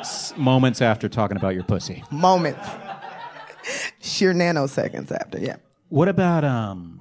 S- 0.00 0.34
Moments 0.36 0.80
after 0.82 1.08
talking 1.08 1.36
about 1.36 1.54
your 1.54 1.64
pussy. 1.64 2.02
Moments. 2.10 2.66
Sheer 4.00 4.34
nanoseconds 4.34 5.10
after, 5.12 5.38
yeah. 5.38 5.56
What 5.88 6.08
about 6.08 6.44
um? 6.44 7.00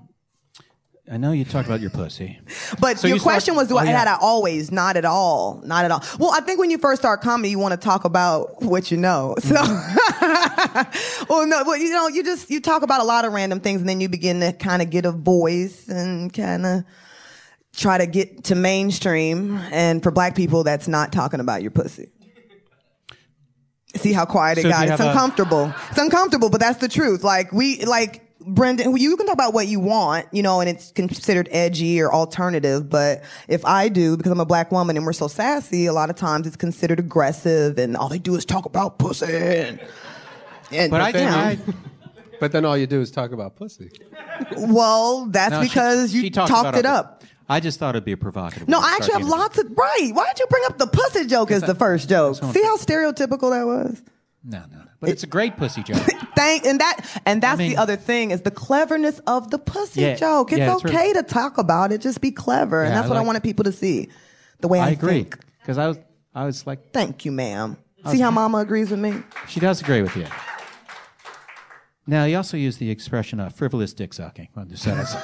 I 1.11 1.17
know 1.17 1.33
you 1.33 1.43
talked 1.43 1.67
about 1.67 1.81
your 1.81 1.89
pussy. 1.89 2.39
But 2.79 2.97
So 2.97 3.07
your 3.07 3.15
you 3.17 3.19
start- 3.19 3.33
question 3.33 3.55
was, 3.55 3.67
do 3.67 3.75
oh, 3.75 3.79
I 3.79 3.83
yeah. 3.83 3.99
had 3.99 4.07
I 4.07 4.17
always? 4.21 4.71
Not 4.71 4.95
at 4.95 5.03
all. 5.05 5.61
Not 5.65 5.83
at 5.85 5.91
all. 5.91 6.01
Well, 6.17 6.31
I 6.33 6.39
think 6.39 6.59
when 6.59 6.71
you 6.71 6.77
first 6.77 7.01
start 7.01 7.21
comedy, 7.21 7.49
you 7.49 7.59
want 7.59 7.73
to 7.73 7.77
talk 7.85 8.05
about 8.05 8.61
what 8.63 8.89
you 8.89 8.97
know. 8.97 9.35
So, 9.41 9.55
mm-hmm. 9.55 11.25
well, 11.29 11.45
no, 11.45 11.63
well, 11.65 11.77
you 11.77 11.89
know, 11.91 12.07
you 12.07 12.23
just 12.23 12.49
you 12.49 12.61
talk 12.61 12.81
about 12.83 13.01
a 13.01 13.03
lot 13.03 13.25
of 13.25 13.33
random 13.33 13.59
things, 13.59 13.81
and 13.81 13.89
then 13.89 13.99
you 13.99 14.07
begin 14.09 14.39
to 14.39 14.53
kind 14.53 14.81
of 14.81 14.89
get 14.89 15.05
a 15.05 15.11
voice 15.11 15.87
and 15.89 16.31
kind 16.33 16.65
of 16.65 16.83
try 17.75 17.97
to 17.97 18.05
get 18.05 18.45
to 18.45 18.55
mainstream. 18.55 19.57
And 19.71 20.01
for 20.01 20.11
black 20.11 20.35
people, 20.35 20.63
that's 20.63 20.87
not 20.87 21.11
talking 21.11 21.39
about 21.41 21.61
your 21.61 21.71
pussy. 21.71 22.11
See 23.95 24.13
how 24.13 24.25
quiet 24.25 24.57
it 24.57 24.61
So 24.63 24.69
got? 24.69 24.83
It's 24.87 24.91
have 24.91 24.99
a- 25.01 25.09
uncomfortable. 25.09 25.73
It's 25.89 25.99
uncomfortable, 25.99 26.49
but 26.49 26.59
that's 26.61 26.79
the 26.79 26.87
truth. 26.87 27.23
Like 27.23 27.51
we, 27.51 27.83
like 27.85 28.21
Brendan, 28.45 28.95
you 28.97 29.15
can 29.17 29.25
talk 29.25 29.33
about 29.33 29.53
what 29.53 29.67
you 29.67 29.79
want, 29.79 30.27
you 30.31 30.43
know, 30.43 30.59
and 30.59 30.69
it's 30.69 30.91
considered 30.91 31.47
edgy 31.51 32.01
or 32.01 32.13
alternative. 32.13 32.89
But 32.89 33.23
if 33.47 33.65
I 33.65 33.89
do, 33.89 34.17
because 34.17 34.31
I'm 34.31 34.39
a 34.39 34.45
black 34.45 34.71
woman 34.71 34.97
and 34.97 35.05
we're 35.05 35.13
so 35.13 35.27
sassy, 35.27 35.85
a 35.85 35.93
lot 35.93 36.09
of 36.09 36.15
times 36.15 36.47
it's 36.47 36.55
considered 36.55 36.99
aggressive, 36.99 37.77
and 37.77 37.95
all 37.97 38.09
they 38.09 38.19
do 38.19 38.35
is 38.35 38.45
talk 38.45 38.65
about 38.65 38.99
pussy. 38.99 39.25
And, 39.35 39.79
and 40.71 40.91
But 40.91 41.01
I 41.01 41.07
you 41.09 41.13
know, 41.25 41.31
I, 41.31 41.59
But 42.39 42.51
then 42.51 42.65
all 42.65 42.77
you 42.77 42.87
do 42.87 42.99
is 43.01 43.11
talk 43.11 43.31
about 43.31 43.55
pussy. 43.55 43.91
well, 44.57 45.25
that's 45.27 45.51
no, 45.51 45.61
because 45.61 46.11
she 46.11 46.25
you 46.25 46.29
talked 46.31 46.49
talked 46.51 46.77
it 46.77 46.85
other- 46.85 46.97
up. 46.97 47.23
I 47.49 47.59
just 47.59 47.77
thought 47.77 47.93
it'd 47.95 48.05
be 48.05 48.13
a 48.13 48.17
provocative. 48.17 48.69
No, 48.69 48.79
I 48.79 48.93
actually 48.95 49.13
have 49.19 49.27
lots 49.27 49.57
of 49.57 49.65
right. 49.77 50.11
Why 50.13 50.27
did 50.27 50.39
you 50.39 50.45
bring 50.49 50.63
up 50.65 50.77
the 50.77 50.87
pussy 50.87 51.25
joke 51.25 51.51
as 51.51 51.61
the 51.61 51.75
first 51.75 52.07
joke? 52.07 52.37
See 52.37 52.63
how 52.63 52.77
stereotypical 52.77 53.51
that 53.51 53.65
was. 53.65 54.01
No, 54.45 54.59
no, 54.71 54.77
no. 54.79 54.83
But 54.99 55.09
it's 55.09 55.23
a 55.23 55.27
great 55.27 55.55
pussy 55.57 55.83
joke. 55.89 55.97
Thank 56.35 56.65
and 56.65 56.79
that 56.81 57.21
and 57.25 57.41
that's 57.41 57.59
mean- 57.59 57.71
the 57.71 57.77
other 57.77 57.95
thing 57.95 58.31
is 58.31 58.41
the 58.41 58.51
cleverness 58.51 59.19
of 59.27 59.51
the 59.51 59.57
pussy 59.59 60.01
Yeah, 60.01 60.15
joke. 60.15 60.51
It's 60.51 60.59
yeah, 60.59 60.73
it's 60.75 60.83
okay 60.85 61.09
really- 61.09 61.13
to 61.13 61.23
talk 61.23 61.57
about 61.57 61.91
it, 61.91 62.01
just 62.01 62.19
be 62.21 62.31
clever, 62.31 62.83
and 62.83 62.93
that's 62.93 63.05
I 63.05 63.09
what 63.09 63.17
I 63.17 63.21
wanted 63.21 63.43
people 63.43 63.63
to 63.65 63.71
see. 63.71 64.09
The 64.59 64.67
way 64.67 64.79
I, 64.79 64.87
I 64.87 64.89
agree 64.91 65.23
think. 65.23 65.39
because 65.61 65.77
I 65.77 65.87
was, 65.87 65.97
I 66.35 66.45
was 66.45 66.65
like, 66.67 66.91
Thank 66.91 67.25
you, 67.25 67.31
ma'am. 67.31 67.77
See 68.11 68.19
how 68.19 68.31
Mama 68.31 68.57
agrees 68.57 68.91
with 68.91 68.99
me? 68.99 69.13
she 69.47 69.59
does 69.61 69.79
agree 69.81 70.01
with 70.01 70.15
you. 70.17 70.25
Now, 72.05 72.25
he 72.25 72.35
also 72.35 72.57
used 72.57 72.79
the 72.79 72.89
expression 72.91 73.39
uh, 73.39 73.47
frivolous 73.47 73.93
dick 73.93 74.13
sucking 74.13 74.49
on 74.57 74.67
the 74.67 74.75
sentence. 74.75 75.15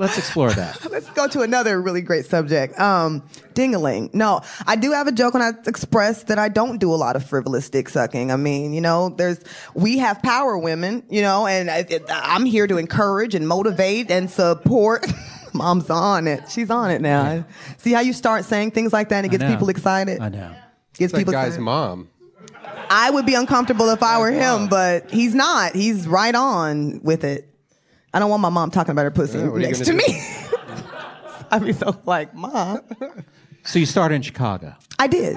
Let's 0.00 0.16
explore 0.16 0.50
that. 0.50 0.78
Let's 0.90 1.10
go 1.10 1.28
to 1.28 1.42
another 1.42 1.78
really 1.80 2.00
great 2.00 2.24
subject. 2.24 2.80
Um, 2.80 3.22
dingaling. 3.52 4.14
No, 4.14 4.40
I 4.66 4.76
do 4.76 4.92
have 4.92 5.06
a 5.06 5.12
joke 5.12 5.34
when 5.34 5.42
I 5.42 5.52
express 5.66 6.22
that 6.24 6.38
I 6.38 6.48
don't 6.48 6.78
do 6.78 6.94
a 6.94 6.96
lot 6.96 7.16
of 7.16 7.24
frivolous 7.26 7.68
dick 7.68 7.90
sucking. 7.90 8.32
I 8.32 8.36
mean, 8.36 8.72
you 8.72 8.80
know, 8.80 9.10
there's, 9.10 9.40
we 9.74 9.98
have 9.98 10.22
power 10.22 10.56
women, 10.56 11.02
you 11.10 11.20
know, 11.20 11.46
and 11.46 11.70
I, 11.70 11.84
it, 11.88 12.04
I'm 12.08 12.46
here 12.46 12.66
to 12.66 12.78
encourage 12.78 13.34
and 13.34 13.46
motivate 13.46 14.10
and 14.10 14.30
support. 14.30 15.06
Mom's 15.52 15.90
on 15.90 16.26
it. 16.26 16.50
She's 16.50 16.70
on 16.70 16.90
it 16.90 17.02
now. 17.02 17.44
See 17.76 17.92
how 17.92 18.00
you 18.00 18.14
start 18.14 18.46
saying 18.46 18.70
things 18.70 18.94
like 18.94 19.10
that 19.10 19.22
and 19.22 19.26
it 19.26 19.36
gets 19.38 19.44
people 19.44 19.68
excited? 19.68 20.18
I 20.18 20.30
know. 20.30 20.54
Gets 20.94 21.00
It's 21.00 21.12
that 21.12 21.18
people 21.18 21.32
guy's 21.32 21.48
excited. 21.48 21.62
mom. 21.62 22.08
I 22.88 23.10
would 23.10 23.26
be 23.26 23.34
uncomfortable 23.34 23.90
if 23.90 24.02
I 24.02 24.18
were 24.18 24.30
him, 24.32 24.68
but 24.68 25.10
he's 25.10 25.34
not. 25.34 25.74
He's 25.76 26.08
right 26.08 26.34
on 26.34 27.02
with 27.02 27.22
it. 27.22 27.49
I 28.12 28.18
don't 28.18 28.30
want 28.30 28.40
my 28.42 28.48
mom 28.48 28.70
talking 28.70 28.92
about 28.92 29.02
her 29.04 29.10
pussy 29.10 29.38
Yeah, 29.38 29.48
what 29.48 29.56
are 29.56 29.60
you 29.60 29.66
next 29.66 29.78
to 29.80 29.84
gonna 29.92 29.96
me. 29.96 30.26
I'd 31.52 31.64
be 31.64 31.72
so 31.72 32.00
like, 32.06 32.34
Mom. 32.34 32.80
So 33.64 33.78
you 33.78 33.86
started 33.86 34.14
in 34.16 34.22
Chicago, 34.22 34.74
I 34.98 35.06
did. 35.06 35.36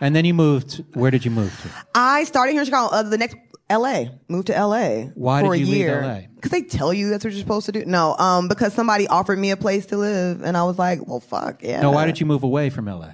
and 0.00 0.14
then 0.14 0.24
you 0.24 0.34
moved. 0.34 0.84
Where 0.94 1.10
did 1.10 1.24
you 1.24 1.30
move 1.30 1.52
to? 1.62 1.68
I 1.94 2.24
started 2.24 2.52
here 2.52 2.60
in 2.60 2.66
Chicago. 2.66 2.94
Uh, 2.94 3.02
the 3.02 3.18
next 3.18 3.36
L.A. 3.68 4.12
Moved 4.28 4.46
to 4.46 4.56
L.A. 4.56 5.10
Why 5.14 5.42
for 5.42 5.54
did 5.54 5.60
you 5.60 5.66
a 5.66 5.68
leave 5.68 5.78
year. 5.78 6.02
LA? 6.02 6.20
Because 6.34 6.52
they 6.52 6.62
tell 6.62 6.94
you 6.94 7.10
that's 7.10 7.24
what 7.24 7.32
you're 7.32 7.40
supposed 7.40 7.66
to 7.66 7.72
do. 7.72 7.84
No, 7.84 8.14
um, 8.16 8.46
because 8.48 8.72
somebody 8.74 9.08
offered 9.08 9.38
me 9.38 9.50
a 9.50 9.56
place 9.56 9.86
to 9.86 9.96
live, 9.96 10.42
and 10.42 10.56
I 10.56 10.62
was 10.64 10.78
like, 10.78 11.06
well, 11.06 11.20
fuck 11.20 11.62
yeah. 11.62 11.80
No, 11.82 11.90
why 11.90 12.06
did 12.06 12.20
you 12.20 12.26
move 12.26 12.42
away 12.44 12.70
from 12.70 12.86
LA? 12.86 13.10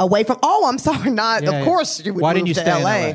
away 0.00 0.24
from? 0.24 0.38
Oh, 0.42 0.66
I'm 0.68 0.78
sorry. 0.78 1.10
Not 1.10 1.44
Yeah, 1.44 1.50
of 1.50 1.54
yeah. 1.54 1.64
course 1.64 2.04
you 2.04 2.12
would 2.12 2.22
Why 2.22 2.30
move 2.30 2.38
didn't 2.46 2.48
you 2.48 2.54
to 2.54 2.60
stay 2.60 2.76
in 2.76 2.82
LA. 2.82 3.10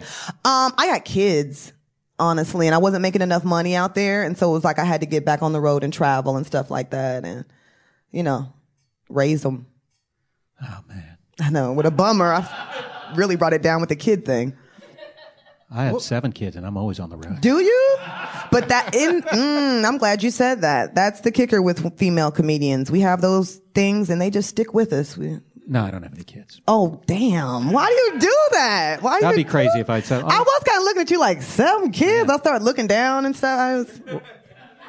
Um, 0.49 0.73
I 0.77 0.87
got 0.87 1.03
kids. 1.03 1.73
Honestly, 2.19 2.67
and 2.67 2.75
I 2.75 2.79
wasn't 2.79 3.01
making 3.01 3.21
enough 3.21 3.45
money 3.45 3.75
out 3.75 3.95
there, 3.95 4.23
and 4.23 4.37
so 4.37 4.49
it 4.49 4.53
was 4.53 4.63
like 4.63 4.77
I 4.77 4.83
had 4.83 5.01
to 5.01 5.07
get 5.07 5.23
back 5.23 5.41
on 5.41 5.53
the 5.53 5.61
road 5.61 5.83
and 5.83 5.93
travel 5.93 6.35
and 6.35 6.45
stuff 6.45 6.69
like 6.69 6.89
that, 6.89 7.23
and 7.25 7.45
you 8.11 8.23
know, 8.23 8.51
raise 9.09 9.41
them. 9.41 9.67
Oh 10.61 10.79
man, 10.87 11.17
I 11.39 11.49
know, 11.49 11.71
what 11.71 11.85
a 11.85 11.91
bummer. 11.91 12.33
I 12.33 13.13
really 13.15 13.37
brought 13.37 13.53
it 13.53 13.61
down 13.61 13.79
with 13.79 13.89
the 13.89 13.95
kid 13.95 14.25
thing. 14.25 14.55
I 15.71 15.85
have 15.85 16.01
seven 16.01 16.31
kids, 16.31 16.55
and 16.55 16.65
I'm 16.65 16.77
always 16.77 16.99
on 16.99 17.09
the 17.09 17.17
road. 17.17 17.41
Do 17.41 17.59
you? 17.59 17.97
But 18.51 18.69
that 18.69 18.95
in, 18.95 19.21
mm, 19.21 19.85
I'm 19.85 19.97
glad 19.99 20.23
you 20.23 20.31
said 20.31 20.61
that. 20.61 20.95
That's 20.95 21.21
the 21.21 21.31
kicker 21.31 21.61
with 21.61 21.97
female 21.97 22.31
comedians. 22.31 22.89
We 22.89 23.01
have 23.01 23.21
those 23.21 23.57
things 23.75 24.09
and 24.09 24.19
they 24.19 24.31
just 24.31 24.49
stick 24.49 24.73
with 24.73 24.91
us. 24.91 25.15
We, 25.15 25.39
No, 25.71 25.83
I 25.83 25.91
don't 25.91 26.01
have 26.01 26.13
any 26.15 26.23
kids. 26.23 26.59
oh 26.67 26.99
damn! 27.05 27.71
Why 27.71 27.85
do 27.87 27.93
you 28.15 28.19
do 28.21 28.37
that? 28.53 29.03
Why? 29.03 29.21
That'd 29.21 29.37
you 29.37 29.45
be 29.45 29.49
crazy 29.49 29.75
do- 29.75 29.81
if 29.81 29.89
I'd 29.89 30.03
said, 30.03 30.23
oh. 30.23 30.27
I 30.27 30.39
was 30.39 30.63
kind 30.65 30.79
of 30.79 30.83
looking 30.83 31.01
at 31.03 31.11
you 31.11 31.19
like 31.19 31.43
seven 31.43 31.91
kids. 31.91 32.29
I 32.29 32.37
started 32.37 32.63
looking 32.63 32.87
down 32.87 33.25
and 33.25 33.35
stuff. 33.35 33.59
I 33.59 33.75
was, 33.75 34.01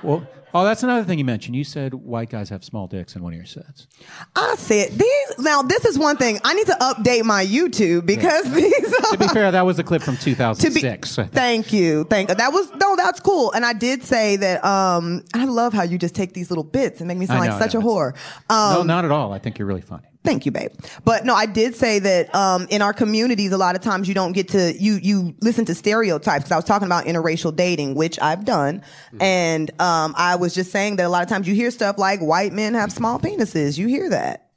Well, 0.03 0.27
oh, 0.55 0.65
that's 0.65 0.83
another 0.83 1.05
thing 1.05 1.19
you 1.19 1.25
mentioned. 1.27 1.55
You 1.55 1.65
said 1.65 1.93
white 1.93 2.31
guys 2.31 2.49
have 2.49 2.65
small 2.65 2.87
dicks 2.87 3.15
in 3.15 3.23
one 3.23 3.35
of 3.35 3.37
your 3.37 3.45
sets. 3.45 3.89
I 4.35 4.55
said 4.57 4.93
these. 4.93 5.39
Now 5.39 5.61
this 5.61 5.85
is 5.85 5.99
one 5.99 6.17
thing 6.17 6.41
I 6.45 6.55
need 6.55 6.67
to 6.69 6.77
update 6.81 7.25
my 7.25 7.45
YouTube 7.45 8.07
because 8.07 8.45
these. 8.55 8.73
are. 8.95 9.13
To 9.13 9.19
be 9.19 9.29
fair, 9.29 9.51
that 9.53 9.67
was 9.67 9.79
a 9.79 9.85
clip 9.85 10.01
from 10.01 10.17
to 10.19 10.25
be 10.25 10.35
2006. 10.35 11.17
thank 11.33 11.75
you 11.75 12.05
thank 12.05 12.29
that 12.31 12.53
was 12.55 12.71
no 12.77 12.97
that's 12.97 13.21
cool 13.21 13.53
and 13.53 13.65
i 13.65 13.73
did 13.73 14.03
say 14.03 14.37
that 14.37 14.65
um 14.65 15.23
i 15.35 15.45
love 15.45 15.73
how 15.73 15.83
you 15.83 15.99
just 15.99 16.15
take 16.15 16.33
these 16.33 16.51
little 16.51 16.65
bits 16.65 17.01
and 17.01 17.09
make 17.09 17.19
me 17.19 17.27
sound 17.27 17.43
I 17.43 17.49
like 17.51 17.63
such 17.63 17.75
a 17.75 17.79
whore 17.79 18.15
um 18.49 18.75
no, 18.75 18.83
not 18.83 19.05
at 19.05 19.11
all. 19.11 19.33
I 19.33 19.39
think 19.39 19.59
you're 19.59 19.69
really 19.69 19.81
funny. 19.83 20.07
Thank 20.23 20.45
you, 20.45 20.53
babe. 20.53 20.71
But 21.03 21.25
no, 21.25 21.35
I 21.35 21.47
did 21.47 21.75
say 21.75 21.99
that 21.99 22.35
um, 22.35 22.67
in 22.69 22.83
our 22.83 22.93
communities, 22.93 23.53
a 23.53 23.59
lot 23.59 23.75
of 23.75 23.81
times 23.81 24.07
you 24.07 24.15
don't 24.15 24.33
get 24.33 24.49
to 24.49 24.75
you 24.79 24.99
you 25.03 25.35
listen 25.41 25.65
to 25.65 25.75
stereotypes. 25.75 26.45
Because 26.45 26.53
I 26.53 26.57
was 26.57 26.67
talking 26.67 26.85
about 26.85 27.07
interracial 27.07 27.57
dating, 27.57 27.95
which 27.95 28.21
I've 28.21 28.45
done, 28.45 28.83
and 29.19 29.71
um, 29.81 30.15
I 30.19 30.37
was 30.37 30.55
just 30.55 30.73
saying 30.73 30.97
that 30.97 31.07
a 31.07 31.09
lot 31.09 31.23
of 31.23 31.29
times 31.29 31.49
you 31.49 31.55
hear 31.55 31.71
stuff 31.71 31.97
like 31.97 32.21
white 32.21 32.53
men 32.53 32.75
have 32.75 32.93
small 32.93 33.19
penises. 33.19 33.79
You 33.79 33.87
hear 33.87 34.11
that, 34.11 34.51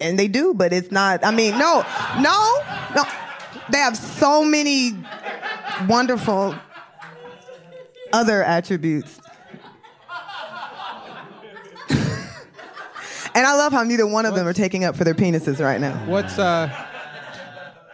and 0.00 0.16
they 0.16 0.28
do, 0.28 0.54
but 0.54 0.72
it's 0.72 0.92
not. 0.92 1.24
I 1.24 1.32
mean, 1.32 1.58
no, 1.58 1.84
no, 2.20 2.62
no. 2.94 3.02
They 3.70 3.78
have 3.78 3.96
so 3.96 4.44
many 4.44 4.96
wonderful 5.88 6.54
other 8.12 8.44
attributes. 8.44 9.19
And 13.40 13.46
I 13.46 13.54
love 13.56 13.72
how 13.72 13.82
neither 13.84 14.06
one 14.06 14.26
of 14.26 14.34
them 14.34 14.46
are 14.46 14.52
taking 14.52 14.84
up 14.84 14.94
for 14.94 15.04
their 15.04 15.14
penises 15.14 15.64
right 15.64 15.80
now. 15.80 15.96
What's 16.04 16.38
uh? 16.38 16.68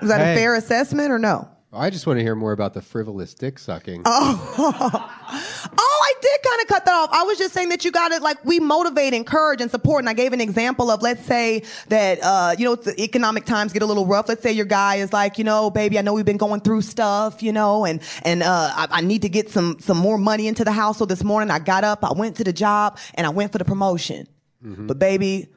Was 0.00 0.10
that 0.10 0.18
Hey. 0.20 0.32
a 0.32 0.36
fair 0.36 0.56
assessment 0.56 1.12
or 1.12 1.20
no? 1.20 1.48
I 1.72 1.88
just 1.88 2.04
want 2.04 2.18
to 2.18 2.24
hear 2.24 2.34
more 2.34 2.50
about 2.50 2.74
the 2.74 2.82
frivolous 2.82 3.32
dick 3.32 3.60
sucking. 3.60 4.02
Oh, 4.04 5.08
I 5.78 6.14
did 6.20 6.40
kind 6.42 6.60
of 6.62 6.66
cut 6.66 6.84
that 6.86 6.94
off. 6.94 7.10
I 7.12 7.22
was 7.22 7.38
just 7.38 7.54
saying 7.54 7.68
that 7.68 7.84
you 7.84 7.92
got 7.92 8.08
to 8.08 8.18
like 8.18 8.44
we 8.44 8.58
motivate, 8.58 9.14
encourage, 9.14 9.60
and 9.60 9.70
support. 9.70 10.00
And 10.00 10.08
I 10.08 10.14
gave 10.14 10.32
an 10.32 10.40
example 10.40 10.90
of 10.90 11.00
let's 11.00 11.24
say 11.24 11.62
that 11.90 12.18
uh, 12.24 12.56
you 12.58 12.64
know 12.64 12.74
the 12.74 13.00
economic 13.00 13.44
times 13.44 13.72
get 13.72 13.82
a 13.82 13.86
little 13.86 14.04
rough. 14.04 14.28
Let's 14.28 14.42
say 14.42 14.50
your 14.50 14.66
guy 14.66 14.96
is 14.96 15.12
like, 15.12 15.38
you 15.38 15.44
know, 15.44 15.70
baby, 15.70 15.96
I 15.96 16.02
know 16.02 16.12
we've 16.12 16.24
been 16.24 16.38
going 16.38 16.60
through 16.60 16.82
stuff, 16.82 17.40
you 17.40 17.52
know, 17.52 17.84
and 17.84 18.02
and 18.24 18.42
uh, 18.42 18.72
I, 18.74 18.88
I 18.90 19.00
need 19.00 19.22
to 19.22 19.28
get 19.28 19.50
some 19.50 19.76
some 19.78 19.96
more 19.96 20.18
money 20.18 20.48
into 20.48 20.64
the 20.64 20.72
house. 20.72 20.98
So 20.98 21.04
this 21.04 21.22
morning 21.22 21.52
I 21.52 21.60
got 21.60 21.84
up, 21.84 22.02
I 22.02 22.14
went 22.14 22.34
to 22.38 22.42
the 22.42 22.52
job, 22.52 22.98
and 23.14 23.28
I 23.28 23.30
went 23.30 23.52
for 23.52 23.58
the 23.58 23.64
promotion. 23.64 24.26
Mm-hmm. 24.66 24.86
But 24.86 24.98
baby, 24.98 25.48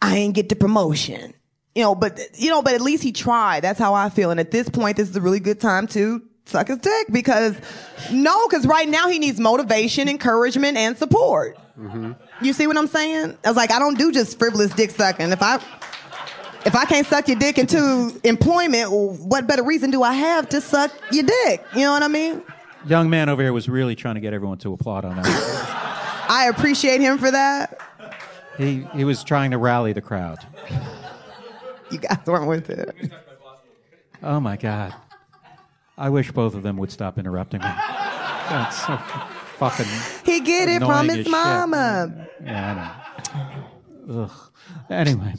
I 0.00 0.16
ain't 0.16 0.34
get 0.34 0.48
the 0.48 0.56
promotion. 0.56 1.34
You 1.74 1.82
know, 1.82 1.94
but 1.94 2.18
you 2.34 2.50
know, 2.50 2.62
but 2.62 2.74
at 2.74 2.80
least 2.80 3.02
he 3.02 3.12
tried. 3.12 3.60
That's 3.60 3.78
how 3.78 3.94
I 3.94 4.08
feel. 4.08 4.30
And 4.30 4.40
at 4.40 4.50
this 4.50 4.68
point, 4.68 4.96
this 4.96 5.08
is 5.08 5.16
a 5.16 5.20
really 5.20 5.40
good 5.40 5.60
time 5.60 5.86
to 5.88 6.22
suck 6.46 6.68
his 6.68 6.78
dick 6.78 7.06
because 7.12 7.56
no, 8.10 8.48
because 8.48 8.66
right 8.66 8.88
now 8.88 9.08
he 9.08 9.18
needs 9.18 9.38
motivation, 9.38 10.08
encouragement, 10.08 10.76
and 10.76 10.96
support. 10.96 11.58
Mm-hmm. 11.78 12.12
You 12.44 12.52
see 12.52 12.66
what 12.66 12.76
I'm 12.76 12.86
saying? 12.86 13.36
I 13.44 13.48
was 13.48 13.56
like, 13.56 13.70
I 13.70 13.78
don't 13.78 13.98
do 13.98 14.10
just 14.10 14.38
frivolous 14.38 14.72
dick 14.72 14.90
sucking. 14.90 15.30
If 15.30 15.42
I 15.42 15.56
if 16.66 16.74
I 16.74 16.84
can't 16.84 17.06
suck 17.06 17.28
your 17.28 17.38
dick 17.38 17.58
into 17.58 18.18
employment, 18.24 18.90
what 18.90 19.46
better 19.46 19.62
reason 19.62 19.90
do 19.90 20.02
I 20.02 20.14
have 20.14 20.48
to 20.50 20.60
suck 20.60 20.90
your 21.12 21.24
dick? 21.24 21.64
You 21.74 21.80
know 21.80 21.92
what 21.92 22.02
I 22.02 22.08
mean? 22.08 22.42
Young 22.86 23.10
man 23.10 23.28
over 23.28 23.42
here 23.42 23.52
was 23.52 23.68
really 23.68 23.94
trying 23.94 24.16
to 24.16 24.20
get 24.20 24.32
everyone 24.32 24.58
to 24.58 24.72
applaud 24.72 25.04
on 25.04 25.16
that. 25.16 26.26
I 26.28 26.48
appreciate 26.48 27.00
him 27.00 27.18
for 27.18 27.30
that. 27.30 27.80
He 28.58 28.86
he 28.94 29.04
was 29.04 29.24
trying 29.24 29.52
to 29.52 29.58
rally 29.58 29.92
the 29.92 30.02
crowd. 30.02 30.38
You 31.90 31.96
guys 31.96 32.18
weren't 32.26 32.46
with 32.46 32.68
it. 32.68 32.94
Oh 34.22 34.40
my 34.40 34.58
God. 34.58 34.94
I 35.96 36.10
wish 36.10 36.30
both 36.32 36.54
of 36.54 36.62
them 36.62 36.76
would 36.76 36.90
stop 36.92 37.18
interrupting 37.18 37.60
me. 37.62 37.66
That's 37.66 38.84
so 38.86 38.98
fucking. 39.56 39.86
He 40.26 40.40
get 40.40 40.68
it 40.68 40.80
from 40.82 41.08
his 41.08 41.24
shit. 41.24 41.30
mama. 41.30 42.28
Yeah, 42.44 42.92
I 43.24 43.38
know. 44.08 44.22
Ugh. 44.24 44.52
Anyway, 44.90 45.32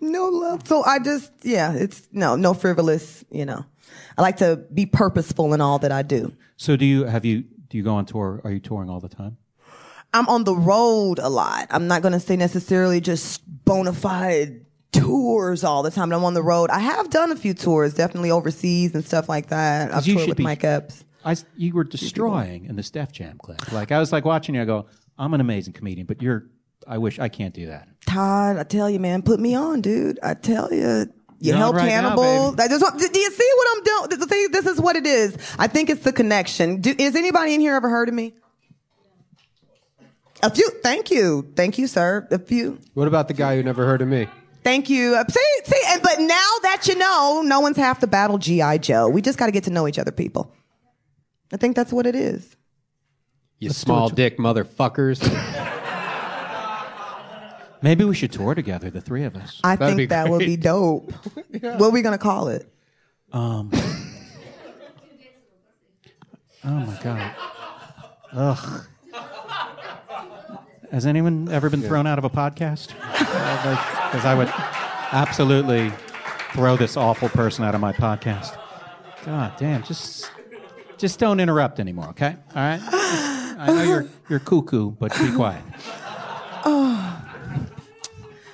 No 0.00 0.28
love. 0.28 0.66
So 0.66 0.84
I 0.84 0.98
just, 0.98 1.32
yeah, 1.42 1.72
it's 1.72 2.06
no, 2.12 2.36
no 2.36 2.54
frivolous, 2.54 3.24
you 3.30 3.46
know. 3.46 3.64
I 4.16 4.22
like 4.22 4.36
to 4.36 4.56
be 4.72 4.86
purposeful 4.86 5.54
in 5.54 5.60
all 5.60 5.78
that 5.80 5.90
I 5.90 6.02
do. 6.02 6.32
so 6.56 6.76
do 6.76 6.84
you 6.84 7.04
have 7.04 7.24
you 7.24 7.42
do 7.68 7.78
you 7.78 7.82
go 7.82 7.94
on 7.94 8.06
tour? 8.06 8.40
Are 8.44 8.52
you 8.52 8.60
touring 8.60 8.88
all 8.90 9.00
the 9.00 9.08
time? 9.08 9.38
I'm 10.14 10.28
on 10.28 10.44
the 10.44 10.54
road 10.54 11.18
a 11.18 11.28
lot. 11.28 11.66
I'm 11.70 11.88
not 11.88 12.00
going 12.00 12.12
to 12.12 12.20
say 12.20 12.36
necessarily 12.36 13.00
just 13.00 13.42
bona 13.64 13.92
fide 13.92 14.64
tours 14.92 15.64
all 15.64 15.82
the 15.82 15.90
time. 15.90 16.08
But 16.10 16.16
I'm 16.16 16.24
on 16.24 16.34
the 16.34 16.42
road. 16.42 16.70
I 16.70 16.78
have 16.78 17.10
done 17.10 17.32
a 17.32 17.36
few 17.36 17.52
tours, 17.52 17.94
definitely 17.94 18.30
overseas 18.30 18.94
and 18.94 19.04
stuff 19.04 19.28
like 19.28 19.48
that. 19.48 19.92
I've 19.92 20.04
toured 20.04 20.28
with 20.28 20.38
be- 20.38 20.44
Mike 20.44 20.62
Epps. 20.64 21.04
I 21.24 21.36
you 21.56 21.74
were 21.74 21.84
destroying 21.84 22.66
in 22.66 22.76
the 22.76 22.82
Def 22.82 23.10
Jam 23.10 23.38
clip. 23.38 23.72
Like 23.72 23.90
I 23.90 23.98
was 23.98 24.12
like 24.12 24.24
watching 24.24 24.54
you. 24.54 24.62
I 24.62 24.66
go, 24.66 24.86
I'm 25.18 25.34
an 25.34 25.40
amazing 25.40 25.72
comedian, 25.72 26.06
but 26.06 26.22
you're. 26.22 26.46
I 26.86 26.98
wish 26.98 27.18
I 27.18 27.28
can't 27.28 27.54
do 27.54 27.66
that. 27.66 27.88
Todd, 28.06 28.58
I 28.58 28.62
tell 28.62 28.90
you, 28.90 29.00
man, 29.00 29.22
put 29.22 29.40
me 29.40 29.54
on, 29.54 29.80
dude. 29.80 30.18
I 30.22 30.34
tell 30.34 30.72
you. 30.72 31.06
You 31.40 31.52
on 31.54 31.58
helped 31.58 31.78
right 31.78 31.88
Hannibal. 31.90 32.52
baby. 32.52 32.56
That- 32.56 32.70
that's 32.70 32.82
what- 32.82 32.98
do 32.98 33.18
you 33.20 33.30
see 33.30 33.50
what 33.56 33.68
I'm 33.76 34.08
doing? 34.08 34.50
This 34.52 34.66
is 34.66 34.80
what 34.80 34.94
it 34.94 35.06
is. 35.06 35.36
I 35.58 35.66
think 35.66 35.90
it's 35.90 36.02
the 36.04 36.12
connection. 36.12 36.80
Do, 36.82 36.94
is 36.96 37.16
anybody 37.16 37.54
in 37.54 37.60
here 37.60 37.74
ever 37.74 37.88
heard 37.88 38.08
of 38.08 38.14
me? 38.14 38.34
A 40.44 40.50
few. 40.50 40.68
Thank 40.82 41.10
you. 41.10 41.50
Thank 41.56 41.78
you, 41.78 41.86
sir. 41.86 42.28
A 42.30 42.38
few. 42.38 42.78
What 42.92 43.08
about 43.08 43.28
the 43.28 43.34
guy 43.34 43.56
who 43.56 43.62
never 43.62 43.86
heard 43.86 44.02
of 44.02 44.08
me? 44.08 44.28
Thank 44.62 44.90
you. 44.90 45.14
Uh, 45.14 45.24
See, 45.28 45.40
see, 45.64 45.80
and, 45.88 46.02
but 46.02 46.20
now 46.20 46.50
that 46.62 46.84
you 46.86 46.96
know, 46.96 47.42
no 47.44 47.60
one's 47.60 47.78
half 47.78 48.00
the 48.00 48.06
battle 48.06 48.36
G.I. 48.36 48.78
Joe. 48.78 49.08
We 49.08 49.22
just 49.22 49.38
got 49.38 49.46
to 49.46 49.52
get 49.52 49.64
to 49.64 49.70
know 49.70 49.88
each 49.88 49.98
other, 49.98 50.12
people. 50.12 50.52
I 51.52 51.56
think 51.56 51.76
that's 51.76 51.92
what 51.92 52.06
it 52.06 52.14
is. 52.14 52.56
You 53.58 53.70
small 53.70 54.10
dick 54.10 54.36
motherfuckers. 54.38 55.22
Maybe 57.82 58.04
we 58.04 58.14
should 58.14 58.32
tour 58.32 58.54
together, 58.54 58.90
the 58.90 59.00
three 59.00 59.24
of 59.24 59.36
us. 59.36 59.60
I 59.64 59.76
That'd 59.76 59.96
think 59.96 60.10
that 60.10 60.28
would 60.28 60.40
be 60.40 60.56
great. 60.56 60.60
dope. 60.60 61.12
What 61.60 61.82
are 61.82 61.90
we 61.90 62.02
going 62.02 62.16
to 62.16 62.22
call 62.22 62.48
it? 62.48 62.68
Um. 63.32 63.70
Oh 66.66 66.70
my 66.70 66.98
god. 67.02 67.34
Ugh. 68.32 68.86
Has 70.94 71.06
anyone 71.06 71.48
ever 71.50 71.68
been 71.70 71.82
thrown 71.82 72.06
out 72.06 72.18
of 72.18 72.24
a 72.24 72.30
podcast? 72.30 72.90
Because 73.18 74.24
I 74.24 74.32
would 74.32 74.46
absolutely 75.10 75.92
throw 76.52 76.76
this 76.76 76.96
awful 76.96 77.28
person 77.30 77.64
out 77.64 77.74
of 77.74 77.80
my 77.80 77.92
podcast. 77.92 78.56
God 79.26 79.54
damn, 79.58 79.82
just 79.82 80.30
just 80.96 81.18
don't 81.18 81.40
interrupt 81.40 81.80
anymore, 81.80 82.10
okay? 82.10 82.36
All 82.54 82.62
right. 82.62 82.78
I 82.80 83.66
know 83.74 83.82
you're 83.82 84.06
you're 84.28 84.38
cuckoo, 84.38 84.92
but 84.92 85.10
be 85.18 85.32
quiet. 85.32 85.64
Oh. 86.64 87.22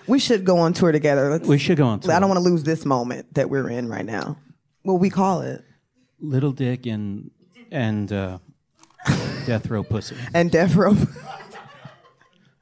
We 0.06 0.18
should 0.18 0.46
go 0.46 0.56
on 0.56 0.72
tour 0.72 0.92
together. 0.92 1.28
Let's, 1.28 1.46
We 1.46 1.58
should 1.58 1.76
go 1.76 1.88
on 1.88 2.00
tour. 2.00 2.14
I 2.14 2.20
don't 2.20 2.30
want 2.30 2.42
to 2.42 2.48
lose 2.48 2.64
this 2.64 2.86
moment 2.86 3.34
that 3.34 3.50
we're 3.50 3.68
in 3.68 3.86
right 3.86 4.06
now. 4.06 4.38
What 4.80 4.94
we 4.94 5.10
call 5.10 5.42
it? 5.42 5.62
Little 6.18 6.52
Dick 6.52 6.86
and 6.86 7.32
and 7.70 8.10
uh, 8.10 8.38
Death 9.44 9.68
Row 9.68 9.82
Pussy. 9.82 10.16
And 10.32 10.50
Death 10.50 10.74
Row. 10.74 10.96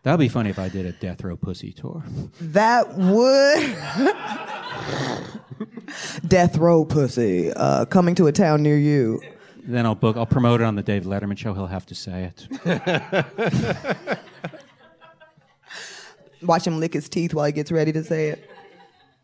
That'd 0.02 0.20
be 0.20 0.28
funny 0.28 0.50
if 0.50 0.58
I 0.58 0.68
did 0.68 0.86
a 0.86 0.92
Death 0.92 1.22
Row 1.22 1.36
Pussy 1.36 1.72
tour. 1.72 2.02
That 2.40 2.94
would. 2.94 3.76
Death 6.26 6.56
Row 6.56 6.84
Pussy 6.84 7.52
uh, 7.52 7.84
coming 7.86 8.14
to 8.14 8.26
a 8.26 8.32
town 8.32 8.62
near 8.62 8.78
you. 8.78 9.20
Then 9.64 9.84
I'll 9.84 9.94
book. 9.94 10.16
I'll 10.16 10.24
promote 10.24 10.60
it 10.60 10.64
on 10.64 10.76
the 10.76 10.82
Dave 10.82 11.02
Letterman 11.04 11.36
show. 11.36 11.52
He'll 11.52 11.66
have 11.66 11.84
to 11.86 11.94
say 11.94 12.32
it. 12.32 12.48
Watch 16.42 16.66
him 16.66 16.78
lick 16.78 16.94
his 16.94 17.08
teeth 17.08 17.34
while 17.34 17.46
he 17.46 17.52
gets 17.52 17.72
ready 17.72 17.92
to 17.92 18.04
say 18.04 18.28
it. 18.28 18.48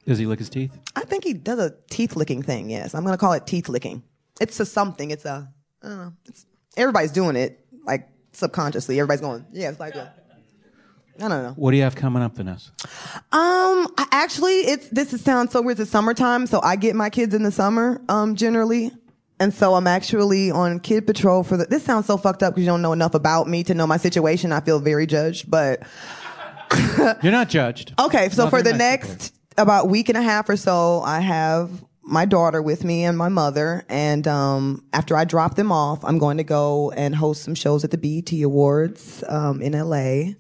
Does 0.06 0.18
he 0.18 0.26
lick 0.26 0.40
his 0.40 0.50
teeth? 0.50 0.76
I 0.96 1.02
think 1.02 1.24
he 1.24 1.32
does 1.32 1.58
a 1.58 1.74
teeth 1.88 2.16
licking 2.16 2.42
thing. 2.42 2.68
Yes, 2.68 2.94
I'm 2.94 3.04
gonna 3.04 3.16
call 3.16 3.32
it 3.32 3.46
teeth 3.46 3.68
licking. 3.68 4.02
It's 4.40 4.58
a 4.60 4.66
something. 4.66 5.10
It's 5.12 5.24
a. 5.24 5.48
I 5.82 5.88
don't 5.88 5.98
know. 5.98 6.12
It's, 6.26 6.44
everybody's 6.76 7.12
doing 7.12 7.36
it 7.36 7.64
like 7.86 8.08
subconsciously. 8.32 8.98
Everybody's 8.98 9.20
going. 9.22 9.46
Yeah, 9.52 9.70
it's 9.70 9.80
like 9.80 9.94
a. 9.94 10.12
I 11.20 11.28
don't 11.28 11.42
know. 11.42 11.52
What 11.56 11.70
do 11.70 11.76
you 11.76 11.82
have 11.84 11.94
coming 11.94 12.22
up, 12.22 12.34
Vanessa? 12.34 12.70
Um, 13.32 13.86
I, 13.96 14.06
actually, 14.10 14.54
it's 14.60 14.88
this 14.88 15.12
is, 15.12 15.20
sounds 15.20 15.52
so 15.52 15.62
weird. 15.62 15.78
It's 15.78 15.90
summertime, 15.90 16.46
so 16.46 16.60
I 16.62 16.76
get 16.76 16.96
my 16.96 17.10
kids 17.10 17.34
in 17.34 17.42
the 17.42 17.52
summer. 17.52 18.00
Um, 18.08 18.34
generally, 18.34 18.90
and 19.38 19.54
so 19.54 19.74
I'm 19.74 19.86
actually 19.86 20.50
on 20.50 20.80
kid 20.80 21.06
patrol 21.06 21.44
for 21.44 21.56
the. 21.56 21.66
This 21.66 21.84
sounds 21.84 22.06
so 22.06 22.16
fucked 22.16 22.42
up 22.42 22.54
because 22.54 22.64
you 22.64 22.70
don't 22.70 22.82
know 22.82 22.92
enough 22.92 23.14
about 23.14 23.48
me 23.48 23.62
to 23.64 23.74
know 23.74 23.86
my 23.86 23.96
situation. 23.96 24.52
I 24.52 24.60
feel 24.60 24.80
very 24.80 25.06
judged, 25.06 25.50
but 25.50 25.82
You're 27.22 27.32
not 27.32 27.48
judged. 27.48 27.94
Okay, 27.98 28.28
so 28.30 28.48
for 28.48 28.62
the 28.62 28.72
next 28.72 29.34
about 29.56 29.88
week 29.88 30.08
and 30.08 30.18
a 30.18 30.22
half 30.22 30.48
or 30.48 30.56
so, 30.56 31.00
I 31.02 31.20
have 31.20 31.70
my 32.02 32.24
daughter 32.24 32.60
with 32.60 32.84
me 32.84 33.04
and 33.04 33.16
my 33.16 33.28
mother. 33.28 33.84
And 33.88 34.26
um, 34.28 34.84
after 34.92 35.16
I 35.16 35.24
drop 35.24 35.54
them 35.54 35.72
off, 35.72 36.04
I'm 36.04 36.18
going 36.18 36.36
to 36.36 36.44
go 36.44 36.90
and 36.92 37.14
host 37.14 37.42
some 37.42 37.54
shows 37.54 37.84
at 37.84 37.90
the 37.90 37.98
BET 37.98 38.32
Awards 38.42 39.24
um, 39.28 39.62
in 39.62 39.72
LA. 39.72 40.34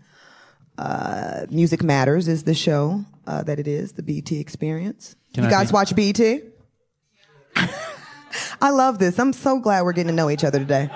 Uh, 0.78 1.46
Music 1.50 1.82
Matters 1.82 2.28
is 2.28 2.42
the 2.44 2.54
show 2.54 3.04
uh, 3.26 3.42
that 3.44 3.58
it 3.58 3.68
is, 3.68 3.92
the 3.92 4.02
BET 4.02 4.32
Experience. 4.32 5.16
Can 5.32 5.44
you 5.44 5.48
I 5.48 5.52
guys 5.52 5.70
be- 5.70 5.74
watch 5.74 5.94
BET? 5.96 6.42
I 8.60 8.70
love 8.70 8.98
this. 8.98 9.18
I'm 9.18 9.32
so 9.32 9.60
glad 9.60 9.82
we're 9.82 9.92
getting 9.92 10.08
to 10.08 10.14
know 10.14 10.30
each 10.30 10.44
other 10.44 10.58
today. 10.58 10.90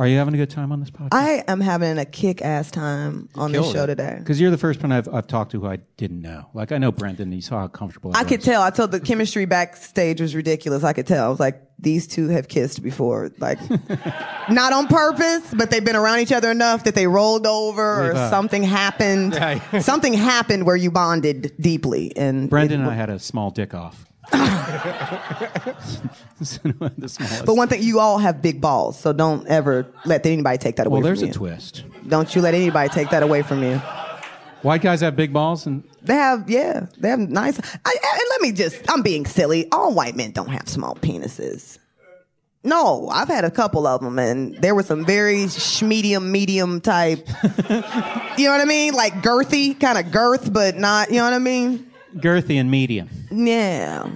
Are 0.00 0.06
you 0.06 0.16
having 0.16 0.32
a 0.34 0.36
good 0.36 0.50
time 0.50 0.70
on 0.70 0.78
this 0.78 0.90
podcast? 0.90 1.08
I 1.10 1.42
am 1.48 1.60
having 1.60 1.98
a 1.98 2.04
kick 2.04 2.40
ass 2.40 2.70
time 2.70 3.28
on 3.34 3.50
this 3.50 3.72
show 3.72 3.84
today. 3.84 4.14
Because 4.20 4.40
you're 4.40 4.52
the 4.52 4.56
first 4.56 4.80
one 4.80 4.92
I've, 4.92 5.12
I've 5.12 5.26
talked 5.26 5.50
to 5.52 5.60
who 5.60 5.66
I 5.66 5.78
didn't 5.96 6.22
know. 6.22 6.46
Like 6.54 6.70
I 6.70 6.78
know 6.78 6.92
Brendan. 6.92 7.32
You 7.32 7.42
saw 7.42 7.58
how 7.58 7.66
comfortable. 7.66 8.12
I 8.14 8.22
was. 8.22 8.28
could 8.28 8.42
tell. 8.42 8.62
I 8.62 8.70
told 8.70 8.92
the 8.92 9.00
chemistry 9.00 9.44
backstage 9.44 10.20
was 10.20 10.36
ridiculous. 10.36 10.84
I 10.84 10.92
could 10.92 11.08
tell. 11.08 11.26
I 11.26 11.28
was 11.28 11.40
like, 11.40 11.60
these 11.80 12.06
two 12.06 12.28
have 12.28 12.46
kissed 12.46 12.80
before. 12.80 13.32
Like, 13.38 13.58
not 14.48 14.72
on 14.72 14.86
purpose, 14.86 15.52
but 15.52 15.72
they've 15.72 15.84
been 15.84 15.96
around 15.96 16.20
each 16.20 16.32
other 16.32 16.52
enough 16.52 16.84
that 16.84 16.94
they 16.94 17.08
rolled 17.08 17.46
over 17.46 18.10
or 18.10 18.14
uh, 18.14 18.30
something 18.30 18.62
happened. 18.62 19.34
something 19.84 20.12
happened 20.12 20.64
where 20.64 20.76
you 20.76 20.92
bonded 20.92 21.54
deeply. 21.60 22.16
And 22.16 22.48
Brendan 22.48 22.82
it- 22.82 22.84
and 22.84 22.92
I 22.92 22.94
had 22.94 23.10
a 23.10 23.18
small 23.18 23.50
dick 23.50 23.74
off. 23.74 24.04
the 26.98 27.08
smallest. 27.08 27.46
But 27.46 27.54
one 27.54 27.68
thing, 27.68 27.82
you 27.82 28.00
all 28.00 28.18
have 28.18 28.40
big 28.42 28.60
balls, 28.60 28.98
so 28.98 29.12
don't 29.12 29.46
ever 29.48 29.86
let 30.04 30.24
anybody 30.24 30.58
take 30.58 30.76
that 30.76 30.86
away 30.86 31.00
from 31.00 31.00
you. 31.00 31.02
well, 31.02 31.08
there's 31.08 31.20
from 31.20 31.24
a 31.24 31.28
you. 31.28 31.34
twist. 31.34 31.84
Don't 32.08 32.34
you 32.34 32.42
let 32.42 32.54
anybody 32.54 32.88
take 32.88 33.10
that 33.10 33.22
away 33.22 33.42
from 33.42 33.62
you. 33.62 33.80
White 34.62 34.82
guys 34.82 35.00
have 35.02 35.14
big 35.14 35.32
balls, 35.32 35.66
and 35.66 35.84
They 36.02 36.14
have, 36.14 36.50
yeah, 36.50 36.86
they 36.98 37.10
have 37.10 37.18
nice. 37.20 37.58
I, 37.60 37.90
and 37.90 38.22
let 38.30 38.40
me 38.40 38.52
just, 38.52 38.90
I'm 38.90 39.02
being 39.02 39.24
silly. 39.24 39.68
All 39.70 39.94
white 39.94 40.16
men 40.16 40.32
don't 40.32 40.48
have 40.48 40.68
small 40.68 40.94
penises. 40.96 41.78
No, 42.64 43.08
I've 43.08 43.28
had 43.28 43.44
a 43.44 43.52
couple 43.52 43.86
of 43.86 44.00
them, 44.00 44.18
and 44.18 44.56
there 44.56 44.74
were 44.74 44.82
some 44.82 45.04
very 45.06 45.46
medium, 45.80 46.32
medium 46.32 46.80
type. 46.80 47.26
you 47.68 48.44
know 48.46 48.50
what 48.52 48.60
I 48.60 48.64
mean? 48.66 48.94
Like 48.94 49.14
girthy, 49.22 49.78
kind 49.78 49.96
of 49.96 50.10
girth, 50.10 50.52
but 50.52 50.76
not. 50.76 51.08
You 51.10 51.16
know 51.16 51.24
what 51.24 51.34
I 51.34 51.38
mean? 51.38 51.84
girthy 52.16 52.56
and 52.58 52.68
medium. 52.70 53.08
Yeah, 53.30 54.10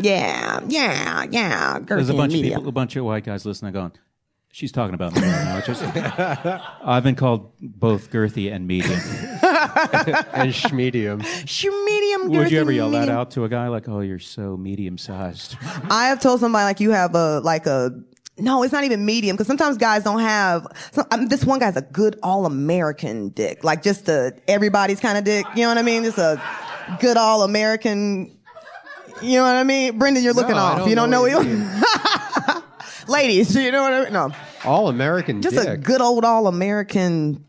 yeah, 0.00 0.60
yeah, 0.68 1.24
yeah. 1.30 1.78
Girthy 1.80 1.86
There's 1.86 2.08
a 2.08 2.14
bunch 2.14 2.34
and 2.34 2.44
of 2.44 2.48
people, 2.48 2.68
a 2.68 2.72
bunch 2.72 2.96
of 2.96 3.04
white 3.04 3.24
guys 3.24 3.44
listening, 3.44 3.72
going, 3.72 3.92
"She's 4.50 4.72
talking 4.72 4.94
about 4.94 5.14
me." 5.14 5.22
right 5.22 5.44
now. 5.44 5.60
Just- 5.60 5.82
I've 6.84 7.02
been 7.02 7.14
called 7.14 7.52
both 7.60 8.10
girthy 8.10 8.52
and 8.52 8.66
medium. 8.66 8.92
and 9.42 10.52
schmedium. 10.52 11.24
She 11.46 11.68
medium. 11.68 12.28
Would 12.30 12.50
you 12.50 12.60
ever 12.60 12.72
yell 12.72 12.90
that 12.90 13.08
out 13.08 13.32
to 13.32 13.44
a 13.44 13.48
guy 13.48 13.68
like, 13.68 13.88
"Oh, 13.88 14.00
you're 14.00 14.18
so 14.18 14.56
medium 14.56 14.98
sized"? 14.98 15.56
I 15.90 16.06
have 16.06 16.20
told 16.20 16.40
somebody 16.40 16.64
like 16.64 16.80
you 16.80 16.90
have 16.90 17.14
a 17.14 17.40
like 17.40 17.66
a 17.66 17.90
no, 18.38 18.62
it's 18.62 18.72
not 18.72 18.84
even 18.84 19.04
medium 19.04 19.36
because 19.36 19.46
sometimes 19.46 19.76
guys 19.76 20.04
don't 20.04 20.20
have. 20.20 20.66
So, 20.92 21.04
um, 21.10 21.28
this 21.28 21.44
one 21.44 21.58
guy's 21.58 21.76
a 21.76 21.82
good 21.82 22.18
all 22.22 22.46
American 22.46 23.28
dick, 23.30 23.62
like 23.62 23.82
just 23.82 24.08
a 24.08 24.32
everybody's 24.48 25.00
kind 25.00 25.18
of 25.18 25.24
dick. 25.24 25.44
You 25.54 25.62
know 25.62 25.68
what 25.68 25.78
I 25.78 25.82
mean? 25.82 26.02
Just 26.02 26.18
a 26.18 26.42
good 27.00 27.16
all 27.16 27.42
American. 27.42 28.36
You 29.22 29.38
know 29.38 29.42
what 29.44 29.56
I 29.56 29.64
mean, 29.64 29.98
Brendan? 29.98 30.22
You're 30.24 30.32
looking 30.34 30.56
No, 30.56 30.62
I 30.62 30.72
off. 30.72 30.78
don't 30.78 30.88
you 30.90 30.94
don't 30.96 31.10
know 31.10 31.24
know. 31.26 31.38
what 31.38 31.46
you 31.46 32.62
Ladies, 33.12 33.54
you 33.54 33.70
know 33.72 33.82
what 33.82 33.92
I 33.92 34.04
mean? 34.04 34.12
No, 34.12 34.30
All 34.64 34.88
American 34.88 35.42
just 35.42 35.56
dick. 35.56 35.66
a 35.68 35.76
good 35.76 36.00
old 36.00 36.24
all 36.24 36.46
American. 36.46 37.44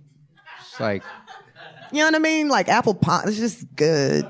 It's 0.62 0.80
like 0.80 1.04
You 1.92 2.00
know 2.00 2.06
what 2.06 2.16
I 2.16 2.20
mean? 2.20 2.48
Like 2.50 2.70
apple 2.70 2.94
pie. 2.96 3.24
It's 3.28 3.38
just 3.38 3.66
good. 3.76 4.26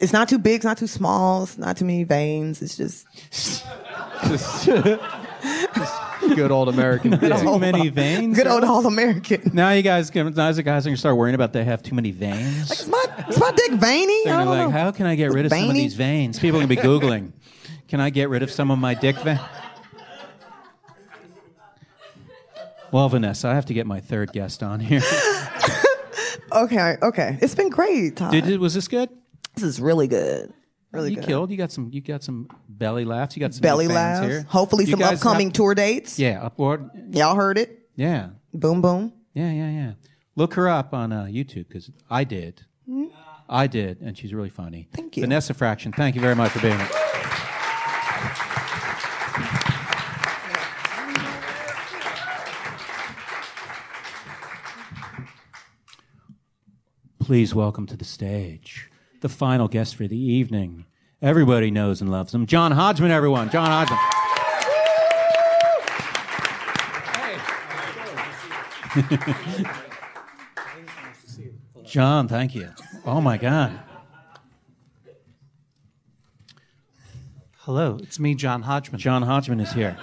It's 0.00 0.12
not 0.12 0.28
too 0.28 0.38
big. 0.38 0.56
It's 0.56 0.64
not 0.64 0.78
too 0.78 0.86
small. 0.86 1.42
It's 1.42 1.58
not 1.58 1.76
too 1.76 1.84
many 1.84 2.04
veins. 2.04 2.62
It's 2.62 2.76
just 2.76 3.04
good 6.34 6.50
old 6.50 6.68
American. 6.68 7.18
Too 7.18 7.58
many 7.58 7.88
veins. 7.90 8.36
good 8.36 8.46
old 8.46 8.64
all 8.64 8.86
American. 8.86 9.50
Now 9.54 9.70
you 9.72 9.82
guys, 9.82 10.14
now 10.14 10.26
as 10.48 10.56
the 10.56 10.62
guys 10.62 10.86
are 10.86 10.90
gonna 10.90 10.96
start 10.96 11.16
worrying 11.16 11.34
about 11.34 11.52
they 11.52 11.64
have 11.64 11.82
too 11.82 11.94
many 11.94 12.10
veins. 12.10 12.70
Is 12.70 12.88
my, 12.88 13.04
is 13.28 13.38
my 13.38 13.50
dick 13.52 13.72
veiny? 13.72 14.24
They're 14.24 14.34
I 14.34 14.44
gonna 14.44 14.44
don't 14.44 14.54
be 14.54 14.58
like, 14.58 14.68
know. 14.68 14.70
how 14.78 14.90
can 14.90 15.06
I 15.06 15.14
get 15.14 15.32
rid 15.32 15.46
of 15.46 15.50
some 15.50 15.60
of 15.60 15.66
Veiny? 15.68 15.80
these 15.80 15.94
veins? 15.94 16.38
People 16.38 16.58
are 16.58 16.62
gonna 16.66 16.68
be 16.68 16.76
googling. 16.76 17.32
Can 17.88 18.00
I 18.00 18.10
get 18.10 18.28
rid 18.28 18.42
of 18.42 18.50
some 18.50 18.70
of 18.70 18.78
my 18.78 18.94
dick 18.94 19.16
veins? 19.18 19.40
Well, 22.90 23.08
Vanessa, 23.08 23.48
I 23.48 23.54
have 23.54 23.66
to 23.66 23.74
get 23.74 23.86
my 23.86 24.00
third 24.00 24.32
guest 24.32 24.62
on 24.62 24.80
here. 24.80 25.02
Okay, 26.50 26.96
okay. 27.02 27.38
It's 27.42 27.54
been 27.54 27.68
great, 27.68 28.16
Todd. 28.16 28.32
Did 28.32 28.46
it, 28.48 28.58
was 28.58 28.72
this 28.72 28.88
good? 28.88 29.10
this 29.54 29.64
is 29.64 29.80
really 29.82 30.08
good. 30.08 30.50
Really 30.92 31.10
you 31.10 31.16
good. 31.16 31.26
killed. 31.26 31.50
You 31.50 31.56
got 31.58 31.70
some. 31.70 31.90
You 31.92 32.00
got 32.00 32.22
some 32.22 32.48
belly 32.68 33.04
laughs. 33.04 33.36
You 33.36 33.40
got 33.40 33.52
some 33.52 33.60
Belly 33.60 33.88
laughs. 33.88 34.26
Here. 34.26 34.42
Hopefully, 34.48 34.84
You 34.86 34.92
some 34.92 35.02
upcoming 35.02 35.48
have- 35.48 35.52
tour 35.54 35.74
dates. 35.74 36.18
Yeah, 36.18 36.42
upward. 36.42 36.88
Y'all 37.10 37.34
heard 37.36 37.58
it. 37.58 37.88
Yeah, 37.94 38.30
Boom, 38.54 38.80
boom. 38.80 39.12
yeah, 39.34 39.50
yeah, 39.52 39.70
yeah. 39.70 39.92
Look 40.36 40.54
her 40.54 40.68
up 40.68 40.94
on 40.94 41.12
uh, 41.12 41.24
YouTube 41.24 41.66
because 41.68 41.90
I 42.08 42.24
did. 42.24 42.62
I 43.50 43.66
did, 43.66 44.00
and 44.00 44.16
she's 44.16 44.32
really 44.32 44.50
funny. 44.50 44.88
Thank 44.94 45.16
you. 45.16 45.22
Vanessa 45.22 45.52
Fraction. 45.52 45.90
Thank 45.92 46.14
you 46.14 46.20
very 46.20 46.34
much 46.36 46.52
for 46.52 46.60
being 46.60 46.78
here. 46.78 46.88
Please 57.20 57.54
welcome 57.54 57.86
to 57.86 57.96
the 57.96 58.04
stage 58.04 58.90
the 59.20 59.28
final 59.28 59.68
guest 59.68 59.96
for 59.96 60.06
the 60.06 60.18
evening. 60.18 60.86
Everybody 61.20 61.70
knows 61.70 62.00
and 62.00 62.10
loves 62.10 62.34
him. 62.34 62.46
John 62.46 62.72
Hodgman, 62.72 63.10
everyone. 63.10 63.50
John 63.50 63.66
Hodgman. 63.66 63.98
John, 71.84 72.28
thank 72.28 72.54
you. 72.54 72.70
Oh 73.04 73.20
my 73.20 73.36
God. 73.36 73.78
Hello, 77.58 77.98
it's 78.02 78.18
me, 78.18 78.34
John 78.34 78.62
Hodgman. 78.62 79.00
John 79.00 79.22
Hodgman 79.22 79.60
is 79.60 79.72
here. 79.72 79.96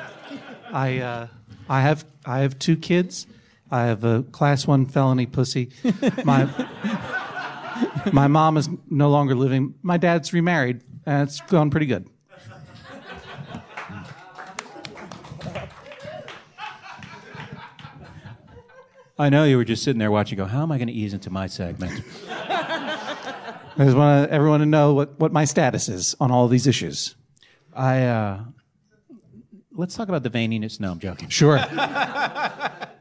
I 0.72 0.99
uh, 0.99 1.28
I 1.70 1.82
have 1.82 2.05
I 2.26 2.39
have 2.39 2.59
two 2.59 2.76
kids. 2.76 3.28
I 3.72 3.86
have 3.86 4.03
a 4.03 4.24
class 4.24 4.68
one 4.68 4.86
felony 4.86 5.26
pussy. 5.26 5.70
My 6.24 6.47
my 8.11 8.28
mom 8.28 8.57
is 8.57 8.69
no 8.89 9.09
longer 9.09 9.36
living. 9.36 9.76
My 9.82 9.97
dad's 9.97 10.34
remarried, 10.34 10.82
and 11.05 11.28
it's 11.28 11.41
going 11.41 11.69
pretty 11.69 11.86
good. 11.86 12.09
I 19.17 19.30
know 19.30 19.45
you 19.45 19.55
were 19.55 19.63
just 19.63 19.84
sitting 19.84 19.99
there 19.99 20.11
watching, 20.11 20.38
go, 20.38 20.45
how 20.45 20.63
am 20.63 20.73
I 20.73 20.78
going 20.78 20.89
to 20.89 20.93
ease 20.93 21.13
into 21.13 21.30
my 21.30 21.47
segment? 21.47 22.03
I 22.30 23.59
just 23.78 23.95
want 23.95 24.30
everyone 24.30 24.59
to 24.59 24.65
know 24.65 24.93
what, 24.93 25.17
what 25.19 25.32
my 25.32 25.45
status 25.45 25.88
is 25.88 26.15
on 26.19 26.32
all 26.32 26.49
these 26.49 26.67
issues. 26.67 27.15
I, 27.73 28.03
uh, 28.03 28.43
let's 29.71 29.95
talk 29.95 30.09
about 30.09 30.23
the 30.23 30.30
veininess. 30.30 30.82
No, 30.82 30.91
I'm 30.91 30.99
joking. 30.99 31.30
Sure. 31.30 31.59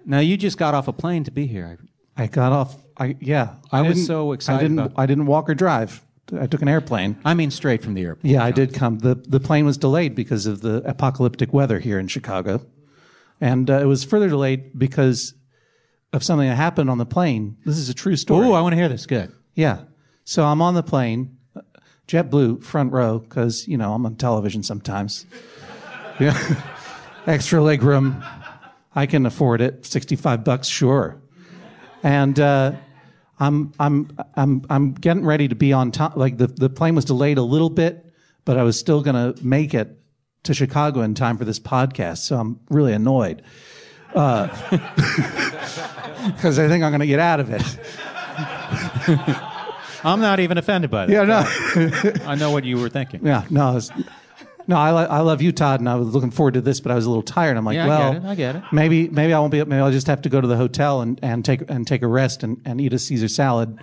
Now, 0.07 0.19
you 0.19 0.37
just 0.37 0.59
got 0.59 0.75
off 0.75 0.87
a 0.87 0.93
plane 0.93 1.25
to 1.25 1.31
be 1.31 1.47
here. 1.47 1.79
I 2.17 2.27
got 2.27 2.53
off. 2.53 2.77
I 2.97 3.17
yeah. 3.21 3.55
I 3.73 3.83
was 3.83 4.07
so 4.07 4.33
excited 4.33 4.59
I 4.59 4.63
didn't. 4.63 4.79
about- 4.79 4.93
I 4.97 5.07
didn't 5.07 5.27
walk 5.27 5.49
or 5.51 5.55
drive. 5.55 6.03
I 6.41 6.47
took 6.47 6.63
an 6.63 6.69
airplane. 6.69 7.17
I 7.25 7.35
mean, 7.35 7.51
straight 7.51 7.83
from 7.83 7.95
the 7.95 8.03
airport. 8.03 8.25
Yeah, 8.25 8.43
I 8.43 8.51
did 8.51 8.73
come. 8.73 8.99
the 9.01 9.15
The 9.15 9.41
plane 9.41 9.67
was 9.67 9.77
delayed 9.77 10.15
because 10.15 10.47
of 10.47 10.63
the 10.63 10.77
apocalyptic 10.89 11.53
weather 11.53 11.79
here 11.81 11.99
in 11.99 12.09
Chicago, 12.09 12.65
and 13.41 13.69
uh, 13.69 13.75
it 13.81 13.85
was 13.87 14.05
further 14.05 14.29
delayed 14.29 14.79
because 14.79 15.35
of 16.13 16.23
something 16.23 16.49
that 16.49 16.55
happened 16.57 16.89
on 16.89 16.99
the 16.99 17.05
plane. 17.07 17.57
This 17.67 17.77
is 17.77 17.89
a 17.91 17.95
true 17.95 18.17
story. 18.17 18.47
Oh, 18.47 18.53
I 18.53 18.61
want 18.63 18.73
to 18.73 18.77
hear 18.77 18.89
this. 18.89 19.05
Good. 19.07 19.33
yeah. 19.55 19.83
So 20.25 20.45
I'm 20.45 20.63
on 20.63 20.73
the 20.75 20.83
plane, 20.83 21.37
JetBlue 22.09 22.63
front 22.65 22.93
row 22.93 23.19
because 23.19 23.69
you 23.69 23.77
know 23.77 23.93
I'm 23.93 24.07
on 24.07 24.17
television 24.17 24.63
sometimes, 24.63 25.27
Yeah. 26.21 26.39
Extra 27.27 27.63
leg 27.63 27.83
room. 27.83 28.25
I 28.95 29.07
can 29.07 29.27
afford 29.27 29.61
it. 29.61 29.85
65 29.85 30.45
bucks, 30.45 30.69
sure. 30.69 31.21
And 32.05 32.39
uh, 32.39 32.73
I'm, 33.41 33.73
I'm, 33.81 34.17
I'm, 34.37 34.65
I'm 34.71 34.93
getting 34.93 35.25
ready 35.25 35.49
to 35.49 35.55
be 35.55 35.73
on 35.73 35.91
top. 35.91 36.17
Like 36.17 36.37
the, 36.37 36.47
the 36.47 36.69
plane 36.69 36.95
was 36.95 37.07
delayed 37.07 37.39
a 37.39 37.43
little 37.43 37.71
bit, 37.71 38.13
but 38.45 38.57
I 38.59 38.63
was 38.63 38.79
still 38.79 39.03
going 39.03 39.35
to 39.35 39.45
make 39.45 39.75
it 39.75 39.99
to 40.45 40.55
Chicago 40.55 41.01
in 41.01 41.15
time 41.15 41.39
for 41.39 41.45
this 41.47 41.59
podcast. 41.59 42.19
So 42.19 42.37
I'm 42.37 42.61
really 42.71 42.93
annoyed. 42.93 43.43
Because 46.25 46.59
I 46.59 46.69
think 46.69 46.83
I'm 46.83 46.91
going 46.91 47.01
to 47.01 47.07
get 47.07 47.21
out 47.21 47.39
of 47.39 47.51
it. 47.51 47.63
I'm 50.05 50.21
not 50.21 50.41
even 50.41 50.57
offended 50.57 50.91
by 50.91 51.05
that. 51.05 51.13
Yeah, 51.13 51.25
no. 51.25 51.45
I 52.27 52.35
know 52.35 52.51
what 52.51 52.65
you 52.65 52.79
were 52.79 52.89
thinking. 52.89 53.27
Yeah, 53.27 53.45
no, 53.51 53.79
no, 54.67 54.77
I, 54.77 55.05
I 55.05 55.21
love 55.21 55.43
you, 55.43 55.53
Todd, 55.53 55.81
and 55.81 55.89
I 55.89 55.95
was 55.97 56.09
looking 56.09 56.31
forward 56.31 56.55
to 56.55 56.61
this, 56.61 56.81
but 56.81 56.91
I 56.93 56.95
was 56.95 57.05
a 57.07 57.09
little 57.11 57.23
tired. 57.23 57.57
I'm 57.57 57.65
like, 57.65 57.75
Yeah, 57.77 57.85
I 57.85 57.89
well, 57.89 58.13
get 58.15 58.25
I 58.25 58.35
get 58.35 58.57
it. 58.57 58.63
maybe 58.73 59.09
maybe 59.09 59.33
I 59.33 59.39
won't 59.39 59.53
be. 59.53 59.59
Maybe 59.65 59.81
I'll 59.81 59.91
just 59.93 60.07
have 60.07 60.23
to 60.23 60.29
go 60.29 60.41
to 60.41 60.47
the 60.47 60.57
hotel 60.57 61.01
and, 61.01 61.19
and 61.23 61.45
take 61.45 61.69
and 61.71 61.87
take 61.87 62.03
a 62.03 62.07
rest 62.07 62.43
and, 62.43 62.61
and 62.65 62.81
eat 62.81 62.93
a 62.93 62.99
Caesar 62.99 63.29
salad 63.29 63.79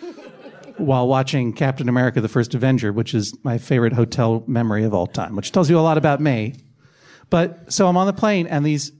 while 0.76 1.06
watching 1.08 1.52
Captain 1.52 1.88
America: 1.88 2.20
The 2.20 2.28
First 2.28 2.54
Avenger, 2.54 2.92
which 2.92 3.14
is 3.14 3.36
my 3.44 3.58
favorite 3.58 3.92
hotel 3.92 4.44
memory 4.46 4.84
of 4.84 4.94
all 4.94 5.06
time, 5.06 5.36
which 5.36 5.52
tells 5.52 5.70
you 5.70 5.78
a 5.78 5.80
lot 5.80 5.98
about 5.98 6.20
me. 6.20 6.54
But 7.30 7.72
so 7.72 7.88
I'm 7.88 7.96
on 7.96 8.06
the 8.06 8.12
plane, 8.12 8.46
and 8.46 8.64
these 8.64 8.92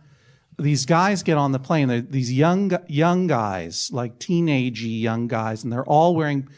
these 0.58 0.86
guys 0.86 1.22
get 1.22 1.38
on 1.38 1.52
the 1.52 1.58
plane. 1.58 1.88
They're 1.88 2.00
these 2.00 2.32
young 2.32 2.72
young 2.88 3.26
guys, 3.26 3.90
like 3.92 4.18
teenagey 4.18 5.00
young 5.00 5.28
guys, 5.28 5.64
and 5.64 5.72
they're 5.72 5.84
all 5.86 6.14
wearing 6.14 6.48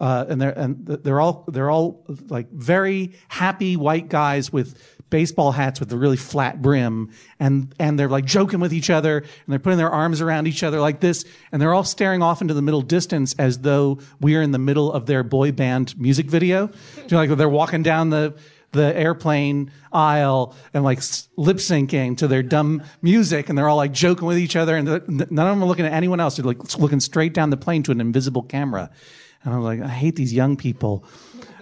uh, 0.00 0.24
and 0.28 0.40
they're 0.40 0.58
and 0.58 0.86
they're 0.86 1.20
all 1.20 1.44
they're 1.48 1.70
all 1.70 2.04
like 2.28 2.50
very 2.50 3.12
happy 3.28 3.76
white 3.76 4.08
guys 4.08 4.52
with 4.52 4.80
baseball 5.10 5.52
hats 5.52 5.80
with 5.80 5.88
the 5.88 5.98
really 5.98 6.16
flat 6.16 6.62
brim, 6.62 7.10
and 7.38 7.74
and 7.78 7.98
they're 7.98 8.08
like 8.08 8.24
joking 8.24 8.60
with 8.60 8.72
each 8.72 8.88
other, 8.88 9.18
and 9.18 9.28
they're 9.48 9.58
putting 9.58 9.78
their 9.78 9.90
arms 9.90 10.20
around 10.20 10.46
each 10.46 10.62
other 10.62 10.80
like 10.80 11.00
this, 11.00 11.24
and 11.52 11.60
they're 11.60 11.74
all 11.74 11.84
staring 11.84 12.22
off 12.22 12.40
into 12.40 12.54
the 12.54 12.62
middle 12.62 12.82
distance 12.82 13.34
as 13.38 13.58
though 13.58 13.98
we 14.20 14.36
are 14.36 14.42
in 14.42 14.52
the 14.52 14.58
middle 14.58 14.90
of 14.90 15.06
their 15.06 15.22
boy 15.22 15.52
band 15.52 15.98
music 15.98 16.26
video. 16.26 16.70
You 16.96 17.08
know, 17.10 17.16
like 17.18 17.30
they're 17.36 17.48
walking 17.48 17.82
down 17.82 18.10
the 18.10 18.34
the 18.72 18.96
airplane 18.96 19.72
aisle 19.92 20.54
and 20.72 20.84
like 20.84 21.00
lip 21.36 21.56
syncing 21.56 22.16
to 22.18 22.28
their 22.28 22.42
dumb 22.42 22.82
music, 23.02 23.48
and 23.48 23.58
they're 23.58 23.68
all 23.68 23.76
like 23.76 23.92
joking 23.92 24.26
with 24.26 24.38
each 24.38 24.56
other, 24.56 24.76
and 24.76 24.86
none 24.86 25.20
of 25.20 25.28
them 25.28 25.62
are 25.62 25.66
looking 25.66 25.86
at 25.86 25.92
anyone 25.92 26.20
else. 26.20 26.36
They're 26.36 26.46
like 26.46 26.78
looking 26.78 27.00
straight 27.00 27.34
down 27.34 27.50
the 27.50 27.56
plane 27.56 27.82
to 27.82 27.92
an 27.92 28.00
invisible 28.00 28.42
camera. 28.42 28.90
And 29.44 29.54
I 29.54 29.56
was 29.56 29.64
like, 29.64 29.80
I 29.80 29.92
hate 29.92 30.16
these 30.16 30.32
young 30.32 30.56
people. 30.56 31.04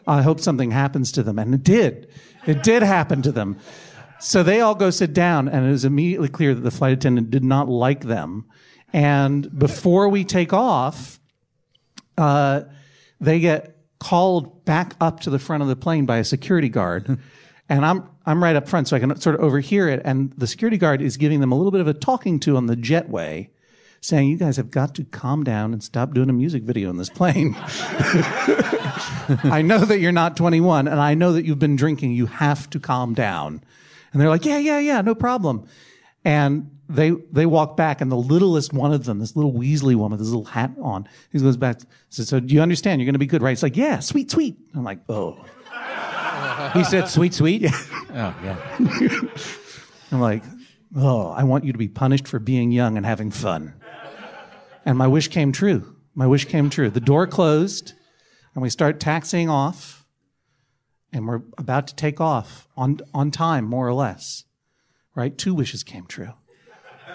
I 0.06 0.22
hope 0.22 0.40
something 0.40 0.70
happens 0.70 1.12
to 1.12 1.22
them. 1.22 1.38
And 1.38 1.54
it 1.54 1.62
did. 1.62 2.08
It 2.46 2.62
did 2.62 2.82
happen 2.82 3.22
to 3.22 3.32
them. 3.32 3.58
So 4.20 4.42
they 4.42 4.60
all 4.60 4.74
go 4.74 4.90
sit 4.90 5.12
down, 5.12 5.48
and 5.48 5.66
it 5.66 5.70
was 5.70 5.84
immediately 5.84 6.28
clear 6.28 6.54
that 6.54 6.62
the 6.62 6.70
flight 6.70 6.92
attendant 6.92 7.30
did 7.30 7.44
not 7.44 7.68
like 7.68 8.00
them. 8.00 8.46
And 8.92 9.56
before 9.56 10.08
we 10.08 10.24
take 10.24 10.52
off, 10.52 11.20
uh, 12.16 12.62
they 13.20 13.38
get 13.38 13.76
called 14.00 14.64
back 14.64 14.94
up 15.00 15.20
to 15.20 15.30
the 15.30 15.38
front 15.38 15.62
of 15.62 15.68
the 15.68 15.76
plane 15.76 16.06
by 16.06 16.18
a 16.18 16.24
security 16.24 16.68
guard. 16.68 17.18
and 17.68 17.84
I'm, 17.84 18.08
I'm 18.26 18.42
right 18.42 18.56
up 18.56 18.68
front, 18.68 18.88
so 18.88 18.96
I 18.96 19.00
can 19.00 19.14
sort 19.20 19.36
of 19.36 19.42
overhear 19.42 19.88
it. 19.88 20.02
And 20.04 20.32
the 20.32 20.46
security 20.46 20.78
guard 20.78 21.00
is 21.00 21.16
giving 21.16 21.40
them 21.40 21.52
a 21.52 21.54
little 21.54 21.72
bit 21.72 21.80
of 21.80 21.86
a 21.86 21.94
talking 21.94 22.40
to 22.40 22.56
on 22.56 22.66
the 22.66 22.76
jetway 22.76 23.50
saying, 24.00 24.28
You 24.28 24.36
guys 24.36 24.56
have 24.56 24.70
got 24.70 24.94
to 24.96 25.04
calm 25.04 25.44
down 25.44 25.72
and 25.72 25.82
stop 25.82 26.14
doing 26.14 26.30
a 26.30 26.32
music 26.32 26.62
video 26.62 26.90
in 26.90 26.96
this 26.96 27.10
plane. 27.10 27.54
I 29.44 29.62
know 29.64 29.78
that 29.78 29.98
you're 30.00 30.12
not 30.12 30.36
21 30.36 30.88
and 30.88 31.00
I 31.00 31.14
know 31.14 31.32
that 31.32 31.44
you've 31.44 31.58
been 31.58 31.76
drinking. 31.76 32.12
You 32.12 32.26
have 32.26 32.68
to 32.70 32.80
calm 32.80 33.14
down. 33.14 33.62
And 34.12 34.20
they're 34.20 34.28
like, 34.28 34.44
Yeah, 34.44 34.58
yeah, 34.58 34.78
yeah, 34.78 35.00
no 35.00 35.14
problem. 35.14 35.66
And 36.24 36.70
they 36.88 37.10
they 37.10 37.44
walk 37.46 37.76
back, 37.76 38.00
and 38.00 38.10
the 38.10 38.16
littlest 38.16 38.72
one 38.72 38.92
of 38.94 39.04
them, 39.04 39.18
this 39.18 39.36
little 39.36 39.52
Weasley 39.52 39.94
woman 39.94 40.12
with 40.12 40.20
his 40.20 40.30
little 40.30 40.46
hat 40.46 40.70
on, 40.80 41.06
he 41.30 41.38
goes 41.38 41.56
back, 41.58 41.80
says, 42.08 42.28
So 42.28 42.40
do 42.40 42.54
you 42.54 42.62
understand? 42.62 43.00
You're 43.00 43.06
going 43.06 43.12
to 43.14 43.18
be 43.18 43.26
good, 43.26 43.42
right? 43.42 43.52
It's 43.52 43.62
like, 43.62 43.76
Yeah, 43.76 44.00
sweet, 44.00 44.30
sweet. 44.30 44.56
I'm 44.74 44.84
like, 44.84 45.00
Oh. 45.08 45.44
He 46.74 46.82
said, 46.84 47.08
"Sweet, 47.08 47.34
sweet." 47.34 47.62
Yeah. 47.62 47.70
Oh, 48.10 48.34
yeah. 48.42 49.20
I'm 50.10 50.20
like, 50.20 50.42
Oh, 50.96 51.28
I 51.28 51.44
want 51.44 51.64
you 51.64 51.72
to 51.72 51.78
be 51.78 51.88
punished 51.88 52.26
for 52.26 52.38
being 52.38 52.72
young 52.72 52.96
and 52.96 53.04
having 53.06 53.30
fun. 53.30 53.74
And 54.88 54.96
my 54.96 55.06
wish 55.06 55.28
came 55.28 55.52
true. 55.52 55.96
My 56.14 56.26
wish 56.26 56.46
came 56.46 56.70
true. 56.70 56.88
The 56.88 56.98
door 56.98 57.26
closed, 57.26 57.92
and 58.54 58.62
we 58.62 58.70
start 58.70 59.00
taxiing 59.00 59.50
off, 59.50 60.06
and 61.12 61.28
we're 61.28 61.42
about 61.58 61.88
to 61.88 61.94
take 61.94 62.22
off 62.22 62.66
on, 62.74 63.00
on 63.12 63.30
time, 63.30 63.66
more 63.66 63.86
or 63.86 63.92
less. 63.92 64.44
Right? 65.14 65.36
Two 65.36 65.52
wishes 65.52 65.84
came 65.84 66.06
true. 66.06 66.32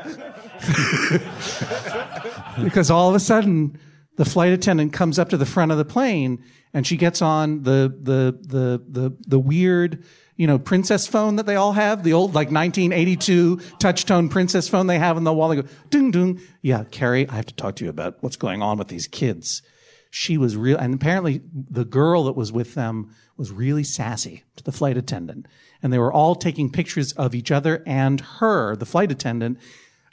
because 2.63 2.91
all 2.91 3.09
of 3.09 3.15
a 3.15 3.19
sudden, 3.19 3.79
the 4.17 4.25
flight 4.25 4.53
attendant 4.53 4.93
comes 4.93 5.17
up 5.17 5.29
to 5.29 5.37
the 5.37 5.43
front 5.43 5.71
of 5.71 5.79
the 5.79 5.85
plane, 5.85 6.43
and 6.75 6.85
she 6.85 6.95
gets 6.95 7.23
on 7.23 7.63
the, 7.63 7.91
the, 7.99 8.37
the, 8.39 8.83
the, 8.87 9.17
the 9.25 9.39
weird, 9.39 10.03
you 10.35 10.47
know, 10.47 10.57
princess 10.57 11.05
phone 11.05 11.35
that 11.35 11.45
they 11.45 11.55
all 11.55 11.73
have, 11.73 12.03
the 12.03 12.13
old 12.13 12.33
like 12.33 12.49
1982 12.51 13.57
touchtone 13.77 14.29
princess 14.29 14.67
phone 14.67 14.87
they 14.87 14.99
have 14.99 15.17
on 15.17 15.23
the 15.23 15.33
wall. 15.33 15.49
They 15.49 15.57
go, 15.57 15.67
ding, 15.89 16.11
ding. 16.11 16.41
Yeah, 16.61 16.85
Carrie, 16.85 17.27
I 17.29 17.35
have 17.35 17.45
to 17.47 17.55
talk 17.55 17.75
to 17.77 17.83
you 17.83 17.89
about 17.89 18.17
what's 18.21 18.35
going 18.35 18.61
on 18.61 18.77
with 18.77 18.87
these 18.87 19.07
kids. 19.07 19.61
She 20.09 20.37
was 20.37 20.55
real, 20.55 20.77
and 20.77 20.93
apparently 20.93 21.41
the 21.53 21.85
girl 21.85 22.25
that 22.25 22.35
was 22.35 22.51
with 22.51 22.75
them 22.75 23.13
was 23.35 23.51
really 23.51 23.83
sassy 23.83 24.43
to 24.55 24.63
the 24.63 24.71
flight 24.71 24.95
attendant. 24.95 25.47
And 25.81 25.91
they 25.91 25.97
were 25.97 26.13
all 26.13 26.35
taking 26.35 26.71
pictures 26.71 27.13
of 27.13 27.33
each 27.33 27.51
other 27.51 27.83
and 27.85 28.21
her, 28.21 28.75
the 28.75 28.85
flight 28.85 29.11
attendant, 29.11 29.57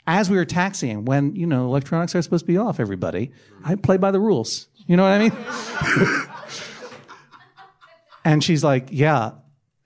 as 0.07 0.29
we 0.29 0.37
were 0.37 0.45
taxiing 0.45 1.05
when, 1.05 1.35
you 1.35 1.45
know, 1.45 1.65
electronics 1.65 2.15
are 2.15 2.21
supposed 2.21 2.45
to 2.45 2.51
be 2.51 2.57
off, 2.57 2.79
everybody. 2.79 3.31
I 3.63 3.75
play 3.75 3.97
by 3.97 4.11
the 4.11 4.19
rules. 4.19 4.67
You 4.87 4.97
know 4.97 5.03
what 5.03 5.11
I 5.11 5.19
mean? 5.19 6.27
and 8.25 8.43
she's 8.43 8.63
like, 8.63 8.87
yeah, 8.91 9.31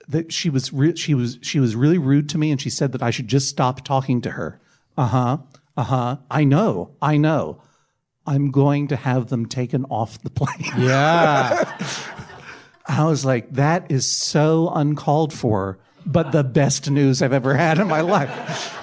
that 0.08 0.32
she 0.32 0.50
was 0.50 0.72
re- 0.72 0.96
she 0.96 1.14
was 1.14 1.38
she 1.42 1.58
was 1.60 1.74
really 1.74 1.98
rude 1.98 2.28
to 2.30 2.38
me 2.38 2.50
and 2.50 2.60
she 2.60 2.70
said 2.70 2.92
that 2.92 3.02
I 3.02 3.10
should 3.10 3.28
just 3.28 3.48
stop 3.48 3.84
talking 3.84 4.20
to 4.22 4.30
her. 4.32 4.60
Uh-huh. 4.96 5.38
Uh-huh. 5.76 6.16
I 6.30 6.44
know. 6.44 6.92
I 7.02 7.16
know. 7.16 7.62
I'm 8.26 8.50
going 8.50 8.88
to 8.88 8.96
have 8.96 9.28
them 9.28 9.46
taken 9.46 9.84
off 9.86 10.20
the 10.22 10.30
plane. 10.30 10.72
Yeah. 10.78 11.64
I 12.88 13.04
was 13.04 13.24
like, 13.24 13.50
that 13.54 13.90
is 13.90 14.06
so 14.06 14.70
uncalled 14.72 15.32
for, 15.32 15.78
but 16.04 16.30
the 16.30 16.44
best 16.44 16.88
news 16.88 17.20
I've 17.20 17.32
ever 17.32 17.56
had 17.56 17.78
in 17.78 17.88
my 17.88 18.00
life. 18.00 18.78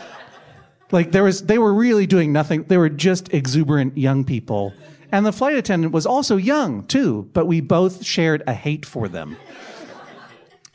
like 0.92 1.14
there 1.14 1.24
was 1.24 1.46
they 1.46 1.58
were 1.58 1.74
really 1.74 2.06
doing 2.06 2.34
nothing. 2.34 2.64
They 2.64 2.78
were 2.78 2.90
just 2.90 3.34
exuberant 3.34 3.98
young 3.98 4.26
people. 4.26 4.74
And 5.12 5.26
the 5.26 5.32
flight 5.32 5.56
attendant 5.56 5.94
was 5.94 6.06
also 6.06 6.36
young 6.38 6.84
too, 6.86 7.30
but 7.34 7.46
we 7.46 7.62
both 7.62 8.04
shared 8.04 8.44
a 8.46 8.54
hate 8.54 8.86
for 8.86 9.08
them. 9.08 9.38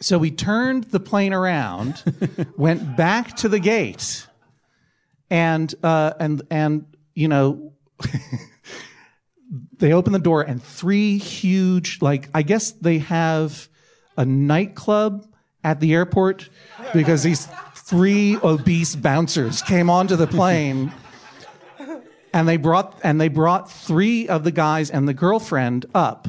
So 0.00 0.18
we 0.18 0.30
turned 0.30 0.84
the 0.84 1.00
plane 1.00 1.32
around, 1.32 2.02
went 2.56 2.96
back 2.96 3.36
to 3.38 3.48
the 3.48 3.58
gate, 3.58 4.26
and 5.28 5.74
uh, 5.82 6.12
and 6.20 6.42
and 6.50 6.86
you 7.14 7.26
know, 7.26 7.72
they 9.78 9.92
open 9.92 10.12
the 10.12 10.18
door 10.18 10.42
and 10.42 10.62
three 10.62 11.18
huge 11.18 12.00
like 12.00 12.28
I 12.34 12.42
guess 12.42 12.72
they 12.72 12.98
have 12.98 13.68
a 14.16 14.24
nightclub 14.24 15.26
at 15.64 15.80
the 15.80 15.94
airport 15.94 16.48
because 16.92 17.22
these 17.22 17.48
three 17.74 18.36
obese 18.42 18.94
bouncers 18.94 19.62
came 19.62 19.90
onto 19.90 20.16
the 20.16 20.26
plane 20.26 20.92
and 22.32 22.48
they 22.48 22.56
brought 22.56 22.98
and 23.02 23.20
they 23.20 23.28
brought 23.28 23.70
three 23.70 24.28
of 24.28 24.44
the 24.44 24.50
guys 24.50 24.90
and 24.90 25.08
the 25.08 25.14
girlfriend 25.14 25.86
up 25.94 26.28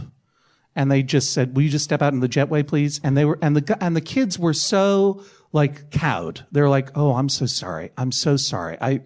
and 0.75 0.91
they 0.91 1.03
just 1.03 1.33
said, 1.33 1.55
"Will 1.55 1.63
you 1.63 1.69
just 1.69 1.83
step 1.83 2.01
out 2.01 2.13
in 2.13 2.19
the 2.19 2.29
jetway, 2.29 2.65
please?" 2.65 2.99
And 3.03 3.17
they 3.17 3.25
were, 3.25 3.37
and 3.41 3.55
the 3.55 3.77
and 3.83 3.95
the 3.95 4.01
kids 4.01 4.37
were 4.37 4.53
so 4.53 5.23
like 5.51 5.89
cowed. 5.91 6.45
They're 6.51 6.69
like, 6.69 6.91
"Oh, 6.95 7.13
I'm 7.13 7.29
so 7.29 7.45
sorry. 7.45 7.91
I'm 7.97 8.11
so 8.11 8.37
sorry." 8.37 8.77
I, 8.79 9.01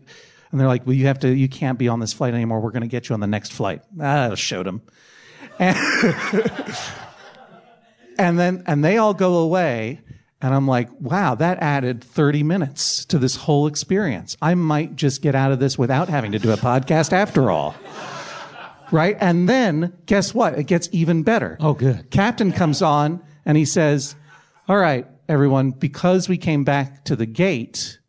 and 0.51 0.59
they're 0.59 0.67
like, 0.67 0.85
"Well, 0.85 0.95
you 0.95 1.07
have 1.07 1.19
to. 1.19 1.33
You 1.33 1.47
can't 1.49 1.79
be 1.79 1.87
on 1.87 1.99
this 1.99 2.13
flight 2.13 2.33
anymore. 2.33 2.59
We're 2.59 2.71
going 2.71 2.81
to 2.81 2.87
get 2.87 3.09
you 3.09 3.13
on 3.13 3.19
the 3.19 3.27
next 3.27 3.53
flight." 3.53 3.81
Ah, 3.99 4.31
I 4.31 4.35
showed 4.35 4.65
them, 4.65 4.81
and, 5.59 5.77
and 8.17 8.39
then 8.39 8.63
and 8.67 8.83
they 8.83 8.97
all 8.97 9.13
go 9.13 9.37
away. 9.37 10.01
And 10.41 10.53
I'm 10.53 10.67
like, 10.67 10.89
wow, 10.99 11.35
that 11.35 11.59
added 11.59 12.03
30 12.03 12.43
minutes 12.43 13.05
to 13.05 13.17
this 13.17 13.37
whole 13.37 13.65
experience. 13.65 14.35
I 14.41 14.55
might 14.55 14.97
just 14.97 15.21
get 15.21 15.35
out 15.35 15.53
of 15.53 15.59
this 15.61 15.77
without 15.77 16.09
having 16.09 16.33
to 16.33 16.39
do 16.39 16.51
a 16.51 16.57
podcast 16.57 17.13
after 17.13 17.49
all 17.49 17.75
right? 18.93 19.17
And 19.19 19.49
then 19.49 19.93
guess 20.05 20.33
what? 20.33 20.57
It 20.57 20.63
gets 20.65 20.87
even 20.91 21.23
better. 21.23 21.57
Oh, 21.59 21.73
good. 21.73 22.09
Captain 22.11 22.51
comes 22.51 22.81
on 22.81 23.21
and 23.45 23.57
he 23.57 23.65
says, 23.65 24.15
All 24.67 24.77
right, 24.77 25.07
everyone, 25.27 25.71
because 25.71 26.29
we 26.29 26.37
came 26.37 26.63
back 26.63 27.03
to 27.05 27.15
the 27.15 27.25
gate, 27.25 27.99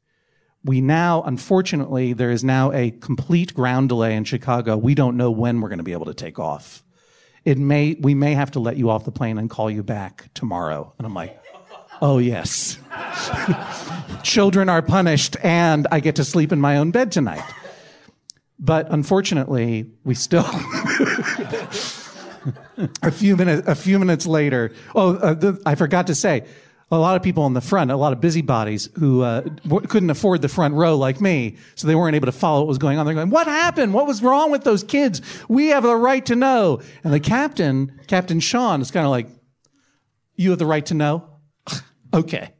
we 0.64 0.80
now, 0.80 1.22
unfortunately, 1.22 2.12
there 2.12 2.30
is 2.30 2.44
now 2.44 2.72
a 2.72 2.90
complete 2.90 3.54
ground 3.54 3.88
delay 3.88 4.14
in 4.14 4.24
Chicago. 4.24 4.76
We 4.76 4.94
don't 4.94 5.16
know 5.16 5.30
when 5.30 5.60
we're 5.60 5.68
going 5.68 5.78
to 5.78 5.84
be 5.84 5.92
able 5.92 6.06
to 6.06 6.14
take 6.14 6.38
off. 6.38 6.82
It 7.44 7.58
may, 7.58 7.96
we 8.00 8.14
may 8.14 8.34
have 8.34 8.52
to 8.52 8.60
let 8.60 8.76
you 8.76 8.88
off 8.88 9.04
the 9.04 9.12
plane 9.12 9.36
and 9.36 9.50
call 9.50 9.70
you 9.70 9.82
back 9.82 10.32
tomorrow. 10.32 10.94
And 10.98 11.06
I'm 11.06 11.12
like, 11.14 11.38
Oh, 12.00 12.18
yes. 12.18 12.78
Children 14.22 14.68
are 14.68 14.82
punished, 14.82 15.36
and 15.42 15.86
I 15.90 16.00
get 16.00 16.16
to 16.16 16.24
sleep 16.24 16.52
in 16.52 16.60
my 16.60 16.76
own 16.76 16.90
bed 16.90 17.12
tonight. 17.12 17.44
But 18.58 18.90
unfortunately, 18.90 19.90
we 20.04 20.14
still. 20.14 20.44
a 23.02 23.10
few 23.10 23.36
minutes. 23.36 23.66
A 23.66 23.74
few 23.74 23.98
minutes 23.98 24.26
later. 24.26 24.72
Oh, 24.94 25.16
uh, 25.16 25.34
the, 25.34 25.60
I 25.66 25.74
forgot 25.74 26.06
to 26.08 26.14
say. 26.14 26.44
A 26.90 26.98
lot 26.98 27.16
of 27.16 27.22
people 27.22 27.46
in 27.46 27.54
the 27.54 27.62
front, 27.62 27.90
a 27.90 27.96
lot 27.96 28.12
of 28.12 28.20
busybodies 28.20 28.88
who 28.98 29.22
uh, 29.22 29.40
w- 29.40 29.86
couldn't 29.88 30.10
afford 30.10 30.42
the 30.42 30.48
front 30.48 30.74
row 30.74 30.96
like 30.96 31.20
me, 31.20 31.56
so 31.74 31.88
they 31.88 31.94
weren't 31.94 32.14
able 32.14 32.26
to 32.26 32.32
follow 32.32 32.60
what 32.60 32.68
was 32.68 32.78
going 32.78 32.98
on. 32.98 33.06
They're 33.06 33.14
going, 33.14 33.30
"What 33.30 33.46
happened? 33.46 33.94
What 33.94 34.06
was 34.06 34.22
wrong 34.22 34.50
with 34.52 34.64
those 34.64 34.84
kids? 34.84 35.20
We 35.48 35.68
have 35.68 35.82
the 35.82 35.96
right 35.96 36.24
to 36.26 36.36
know." 36.36 36.82
And 37.02 37.12
the 37.12 37.20
captain, 37.20 38.00
Captain 38.06 38.38
Sean, 38.38 38.80
is 38.80 38.90
kind 38.90 39.06
of 39.06 39.10
like, 39.10 39.26
"You 40.36 40.50
have 40.50 40.58
the 40.58 40.66
right 40.66 40.84
to 40.86 40.94
know." 40.94 41.28
okay. 42.14 42.50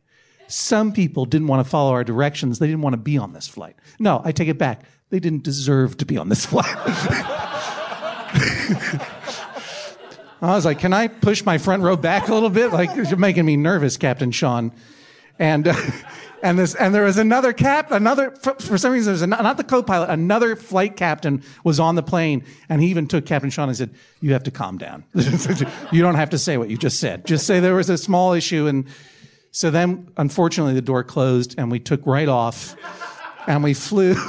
Some 0.49 0.93
people 0.93 1.27
didn't 1.27 1.49
want 1.49 1.65
to 1.65 1.71
follow 1.71 1.93
our 1.93 2.05
directions. 2.05 2.59
They 2.59 2.67
didn't 2.67 2.83
want 2.83 2.95
to 2.95 2.99
be 2.99 3.19
on 3.19 3.35
this 3.35 3.47
flight. 3.47 3.77
No, 3.99 4.21
I 4.25 4.33
take 4.33 4.49
it 4.49 4.59
back. 4.59 4.85
They 5.15 5.21
didn't 5.21 5.45
deserve 5.45 5.97
to 5.99 6.07
be 6.07 6.19
on 6.19 6.29
this 6.29 6.45
flight. 6.45 6.67
I 10.43 10.57
was 10.57 10.65
like, 10.65 10.81
can 10.81 10.93
I 10.93 11.07
push 11.07 11.45
my 11.45 11.57
front 11.57 11.85
row 11.85 11.95
back 11.97 12.27
a 12.27 12.35
little 12.35 12.51
bit? 12.51 12.73
Like, 12.73 12.97
you're 12.97 13.17
making 13.17 13.47
me 13.47 13.57
nervous, 13.57 13.97
Captain 13.97 14.33
Sean. 14.33 14.73
And, 15.39 15.69
uh, 15.69 15.77
and 16.43 16.59
this, 16.59 16.75
and 16.75 16.93
there 16.93 17.05
was 17.05 17.17
another 17.17 17.53
cap, 17.53 17.93
another, 17.93 18.33
for, 18.33 18.55
for 18.55 18.77
some 18.77 18.91
reason, 18.91 19.13
there's 19.13 19.23
a, 19.23 19.29
not 19.29 19.57
the 19.57 19.63
co-pilot, 19.63 20.11
another 20.11 20.57
flight 20.57 20.97
captain 20.97 21.45
was 21.63 21.79
on 21.79 21.95
the 21.95 22.03
plane 22.03 22.43
and 22.69 22.83
he 22.83 22.89
even 22.89 23.07
took 23.07 23.25
Captain 23.25 23.51
Sean 23.51 23.69
and 23.69 23.79
said, 23.79 23.91
you 24.21 24.33
have 24.33 24.43
to 24.43 24.51
calm 24.51 24.79
down. 24.79 25.05
you 25.93 26.03
don't 26.03 26.17
have 26.17 26.31
to 26.31 26.39
say 26.39 26.59
what 26.59 26.71
you 26.71 26.77
just 26.77 26.99
said. 26.99 27.25
Just 27.25 27.47
say 27.47 27.61
there 27.61 27.77
was 27.77 27.89
a 27.89 27.99
small 27.99 28.33
issue. 28.33 28.67
And 28.67 28.89
so 29.53 29.71
then, 29.71 30.09
unfortunately, 30.17 30.75
the 30.75 30.83
door 30.83 31.05
closed 31.05 31.55
and 31.57 31.71
we 31.71 31.79
took 31.79 32.05
right 32.05 32.29
off 32.29 32.75
and 33.47 33.63
we 33.63 33.75
flew. 33.75 34.17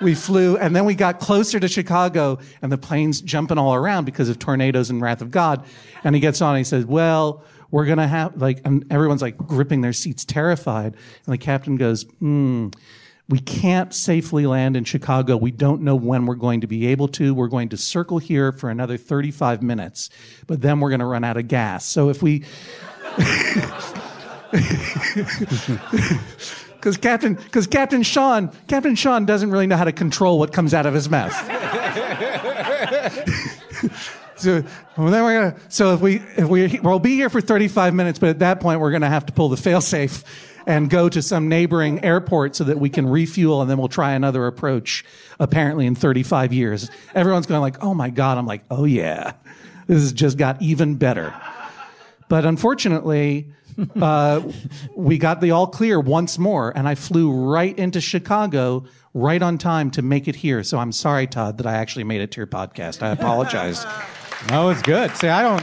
we 0.00 0.14
flew, 0.14 0.56
and 0.56 0.74
then 0.74 0.84
we 0.84 0.94
got 0.94 1.20
closer 1.20 1.60
to 1.60 1.68
Chicago, 1.68 2.38
and 2.62 2.72
the 2.72 2.78
plane's 2.78 3.20
jumping 3.20 3.58
all 3.58 3.74
around 3.74 4.04
because 4.04 4.28
of 4.28 4.38
tornadoes 4.38 4.90
and 4.90 5.02
wrath 5.02 5.20
of 5.20 5.30
God. 5.30 5.64
And 6.04 6.14
he 6.14 6.20
gets 6.20 6.40
on, 6.40 6.50
and 6.50 6.58
he 6.58 6.64
says, 6.64 6.86
"Well, 6.86 7.44
we're 7.70 7.86
gonna 7.86 8.08
have 8.08 8.40
like," 8.40 8.60
and 8.64 8.84
everyone's 8.90 9.22
like 9.22 9.36
gripping 9.36 9.80
their 9.80 9.92
seats, 9.92 10.24
terrified. 10.24 10.94
And 11.26 11.32
the 11.32 11.38
captain 11.38 11.76
goes, 11.76 12.04
"Hmm." 12.18 12.68
We 13.28 13.38
can't 13.38 13.94
safely 13.94 14.44
land 14.44 14.76
in 14.76 14.82
Chicago. 14.82 15.36
We 15.36 15.52
don't 15.52 15.82
know 15.82 15.94
when 15.94 16.26
we're 16.26 16.34
going 16.34 16.62
to 16.62 16.66
be 16.66 16.88
able 16.88 17.06
to. 17.08 17.32
We're 17.32 17.46
going 17.46 17.68
to 17.68 17.76
circle 17.76 18.18
here 18.18 18.50
for 18.50 18.70
another 18.70 18.96
35 18.96 19.62
minutes, 19.62 20.10
but 20.48 20.62
then 20.62 20.80
we're 20.80 20.90
going 20.90 20.98
to 20.98 21.06
run 21.06 21.22
out 21.22 21.36
of 21.36 21.46
gas. 21.46 21.84
So 21.84 22.08
if 22.08 22.24
we, 22.24 22.42
because 26.80 26.96
Captain 26.96 27.34
because 27.34 27.66
Captain 27.66 28.02
Sean 28.02 28.50
Captain 28.66 28.94
Sean 28.94 29.26
doesn't 29.26 29.50
really 29.50 29.66
know 29.66 29.76
how 29.76 29.84
to 29.84 29.92
control 29.92 30.38
what 30.38 30.52
comes 30.52 30.72
out 30.72 30.86
of 30.86 30.94
his 30.94 31.10
mouth. 31.10 31.32
so 34.36 34.64
well, 34.96 35.10
then 35.10 35.22
we're 35.22 35.40
gonna 35.40 35.56
so 35.68 35.94
if 35.94 36.00
we 36.00 36.16
if 36.36 36.48
we 36.48 36.80
we'll 36.82 36.98
be 36.98 37.14
here 37.14 37.28
for 37.28 37.40
35 37.40 37.94
minutes, 37.94 38.18
but 38.18 38.30
at 38.30 38.38
that 38.40 38.60
point 38.60 38.80
we're 38.80 38.90
gonna 38.90 39.10
have 39.10 39.26
to 39.26 39.32
pull 39.32 39.50
the 39.50 39.56
failsafe 39.56 40.24
and 40.66 40.90
go 40.90 41.08
to 41.08 41.22
some 41.22 41.48
neighboring 41.48 42.02
airport 42.04 42.56
so 42.56 42.64
that 42.64 42.78
we 42.78 42.88
can 42.88 43.08
refuel 43.08 43.60
and 43.60 43.70
then 43.70 43.78
we'll 43.78 43.88
try 43.88 44.12
another 44.12 44.46
approach 44.46 45.04
apparently 45.38 45.86
in 45.86 45.94
35 45.94 46.52
years. 46.52 46.90
Everyone's 47.14 47.46
going 47.46 47.60
like 47.60 47.82
oh 47.82 47.94
my 47.94 48.10
god 48.10 48.38
i'm 48.38 48.46
like 48.46 48.64
oh 48.70 48.84
yeah. 48.84 49.34
This 49.86 50.02
has 50.02 50.12
just 50.12 50.38
got 50.38 50.60
even 50.62 50.96
better. 50.96 51.34
But 52.28 52.44
unfortunately 52.44 53.52
uh, 54.00 54.42
we 54.96 55.18
got 55.18 55.40
the 55.40 55.50
all 55.50 55.66
clear 55.66 55.98
once 56.00 56.38
more, 56.38 56.72
and 56.76 56.88
I 56.88 56.94
flew 56.94 57.30
right 57.30 57.76
into 57.78 58.00
Chicago 58.00 58.84
right 59.14 59.42
on 59.42 59.58
time 59.58 59.90
to 59.92 60.02
make 60.02 60.28
it 60.28 60.36
here. 60.36 60.62
So 60.62 60.78
I'm 60.78 60.92
sorry, 60.92 61.26
Todd, 61.26 61.58
that 61.58 61.66
I 61.66 61.74
actually 61.74 62.04
made 62.04 62.20
it 62.20 62.30
to 62.32 62.36
your 62.38 62.46
podcast. 62.46 63.02
I 63.02 63.10
apologize. 63.10 63.84
Oh, 64.52 64.70
it's 64.70 64.80
good. 64.80 65.14
See, 65.16 65.28
I 65.28 65.42
don't. 65.42 65.62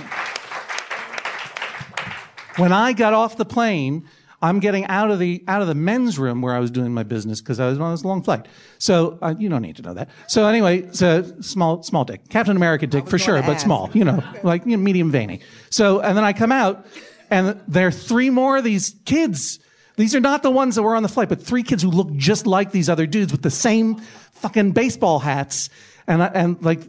when 2.59 2.71
I 2.71 2.93
got 2.93 3.11
off 3.11 3.35
the 3.35 3.43
plane, 3.43 4.07
I'm 4.41 4.59
getting 4.59 4.85
out 4.85 5.09
of 5.09 5.17
the 5.17 5.43
out 5.47 5.61
of 5.63 5.67
the 5.67 5.73
men's 5.75 6.19
room 6.19 6.41
where 6.41 6.53
I 6.53 6.59
was 6.59 6.69
doing 6.69 6.93
my 6.93 7.01
business 7.03 7.41
because 7.41 7.59
I 7.59 7.67
was 7.69 7.79
on 7.79 7.91
this 7.91 8.05
long 8.05 8.21
flight. 8.21 8.47
So 8.77 9.17
uh, 9.21 9.33
you 9.37 9.49
don't 9.49 9.63
need 9.63 9.77
to 9.77 9.81
know 9.81 9.95
that. 9.95 10.09
So 10.27 10.45
anyway, 10.45 10.81
it's 10.81 11.01
a 11.01 11.41
small 11.41 11.81
small 11.81 12.05
dick, 12.05 12.29
Captain 12.29 12.55
America 12.55 12.85
dick 12.85 13.07
for 13.07 13.17
sure, 13.17 13.41
but 13.41 13.59
small. 13.59 13.89
You 13.93 14.05
know, 14.05 14.23
like 14.43 14.63
you 14.65 14.77
know, 14.77 14.83
medium 14.83 15.11
veiny. 15.11 15.39
So 15.71 15.99
and 16.01 16.15
then 16.15 16.23
I 16.23 16.33
come 16.33 16.51
out, 16.51 16.85
and 17.29 17.61
there 17.67 17.87
are 17.87 17.91
three 17.91 18.29
more 18.29 18.57
of 18.57 18.63
these 18.63 18.95
kids. 19.05 19.59
These 19.95 20.15
are 20.15 20.19
not 20.19 20.43
the 20.43 20.51
ones 20.51 20.75
that 20.75 20.83
were 20.83 20.95
on 20.95 21.03
the 21.03 21.09
flight, 21.09 21.29
but 21.29 21.41
three 21.41 21.63
kids 21.63 21.81
who 21.83 21.89
look 21.89 22.13
just 22.15 22.45
like 22.45 22.71
these 22.71 22.89
other 22.89 23.07
dudes 23.07 23.31
with 23.31 23.41
the 23.41 23.49
same 23.49 23.95
fucking 24.33 24.71
baseball 24.71 25.19
hats. 25.19 25.69
And, 26.05 26.21
I- 26.21 26.27
and 26.27 26.61
like, 26.63 26.81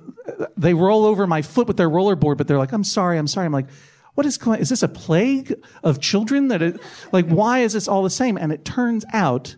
they 0.56 0.74
roll 0.74 1.04
over 1.06 1.26
my 1.26 1.42
foot 1.42 1.66
with 1.66 1.76
their 1.76 1.88
rollerboard, 1.88 2.36
but 2.36 2.46
they're 2.46 2.58
like, 2.58 2.72
I'm 2.72 2.84
sorry, 2.84 3.18
I'm 3.18 3.26
sorry. 3.26 3.46
I'm 3.46 3.52
like, 3.52 3.68
what 4.14 4.26
is 4.26 4.36
going, 4.36 4.60
is 4.60 4.68
this 4.68 4.82
a 4.82 4.88
plague 4.88 5.54
of 5.82 6.00
children 6.00 6.48
that 6.48 6.60
it, 6.60 6.80
like, 7.12 7.26
why 7.26 7.60
is 7.60 7.72
this 7.72 7.88
all 7.88 8.02
the 8.02 8.10
same? 8.10 8.36
And 8.36 8.52
it 8.52 8.64
turns 8.64 9.04
out 9.12 9.56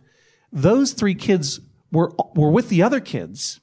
those 0.53 0.93
three 0.93 1.15
kids 1.15 1.61
were, 1.91 2.13
were 2.35 2.51
with 2.51 2.69
the 2.69 2.83
other 2.83 3.01
kids, 3.01 3.61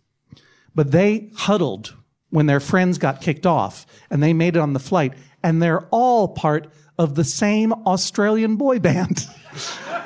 but 0.75 0.91
they 0.91 1.31
huddled 1.35 1.95
when 2.29 2.45
their 2.47 2.59
friends 2.59 2.97
got 2.97 3.21
kicked 3.21 3.45
off 3.45 3.85
and 4.09 4.21
they 4.21 4.33
made 4.33 4.55
it 4.55 4.59
on 4.59 4.73
the 4.73 4.79
flight 4.79 5.13
and 5.43 5.61
they're 5.61 5.87
all 5.91 6.27
part 6.29 6.67
of 6.97 7.15
the 7.15 7.23
same 7.23 7.71
Australian 7.85 8.55
boy 8.55 8.79
band, 8.79 9.27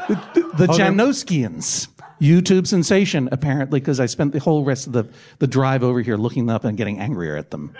the, 0.08 0.52
the 0.58 0.68
Janoskians. 0.68 1.88
YouTube 2.22 2.68
sensation, 2.68 3.28
apparently, 3.32 3.80
because 3.80 4.00
I 4.00 4.06
spent 4.06 4.32
the 4.32 4.40
whole 4.40 4.64
rest 4.64 4.86
of 4.86 4.94
the, 4.94 5.10
the 5.40 5.48
drive 5.48 5.84
over 5.84 6.02
here 6.02 6.18
looking 6.18 6.52
up 6.52 6.64
and 6.64 6.78
getting 6.78 7.00
angrier 7.00 7.36
at 7.36 7.50
them. 7.50 7.76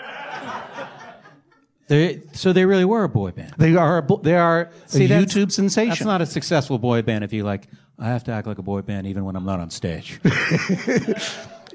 They, 1.86 2.22
so 2.32 2.52
they 2.52 2.64
really 2.64 2.84
were 2.84 3.04
a 3.04 3.08
boy 3.08 3.30
band. 3.30 3.54
They 3.58 3.76
are 3.76 3.98
a, 3.98 4.16
they 4.22 4.34
are 4.34 4.70
See, 4.86 5.04
a 5.04 5.08
YouTube 5.08 5.52
sensation. 5.52 5.90
That's 5.90 6.04
not 6.04 6.22
a 6.22 6.26
successful 6.26 6.78
boy 6.78 7.02
band 7.02 7.22
if 7.22 7.32
you 7.32 7.44
like. 7.44 7.68
I 8.00 8.08
have 8.08 8.24
to 8.24 8.32
act 8.32 8.48
like 8.48 8.58
a 8.58 8.62
boy 8.62 8.82
band 8.82 9.06
even 9.06 9.24
when 9.24 9.36
I'm 9.36 9.44
not 9.44 9.60
on 9.60 9.70
stage. 9.70 10.20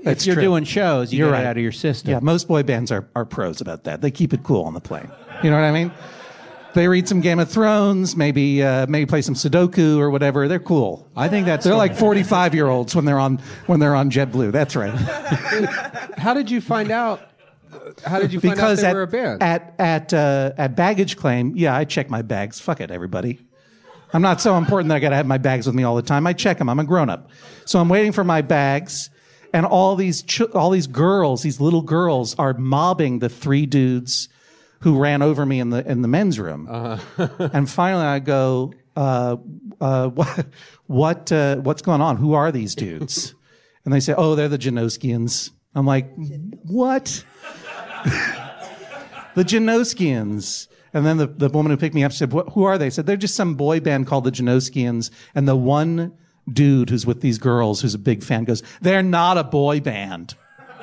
If 0.04 0.26
you're 0.26 0.36
true. 0.36 0.44
doing 0.44 0.64
shows, 0.64 1.12
you 1.12 1.18
You're 1.18 1.30
get 1.30 1.34
right. 1.34 1.42
it 1.42 1.48
out 1.48 1.58
of 1.58 1.64
your 1.64 1.72
system. 1.72 2.12
Yeah, 2.12 2.20
most 2.20 2.48
boy 2.48 2.64
bands 2.64 2.92
are, 2.92 3.08
are 3.16 3.26
pros 3.26 3.62
about 3.62 3.86
that. 3.86 4.02
They 4.02 4.12
keep 4.12 4.32
it 4.32 4.44
cool 4.44 4.64
on 4.64 4.74
the 4.74 4.80
plane. 4.80 5.12
You 5.44 5.50
know 5.50 5.56
what 5.56 5.66
I 5.66 5.72
mean? 5.72 5.92
They 6.78 6.88
read 6.88 7.08
some 7.08 7.22
Game 7.22 7.40
of 7.40 7.50
Thrones, 7.50 8.16
maybe 8.16 8.62
uh, 8.62 8.86
maybe 8.86 9.08
play 9.08 9.24
some 9.24 9.34
Sudoku 9.34 9.98
or 9.98 10.12
whatever. 10.12 10.48
They're 10.48 10.60
cool. 10.60 11.10
I 11.16 11.28
think 11.28 11.48
that's 11.48 11.66
They're 11.66 11.74
like 11.74 11.96
45 11.96 12.54
year 12.54 12.68
olds 12.68 12.96
when 12.96 13.04
they're 13.04 13.18
on 13.18 13.40
when 13.66 13.80
they're 13.80 13.96
on 13.96 14.12
JetBlue. 14.12 14.52
That's 14.52 14.76
right. 14.76 14.92
How 16.20 16.36
did 16.36 16.52
you 16.52 16.62
find 16.62 16.92
out? 16.92 17.32
How 18.06 18.20
did 18.20 18.32
you 18.32 18.40
find 18.40 18.54
because 18.54 18.78
out 18.78 18.82
they 18.84 18.90
at 18.90 18.96
were 18.96 19.02
a 19.02 19.08
band? 19.08 19.42
at 19.42 19.74
at 19.80 20.14
uh, 20.14 20.52
at 20.56 20.76
baggage 20.76 21.18
claim, 21.18 21.54
yeah, 21.56 21.76
I 21.76 21.84
check 21.84 22.12
my 22.12 22.22
bags. 22.22 22.60
Fuck 22.60 22.80
it, 22.80 22.92
everybody. 22.92 23.40
I'm 24.14 24.22
not 24.22 24.40
so 24.40 24.56
important 24.56 24.90
that 24.90 24.98
I 24.98 25.00
got 25.00 25.10
to 25.10 25.16
have 25.16 25.26
my 25.26 25.40
bags 25.40 25.66
with 25.66 25.74
me 25.74 25.82
all 25.82 25.96
the 25.96 26.04
time. 26.04 26.28
I 26.28 26.34
check 26.34 26.60
them. 26.60 26.70
I'm 26.70 26.78
a 26.78 26.84
grown 26.84 27.10
up, 27.10 27.32
so 27.66 27.80
I'm 27.80 27.90
waiting 27.90 28.12
for 28.12 28.24
my 28.24 28.44
bags, 28.44 29.10
and 29.52 29.66
all 29.66 29.96
these 29.96 30.22
ch- 30.22 30.42
all 30.54 30.70
these 30.70 30.86
girls, 30.86 31.42
these 31.42 31.60
little 31.60 31.82
girls, 31.82 32.36
are 32.36 32.54
mobbing 32.54 33.18
the 33.18 33.30
three 33.30 33.66
dudes 33.66 34.30
who 34.82 34.98
ran 34.98 35.22
over 35.22 35.46
me 35.46 35.60
in 35.60 35.70
the 35.70 35.90
in 35.90 36.02
the 36.02 36.08
men's 36.08 36.40
room. 36.40 36.68
and 37.40 37.70
finally, 37.70 38.06
I 38.06 38.20
go, 38.20 38.74
uh, 38.96 39.38
uh, 39.80 40.08
what 40.10 40.46
what 40.88 41.32
uh, 41.32 41.58
what's 41.58 41.82
going 41.82 42.02
on? 42.02 42.18
Who 42.18 42.34
are 42.34 42.52
these 42.52 42.76
dudes? 42.76 43.34
And 43.86 43.94
they 43.94 44.02
say, 44.02 44.14
oh, 44.18 44.36
they're 44.36 44.50
the 44.50 44.58
Janoskians. 44.58 45.52
I'm 45.74 45.86
like, 45.86 46.14
what? 46.66 47.24
the 49.34 49.46
Janoskians. 49.46 50.68
And 50.94 51.06
then 51.06 51.16
the, 51.16 51.28
the 51.28 51.48
woman 51.48 51.70
who 51.70 51.78
picked 51.78 51.96
me 51.96 52.04
up 52.04 52.12
said, 52.12 52.34
what, 52.34 52.50
who 52.50 52.66
are 52.66 52.78
they? 52.78 52.88
I 52.88 52.90
said, 52.90 53.06
they're 53.06 53.16
just 53.16 53.38
some 53.38 53.56
boy 53.56 53.80
band 53.80 54.06
called 54.06 54.26
the 54.26 54.32
Janoskians. 54.32 55.10
And 55.34 55.48
the 55.48 55.56
one 55.56 56.18
dude 56.52 56.90
who's 56.90 57.06
with 57.06 57.22
these 57.22 57.38
girls, 57.38 57.80
who's 57.80 57.94
a 57.94 57.98
big 57.98 58.24
fan, 58.24 58.44
goes, 58.44 58.62
they're 58.82 59.02
not 59.02 59.38
a 59.38 59.46
boy 59.46 59.80
band. 59.80 60.36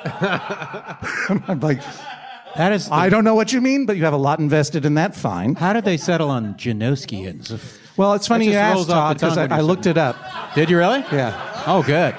I'm 0.03 1.59
like, 1.59 1.83
That 2.57 2.71
is. 2.71 2.89
I 2.89 3.09
don't 3.09 3.23
know 3.23 3.35
what 3.35 3.51
you 3.51 3.61
mean, 3.61 3.85
but 3.85 3.97
you 3.97 4.03
have 4.05 4.13
a 4.13 4.17
lot 4.17 4.39
invested 4.39 4.85
in 4.85 4.95
that. 4.95 5.15
Fine. 5.15 5.55
how 5.55 5.73
did 5.73 5.85
they 5.85 5.97
settle 5.97 6.29
on 6.29 6.55
Janoskians? 6.55 7.51
Well, 7.97 8.13
it's 8.13 8.27
funny 8.27 8.47
you 8.47 8.53
asked, 8.53 8.89
Todd, 8.89 9.17
because 9.17 9.37
I, 9.37 9.57
I 9.57 9.61
looked 9.61 9.85
it 9.85 9.97
up. 9.97 10.17
Did 10.53 10.69
you 10.69 10.77
really? 10.77 10.99
Yeah. 11.11 11.63
Oh, 11.65 11.81
good. 11.83 12.15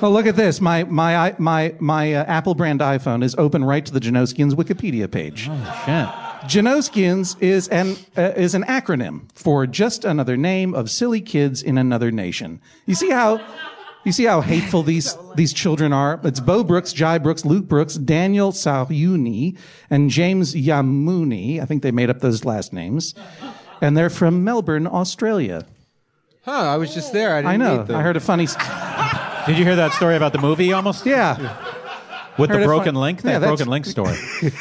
Well, 0.00 0.12
look 0.12 0.26
at 0.26 0.36
this. 0.36 0.60
My 0.60 0.84
my 0.84 1.34
my 1.38 1.74
my 1.80 2.14
uh, 2.14 2.24
Apple 2.24 2.54
brand 2.54 2.80
iPhone 2.80 3.24
is 3.24 3.34
open 3.36 3.64
right 3.64 3.84
to 3.84 3.92
the 3.92 4.00
Janoskians 4.00 4.52
Wikipedia 4.52 5.10
page. 5.10 5.48
Oh, 5.50 5.82
shit. 5.84 6.28
Janoskians 6.48 7.40
is 7.42 7.66
an 7.68 7.96
uh, 8.16 8.32
is 8.36 8.54
an 8.54 8.62
acronym 8.64 9.28
for 9.34 9.66
just 9.66 10.04
another 10.04 10.36
name 10.36 10.72
of 10.72 10.88
silly 10.88 11.20
kids 11.20 11.62
in 11.62 11.76
another 11.76 12.12
nation. 12.12 12.60
You 12.86 12.94
see 12.94 13.10
how 13.10 13.40
you 14.08 14.12
see 14.12 14.24
how 14.24 14.40
hateful 14.40 14.82
these 14.92 15.16
these 15.36 15.52
children 15.52 15.92
are. 15.92 16.18
It's 16.24 16.40
Beau 16.40 16.64
Brooks, 16.64 16.92
Jai 16.92 17.18
Brooks, 17.18 17.44
Luke 17.44 17.66
Brooks, 17.68 17.94
Daniel 17.94 18.50
Sahyounie, 18.52 19.56
and 19.90 20.10
James 20.10 20.54
Yammouni. 20.54 21.60
I 21.60 21.64
think 21.66 21.82
they 21.82 21.92
made 21.92 22.10
up 22.10 22.20
those 22.20 22.44
last 22.44 22.72
names. 22.72 23.14
and 23.80 23.96
they're 23.96 24.10
from 24.10 24.42
Melbourne, 24.42 24.86
Australia. 24.88 25.64
Huh? 26.44 26.52
I 26.52 26.76
was 26.76 26.92
just 26.94 27.12
there. 27.12 27.34
I, 27.34 27.42
didn't 27.42 27.50
I 27.52 27.56
know. 27.58 27.78
meet 27.78 27.86
them. 27.88 27.96
I 27.96 28.02
heard 28.02 28.16
a 28.16 28.20
funny. 28.20 28.44
s- 28.44 28.56
Did 29.46 29.58
you 29.58 29.64
hear 29.64 29.76
that 29.76 29.92
story 29.92 30.16
about 30.16 30.32
the 30.32 30.38
movie 30.40 30.72
almost? 30.72 31.04
Yeah, 31.06 31.36
With 32.38 32.50
Heard 32.50 32.62
the 32.62 32.66
broken 32.66 32.94
fun- 32.94 33.02
link? 33.02 33.18
Yeah, 33.22 33.32
That 33.38 33.38
that's- 33.40 33.50
broken 33.58 33.68
link 33.70 33.84
story. 33.86 34.16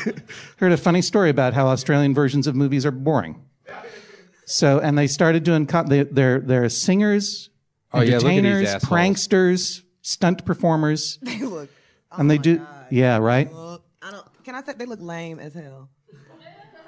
heard 0.58 0.72
a 0.74 0.78
funny 0.78 1.02
story 1.02 1.30
about 1.30 1.54
how 1.54 1.68
Australian 1.68 2.14
versions 2.14 2.46
of 2.48 2.56
movies 2.56 2.86
are 2.86 2.92
boring. 2.92 3.42
So, 4.46 4.80
and 4.80 4.98
they 4.98 5.08
started 5.08 5.44
doing. 5.44 5.66
Co- 5.68 5.84
they, 5.84 6.04
they're 6.04 6.40
they're 6.40 6.70
singers, 6.70 7.50
Oh, 7.94 8.02
yeah, 8.02 8.18
look 8.18 8.26
at 8.26 8.30
these 8.30 8.38
entertainers, 8.38 8.70
assholes. 8.70 8.92
pranksters, 8.92 9.82
stunt 10.02 10.46
performers, 10.46 11.20
They 11.22 11.40
look. 11.40 11.70
Oh 12.12 12.18
and 12.20 12.32
they 12.32 12.38
do. 12.38 12.66
Yeah, 12.90 13.18
right. 13.18 13.52
look 13.52 13.84
I 14.02 14.12
don't. 14.12 14.44
Can 14.44 14.56
I 14.56 14.64
say 14.64 14.74
they 14.78 14.86
look 14.86 15.02
lame 15.02 15.40
as 15.40 15.54
hell? 15.54 15.90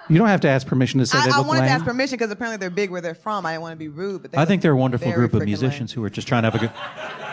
You 0.10 0.18
don't 0.18 0.28
have 0.28 0.42
to 0.42 0.48
ask 0.50 0.66
permission 0.66 1.00
to 1.00 1.06
say 1.06 1.20
I, 1.20 1.26
they 1.26 1.32
I 1.32 1.38
look 1.38 1.48
wanted 1.48 1.62
to 1.62 1.70
ask 1.70 1.86
permission 1.86 2.18
because 2.18 2.32
apparently 2.32 2.58
they're 2.58 2.72
big 2.72 2.90
where 2.90 3.02
they're 3.02 3.14
from. 3.14 3.46
I 3.46 3.52
didn't 3.52 3.62
want 3.62 3.74
to 3.74 3.78
be 3.78 3.90
rude, 3.90 4.24
but 4.24 4.32
they 4.32 4.38
I 4.38 4.42
look 4.42 4.48
think 4.48 4.62
they're 4.64 4.72
a 4.72 4.78
wonderful 4.78 5.12
group 5.12 5.34
of 5.34 5.44
musicians 5.44 5.92
lame. 5.92 6.02
who 6.02 6.06
are 6.06 6.10
just 6.10 6.28
trying 6.28 6.44
to 6.44 6.52
have 6.52 6.56
a 6.56 6.60
good. 6.60 6.72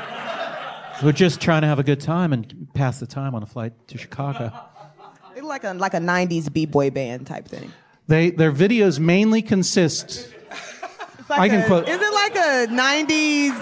Who 1.00 1.08
are 1.08 1.12
just 1.12 1.42
trying 1.42 1.60
to 1.60 1.68
have 1.68 1.78
a 1.78 1.82
good 1.82 2.00
time 2.00 2.32
and 2.32 2.68
pass 2.72 3.00
the 3.00 3.06
time 3.06 3.34
on 3.34 3.42
a 3.42 3.46
flight 3.46 3.74
to 3.88 3.98
Chicago. 3.98 4.50
They 5.34 5.42
look 5.42 5.50
like 5.50 5.64
a 5.64 5.74
like 5.74 5.92
a 5.92 5.98
'90s 5.98 6.50
b-boy 6.50 6.88
band 6.90 7.26
type 7.26 7.46
thing. 7.46 7.70
They 8.08 8.30
their 8.30 8.50
videos 8.50 8.98
mainly 8.98 9.42
consist. 9.42 10.32
It's 11.28 11.30
like 11.30 11.40
I 11.40 11.48
can 11.48 11.62
a- 11.62 11.66
quote- 11.66 11.88
Is 11.88 12.00
it 12.00 12.14
like 12.14 12.36
a 12.36 12.66
'90s 12.72 13.52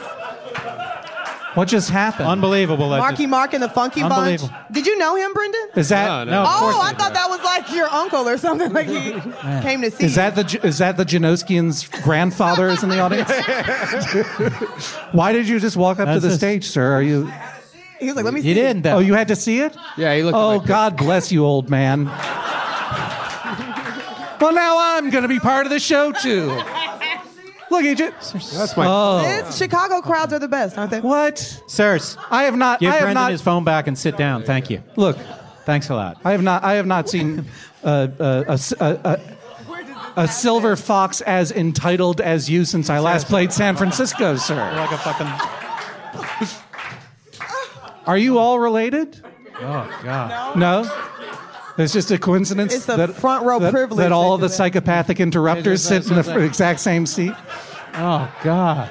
What 1.55 1.69
just 1.69 1.89
happened? 1.89 2.29
Unbelievable. 2.29 2.91
that 2.91 2.99
Marky 2.99 3.23
just- 3.25 3.29
Mark 3.31 3.55
and 3.55 3.63
the 3.63 3.69
Funky 3.71 4.03
Bunch? 4.03 4.43
Did 4.73 4.87
you 4.87 4.99
know 4.99 5.15
him, 5.17 5.33
Brendan? 5.33 5.69
Is 5.77 5.89
that 5.89 6.07
No, 6.07 6.25
no. 6.25 6.43
No, 6.43 6.49
Oh, 6.49 6.81
I 6.83 6.91
not. 6.93 7.01
thought 7.01 7.15
that 7.15 7.31
was 7.31 7.41
like 7.43 7.73
your 7.73 7.87
uncle 7.89 8.29
or 8.29 8.37
something. 8.37 8.71
Like 8.73 8.87
he 8.89 9.13
came 9.63 9.81
to 9.83 9.91
see. 9.91 10.05
is 10.07 10.15
that 10.17 10.37
you. 10.53 10.59
the 10.61 10.67
is 10.67 10.79
that 10.79 10.97
the 10.99 11.05
Janoskians' 11.07 11.91
grandfather 12.03 12.69
is 12.69 12.83
in 12.83 12.89
the 12.91 13.01
audience? 13.01 13.31
Why 15.13 15.33
did 15.33 15.49
you 15.49 15.59
just 15.61 15.77
walk 15.77 16.01
up 16.01 16.09
to 16.13 16.21
the 16.21 16.29
a- 16.29 16.37
stage, 16.37 16.67
sir? 16.67 16.93
Are 16.93 17.03
you? 17.03 17.31
He 18.01 18.07
was 18.07 18.17
like, 18.17 18.25
"Let 18.27 18.35
me 18.35 18.43
see." 18.43 18.49
You 18.49 18.55
didn't. 18.55 18.83
That, 18.83 18.97
Oh, 18.97 18.99
you 18.99 19.15
had 19.15 19.29
to 19.29 19.37
see 19.37 19.61
it? 19.61 19.75
Yeah, 19.97 20.15
he 20.15 20.23
looked. 20.23 20.37
Oh, 20.37 20.57
at 20.57 20.61
my 20.63 20.67
God 20.67 20.97
bless 20.99 21.31
you, 21.33 21.45
old 21.47 21.71
man. 21.71 22.07
well, 24.41 24.53
now 24.53 24.97
I'm 24.99 25.11
going 25.11 25.23
to 25.23 25.29
be 25.29 25.39
part 25.39 25.65
of 25.67 25.71
the 25.71 25.79
show 25.81 26.13
too. 26.13 26.51
Look 27.75 27.85
at 27.85 27.99
you. 27.99 28.13
That's 28.57 28.77
my. 28.77 28.87
Oh, 28.87 29.25
It's- 29.25 29.59
Chicago 29.59 30.01
crowds 30.01 30.33
are 30.33 30.39
the 30.39 30.49
best, 30.49 30.79
aren't 30.79 30.91
they? 30.93 31.01
what? 31.01 31.39
Sirs, 31.67 32.17
I 32.31 32.45
have 32.45 32.57
not. 32.57 32.81
give 32.81 32.91
I 32.91 32.95
have 32.95 33.03
Brendan 33.03 33.23
not. 33.25 33.31
his 33.33 33.43
phone 33.43 33.65
back 33.65 33.87
and 33.87 33.99
sit 33.99 34.17
down. 34.17 34.43
Thank 34.45 34.71
you. 34.71 34.83
Look, 34.97 35.17
Thanks 35.65 35.89
a 35.89 35.95
lot. 35.95 36.19
I 36.25 36.33
have 36.33 36.43
not. 36.43 36.63
I 36.63 36.75
have 36.75 36.87
not 36.87 37.09
seen 37.09 37.47
uh, 37.85 38.09
uh, 38.21 38.45
a, 38.49 38.53
s- 38.53 38.73
a- 38.79 39.01
a- 39.05 40.23
a 40.25 40.29
silver 40.29 40.77
fox 40.77 41.21
as 41.23 41.51
entitled 41.51 42.21
as 42.21 42.49
you 42.51 42.65
since 42.67 42.91
I 42.91 42.99
last 43.01 43.27
played 43.29 43.51
San 43.53 43.75
Francisco, 43.75 44.37
sir. 44.37 44.55
Like 44.77 44.93
a 44.93 44.99
fucking. 44.99 45.27
Are 48.07 48.19
you 48.19 48.39
all 48.39 48.59
related? 48.61 49.21
Oh 49.61 50.01
God. 50.05 50.57
No. 50.57 51.11
It's 51.77 51.93
just 51.93 52.11
a 52.13 52.19
coincidence 52.19 52.73
It's 52.75 52.87
the 52.87 52.97
that, 52.97 53.15
front 53.17 53.45
row 53.45 53.59
that, 53.59 53.73
privilege 53.73 53.99
that 53.99 54.13
all 54.13 54.37
that 54.37 54.47
the 54.47 54.53
you 54.53 54.57
psychopathic 54.57 55.19
interrupters 55.19 55.83
sit 55.83 56.09
in 56.09 56.15
the 56.17 56.39
exact 56.45 56.79
same 56.81 57.07
seat. 57.07 57.33
Oh 57.97 58.33
God. 58.43 58.91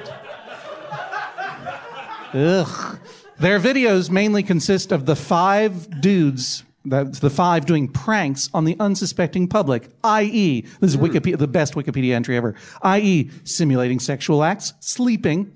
Ugh. 2.32 2.98
Their 3.38 3.60
videos 3.60 4.10
mainly 4.10 4.42
consist 4.42 4.92
of 4.92 5.06
the 5.06 5.16
five 5.16 6.00
dudes, 6.00 6.64
that's 6.84 7.18
the 7.18 7.30
five 7.30 7.66
doing 7.66 7.88
pranks 7.88 8.48
on 8.54 8.64
the 8.64 8.76
unsuspecting 8.78 9.48
public, 9.48 9.90
i.e., 10.04 10.60
this 10.80 10.94
is 10.94 10.96
hmm. 10.96 11.04
Wikipedia, 11.04 11.38
the 11.38 11.48
best 11.48 11.74
Wikipedia 11.74 12.14
entry 12.14 12.36
ever, 12.36 12.54
i.e., 12.82 13.30
simulating 13.44 14.00
sexual 14.00 14.44
acts, 14.44 14.72
sleeping. 14.80 15.52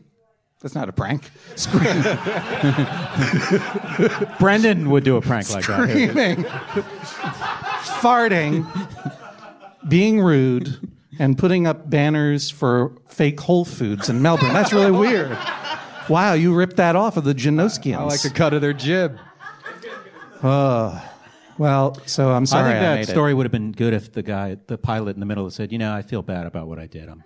That's 0.60 0.74
not 0.74 0.88
a 0.88 0.92
prank. 0.92 1.30
Screaming, 1.54 2.02
Brendan 4.40 4.90
would 4.90 5.04
do 5.04 5.16
a 5.16 5.20
prank 5.20 5.50
like 5.50 5.66
that. 5.66 5.88
screaming, 5.88 6.42
farting, 8.00 8.66
being 9.88 10.20
rude, 10.20 10.80
and 11.18 11.36
putting 11.36 11.66
up 11.66 11.90
banners 11.90 12.50
for 12.50 12.92
fake 13.08 13.40
Whole 13.40 13.64
Foods 13.64 14.08
in 14.08 14.22
Melbourne. 14.22 14.52
That's 14.52 14.72
really 14.72 14.90
weird. 14.90 15.36
Wow, 16.08 16.32
you 16.34 16.54
ripped 16.54 16.76
that 16.76 16.96
off 16.96 17.16
of 17.16 17.24
the 17.24 17.34
Janoskians. 17.34 17.98
I 17.98 18.04
like 18.04 18.22
the 18.22 18.30
cut 18.30 18.54
of 18.54 18.60
their 18.60 18.72
jib. 18.72 19.18
Well, 20.42 21.02
so 22.06 22.30
I'm 22.30 22.46
sorry. 22.46 22.70
I 22.70 22.72
think 22.72 22.80
that 22.80 23.00
it. 23.00 23.08
story 23.08 23.34
would 23.34 23.44
have 23.44 23.52
been 23.52 23.72
good 23.72 23.92
if 23.92 24.12
the 24.12 24.22
guy, 24.22 24.56
the 24.68 24.78
pilot 24.78 25.16
in 25.16 25.20
the 25.20 25.26
middle, 25.26 25.50
said, 25.50 25.72
"You 25.72 25.78
know, 25.78 25.92
I 25.92 26.02
feel 26.02 26.22
bad 26.22 26.46
about 26.46 26.68
what 26.68 26.78
I 26.78 26.86
did. 26.86 27.08
I'm, 27.08 27.24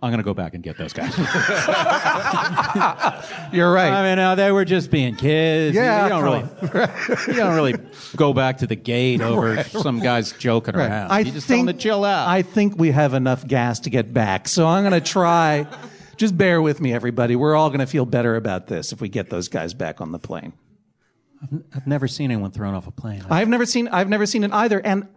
I'm 0.00 0.10
going 0.10 0.18
to 0.18 0.24
go 0.24 0.34
back 0.34 0.54
and 0.54 0.62
get 0.62 0.78
those 0.78 0.92
guys." 0.92 1.16
You're 3.52 3.72
right. 3.72 3.92
I 3.92 4.08
mean, 4.08 4.18
uh, 4.18 4.34
they 4.34 4.52
were 4.52 4.64
just 4.64 4.90
being 4.90 5.16
kids. 5.16 5.74
Yeah, 5.74 6.04
you, 6.04 6.08
don't 6.08 6.24
really, 6.24 6.42
come 6.68 7.18
you 7.26 7.34
don't 7.34 7.54
really 7.54 7.74
go 8.16 8.32
back 8.32 8.58
to 8.58 8.66
the 8.66 8.76
gate 8.76 9.20
over 9.20 9.62
some 9.64 10.00
guys 10.00 10.32
joking 10.32 10.76
around. 10.76 11.10
I 11.10 11.20
you 11.20 11.32
just 11.32 11.46
think 11.46 11.60
tell 11.60 11.66
them 11.66 11.76
to 11.76 11.82
chill 11.82 12.04
out. 12.04 12.28
I 12.28 12.42
think 12.42 12.78
we 12.78 12.90
have 12.90 13.14
enough 13.14 13.46
gas 13.46 13.80
to 13.80 13.90
get 13.90 14.12
back, 14.12 14.48
so 14.48 14.66
I'm 14.66 14.82
going 14.82 15.00
to 15.00 15.06
try. 15.06 15.66
Just 16.16 16.36
bear 16.36 16.60
with 16.60 16.80
me, 16.80 16.92
everybody. 16.92 17.36
We're 17.36 17.54
all 17.54 17.68
going 17.68 17.80
to 17.80 17.86
feel 17.86 18.04
better 18.04 18.34
about 18.34 18.66
this 18.66 18.92
if 18.92 19.00
we 19.00 19.08
get 19.08 19.30
those 19.30 19.48
guys 19.48 19.72
back 19.72 20.00
on 20.00 20.10
the 20.10 20.18
plane. 20.18 20.52
I've 21.74 21.86
never 21.86 22.08
seen 22.08 22.30
anyone 22.30 22.50
thrown 22.50 22.74
off 22.74 22.86
a 22.86 22.90
plane. 22.90 23.24
I've 23.30 23.48
never 23.48 23.64
seen. 23.64 23.88
I've 23.88 24.08
never 24.08 24.26
seen 24.26 24.44
it 24.44 24.52
either. 24.52 24.80
And 24.80 25.08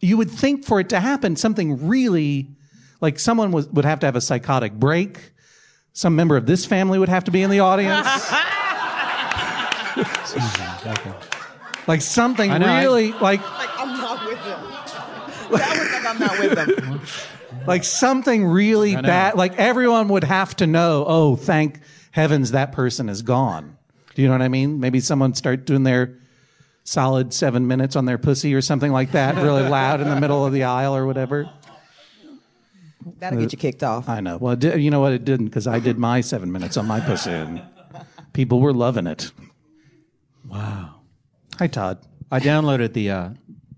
you 0.00 0.16
would 0.16 0.30
think 0.30 0.64
for 0.64 0.80
it 0.80 0.88
to 0.90 1.00
happen, 1.00 1.36
something 1.36 1.88
really, 1.88 2.48
like 3.00 3.18
someone 3.18 3.52
was, 3.52 3.68
would 3.68 3.84
have 3.84 4.00
to 4.00 4.06
have 4.06 4.16
a 4.16 4.20
psychotic 4.20 4.72
break. 4.72 5.32
Some 5.92 6.16
member 6.16 6.36
of 6.36 6.46
this 6.46 6.64
family 6.66 6.98
would 6.98 7.08
have 7.08 7.24
to 7.24 7.30
be 7.30 7.42
in 7.42 7.50
the 7.50 7.60
audience. 7.60 8.06
like 11.86 12.00
something 12.00 12.50
I 12.50 12.58
know, 12.58 12.66
I- 12.66 12.82
really, 12.82 13.12
like 13.12 13.40
Like 13.40 13.70
I'm 13.78 13.96
not 13.98 14.26
with 14.26 14.44
them. 14.44 14.60
That 15.50 15.50
was 15.50 15.92
like 15.92 16.06
I'm 16.06 16.18
not 16.18 16.38
with 16.38 16.54
them. 16.54 17.00
like 17.66 17.84
something 17.84 18.44
really 18.46 18.94
bad. 18.94 19.34
Like 19.34 19.58
everyone 19.58 20.08
would 20.08 20.24
have 20.24 20.54
to 20.56 20.66
know. 20.66 21.04
Oh, 21.06 21.36
thank 21.36 21.80
heavens 22.12 22.52
that 22.52 22.72
person 22.72 23.08
is 23.08 23.22
gone. 23.22 23.76
Do 24.14 24.22
you 24.22 24.28
know 24.28 24.34
what 24.34 24.42
I 24.42 24.48
mean? 24.48 24.80
Maybe 24.80 25.00
someone 25.00 25.34
start 25.34 25.64
doing 25.64 25.82
their 25.82 26.16
solid 26.84 27.32
seven 27.32 27.66
minutes 27.66 27.96
on 27.96 28.04
their 28.04 28.18
pussy 28.18 28.54
or 28.54 28.60
something 28.60 28.92
like 28.92 29.12
that, 29.12 29.36
really 29.36 29.62
loud 29.68 30.00
in 30.00 30.08
the 30.08 30.20
middle 30.20 30.44
of 30.44 30.52
the 30.52 30.64
aisle 30.64 30.96
or 30.96 31.06
whatever. 31.06 31.50
That'll 33.18 33.38
get 33.40 33.52
you 33.52 33.58
kicked 33.58 33.82
off. 33.82 34.08
I 34.08 34.20
know. 34.20 34.36
Well, 34.38 34.52
it 34.52 34.60
di- 34.60 34.76
you 34.78 34.90
know 34.90 35.00
what? 35.00 35.12
It 35.12 35.24
didn't 35.24 35.46
because 35.46 35.66
I 35.66 35.78
did 35.78 35.98
my 35.98 36.20
seven 36.20 36.52
minutes 36.52 36.76
on 36.76 36.86
my 36.86 37.00
pussy 37.00 37.30
and 37.30 37.62
people 38.32 38.60
were 38.60 38.72
loving 38.74 39.06
it. 39.06 39.32
wow. 40.48 41.00
Hi, 41.58 41.66
Todd. 41.66 41.98
I 42.30 42.40
downloaded 42.40 42.92
the 42.92 43.10
uh, 43.10 43.30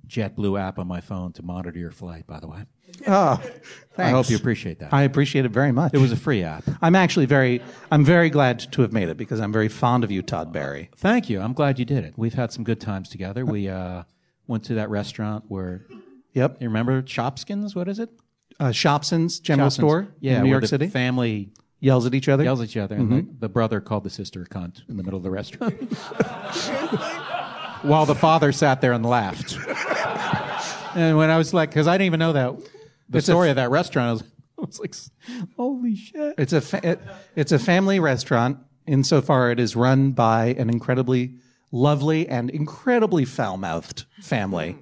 JetBlue 0.06 0.60
app 0.60 0.78
on 0.78 0.86
my 0.86 1.00
phone 1.00 1.32
to 1.34 1.42
monitor 1.42 1.78
your 1.78 1.90
flight. 1.90 2.26
By 2.26 2.38
the 2.40 2.46
way, 2.48 2.64
Oh, 3.06 3.36
thanks. 3.36 3.98
I 3.98 4.10
hope 4.10 4.28
you 4.28 4.36
appreciate 4.36 4.78
that. 4.80 4.92
I 4.92 5.02
appreciate 5.04 5.44
it 5.46 5.50
very 5.50 5.72
much. 5.72 5.94
it 5.94 5.98
was 5.98 6.12
a 6.12 6.16
free 6.16 6.42
app. 6.42 6.64
I'm 6.82 6.94
actually 6.94 7.26
very. 7.26 7.62
I'm 7.90 8.04
very 8.04 8.28
glad 8.28 8.58
to 8.72 8.82
have 8.82 8.92
made 8.92 9.08
it 9.08 9.16
because 9.16 9.40
I'm 9.40 9.52
very 9.52 9.68
fond 9.68 10.04
of 10.04 10.10
you, 10.10 10.20
Todd 10.20 10.52
Barry. 10.52 10.90
Thank 10.98 11.30
you. 11.30 11.40
I'm 11.40 11.54
glad 11.54 11.78
you 11.78 11.84
did 11.86 12.04
it. 12.04 12.12
We've 12.16 12.34
had 12.34 12.52
some 12.52 12.64
good 12.64 12.80
times 12.80 13.08
together. 13.08 13.46
We 13.46 13.68
uh, 13.68 14.02
went 14.46 14.64
to 14.64 14.74
that 14.74 14.90
restaurant 14.90 15.44
where 15.48 15.86
Yep. 16.34 16.58
you 16.60 16.68
remember 16.68 17.02
Shopsin's. 17.02 17.74
What 17.74 17.88
is 17.88 17.98
it? 17.98 18.10
Uh, 18.62 18.70
Shopsin's 18.70 19.40
General 19.40 19.66
Shopsin's. 19.68 19.74
Store 19.74 20.08
Yeah, 20.20 20.36
in 20.36 20.38
New 20.38 20.42
where 20.44 20.50
York 20.50 20.62
the 20.62 20.68
City. 20.68 20.86
Family 20.86 21.50
yells 21.80 22.06
at 22.06 22.14
each 22.14 22.28
other. 22.28 22.44
yells 22.44 22.60
at 22.60 22.68
each 22.68 22.76
other, 22.76 22.94
and 22.94 23.10
the, 23.10 23.26
the 23.40 23.48
brother 23.48 23.80
called 23.80 24.04
the 24.04 24.10
sister 24.10 24.42
a 24.42 24.46
cunt 24.46 24.88
in 24.88 24.96
the 24.96 25.02
middle 25.02 25.16
of 25.16 25.24
the 25.24 25.30
restaurant. 25.32 25.74
While 27.82 28.06
the 28.06 28.14
father 28.14 28.52
sat 28.52 28.80
there 28.80 28.92
and 28.92 29.04
laughed. 29.04 29.56
and 30.96 31.16
when 31.18 31.28
I 31.30 31.38
was 31.38 31.52
like, 31.52 31.70
because 31.70 31.88
I 31.88 31.94
didn't 31.98 32.06
even 32.06 32.20
know 32.20 32.32
that 32.34 32.56
the 33.08 33.18
It's 33.18 33.28
a 33.28 33.32
story 33.32 33.48
f- 33.48 33.52
of 33.52 33.56
that 33.56 33.70
restaurant, 33.70 34.08
I 34.08 34.12
was, 34.12 34.22
I 34.58 34.62
was 34.62 34.78
like, 34.78 34.94
holy 35.56 35.96
shit. 35.96 36.36
It's 36.38 36.52
a 36.52 36.60
fa- 36.60 36.88
it, 36.88 37.00
it's 37.34 37.50
a 37.50 37.58
family 37.58 37.98
restaurant 37.98 38.58
insofar 38.86 39.50
it 39.50 39.58
is 39.58 39.74
run 39.74 40.12
by 40.12 40.54
an 40.58 40.70
incredibly 40.70 41.34
lovely 41.72 42.28
and 42.28 42.48
incredibly 42.50 43.24
foul-mouthed 43.24 44.04
family 44.20 44.78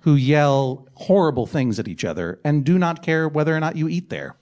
who 0.00 0.14
yell 0.14 0.88
horrible 0.94 1.46
things 1.46 1.78
at 1.78 1.88
each 1.88 2.04
other 2.04 2.40
and 2.44 2.64
do 2.64 2.78
not 2.78 3.02
care 3.02 3.28
whether 3.28 3.54
or 3.54 3.60
not 3.60 3.76
you 3.76 3.88
eat 3.88 4.10
there. 4.10 4.36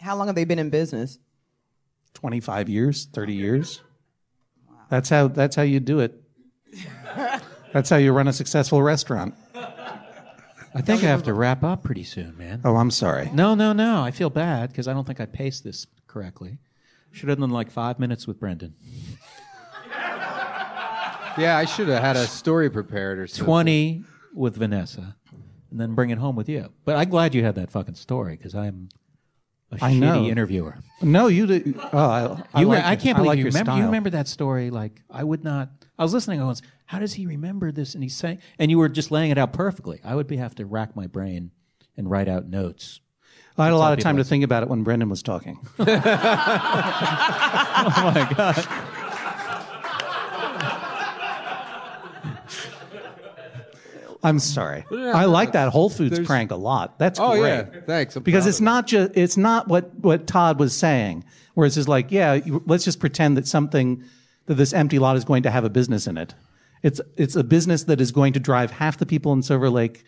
How 0.00 0.16
long 0.16 0.26
have 0.26 0.36
they 0.36 0.44
been 0.44 0.58
in 0.58 0.70
business? 0.70 1.18
25 2.14 2.68
years, 2.68 3.06
30 3.12 3.34
years. 3.34 3.80
That's 4.90 5.08
how 5.08 5.28
that's 5.28 5.56
how 5.56 5.62
you 5.62 5.80
do 5.80 6.00
it. 6.00 6.20
That's 7.72 7.88
how 7.88 7.96
you 7.96 8.12
run 8.12 8.28
a 8.28 8.34
successful 8.34 8.82
restaurant. 8.82 9.34
I 10.74 10.80
think 10.82 11.02
I 11.02 11.06
have 11.06 11.22
to 11.22 11.32
wrap 11.32 11.64
up 11.64 11.82
pretty 11.82 12.04
soon, 12.04 12.36
man. 12.36 12.60
Oh, 12.64 12.76
I'm 12.76 12.90
sorry. 12.90 13.30
No, 13.32 13.54
no, 13.54 13.72
no. 13.72 14.02
I 14.02 14.10
feel 14.10 14.28
bad 14.28 14.70
because 14.70 14.88
I 14.88 14.92
don't 14.92 15.06
think 15.06 15.20
I 15.20 15.26
paced 15.26 15.64
this 15.64 15.86
correctly. 16.06 16.58
Should 17.10 17.30
have 17.30 17.38
done 17.38 17.50
like 17.50 17.70
five 17.70 17.98
minutes 17.98 18.26
with 18.26 18.38
Brendan. 18.38 18.74
Yeah, 21.38 21.56
I 21.56 21.64
should 21.64 21.88
have 21.88 22.02
had 22.02 22.16
a 22.16 22.26
story 22.26 22.70
prepared 22.70 23.18
or 23.18 23.26
something. 23.26 23.44
20 23.46 24.04
with 24.34 24.56
Vanessa. 24.56 25.16
and 25.70 25.80
then 25.80 25.94
bring 25.94 26.10
it 26.10 26.18
home 26.18 26.36
with 26.36 26.48
you. 26.48 26.68
But 26.84 26.96
I'm 26.96 27.08
glad 27.08 27.34
you 27.34 27.42
had 27.44 27.54
that 27.56 27.70
fucking 27.70 27.94
story 27.94 28.36
because 28.36 28.54
I'm 28.54 28.88
a 29.70 29.76
I 29.82 29.92
shitty 29.92 29.98
know. 30.00 30.24
interviewer. 30.26 30.76
No, 31.00 31.28
you 31.28 31.46
did. 31.46 31.74
Oh, 31.92 31.98
I, 31.98 32.42
I, 32.54 32.60
You, 32.60 32.66
like 32.68 32.84
I 32.84 32.96
can't 32.96 33.16
I 33.18 33.22
believe 33.22 33.28
like 33.28 33.38
you 33.38 33.44
your 33.44 33.52
remember. 33.52 33.76
You 33.76 33.84
remember 33.86 34.10
that 34.10 34.28
story? 34.28 34.70
Like 34.70 35.00
I 35.10 35.24
would 35.24 35.42
not. 35.44 35.70
I 35.98 36.02
was 36.02 36.12
listening. 36.12 36.40
I 36.42 36.44
was, 36.44 36.60
how 36.86 36.98
does 36.98 37.14
he 37.14 37.26
remember 37.26 37.72
this? 37.72 37.94
And 37.94 38.02
he's 38.02 38.16
saying, 38.16 38.38
and 38.58 38.70
you 38.70 38.78
were 38.78 38.88
just 38.88 39.10
laying 39.10 39.30
it 39.30 39.38
out 39.38 39.52
perfectly. 39.52 40.00
I 40.04 40.14
would 40.14 40.26
be 40.26 40.36
have 40.36 40.54
to 40.56 40.66
rack 40.66 40.94
my 40.96 41.06
brain 41.06 41.52
and 41.96 42.10
write 42.10 42.28
out 42.28 42.46
notes. 42.48 43.00
I 43.56 43.64
had 43.64 43.74
a 43.74 43.76
lot 43.76 43.92
of 43.92 43.98
time 43.98 44.16
to 44.16 44.24
think 44.24 44.44
about 44.44 44.62
it 44.62 44.68
when 44.70 44.82
Brendan 44.82 45.08
was 45.10 45.22
talking. 45.22 45.58
Oh 47.84 48.12
my 48.14 48.32
god! 48.36 48.66
I'm 54.24 54.38
sorry. 54.38 54.84
I 54.92 55.24
like 55.24 55.52
that 55.52 55.70
Whole 55.70 55.90
Foods 55.90 56.12
There's- 56.16 56.26
prank 56.26 56.50
a 56.52 56.56
lot. 56.56 56.98
That's 56.98 57.18
Oh 57.18 57.32
great. 57.38 57.48
yeah, 57.48 57.64
thanks. 57.86 58.14
I'm 58.16 58.22
because 58.22 58.44
proud 58.44 58.48
it's 58.50 58.58
of 58.58 58.62
it. 58.62 58.64
not 58.64 58.86
just 58.86 59.10
it's 59.14 59.36
not 59.36 59.68
what 59.68 59.94
what 59.98 60.26
Todd 60.26 60.58
was 60.60 60.74
saying. 60.74 61.24
Whereas 61.54 61.76
it's 61.76 61.88
like, 61.88 62.10
yeah, 62.10 62.34
you, 62.34 62.62
let's 62.66 62.84
just 62.84 62.98
pretend 63.00 63.36
that 63.36 63.46
something 63.46 64.02
that 64.46 64.54
this 64.54 64.72
empty 64.72 64.98
lot 64.98 65.16
is 65.16 65.24
going 65.24 65.42
to 65.42 65.50
have 65.50 65.64
a 65.64 65.70
business 65.70 66.06
in 66.06 66.16
it. 66.18 66.34
It's 66.82 67.00
it's 67.16 67.36
a 67.36 67.44
business 67.44 67.84
that 67.84 68.00
is 68.00 68.10
going 68.12 68.32
to 68.34 68.40
drive 68.40 68.70
half 68.70 68.98
the 68.98 69.06
people 69.06 69.32
in 69.32 69.42
Silver 69.42 69.70
Lake 69.70 70.04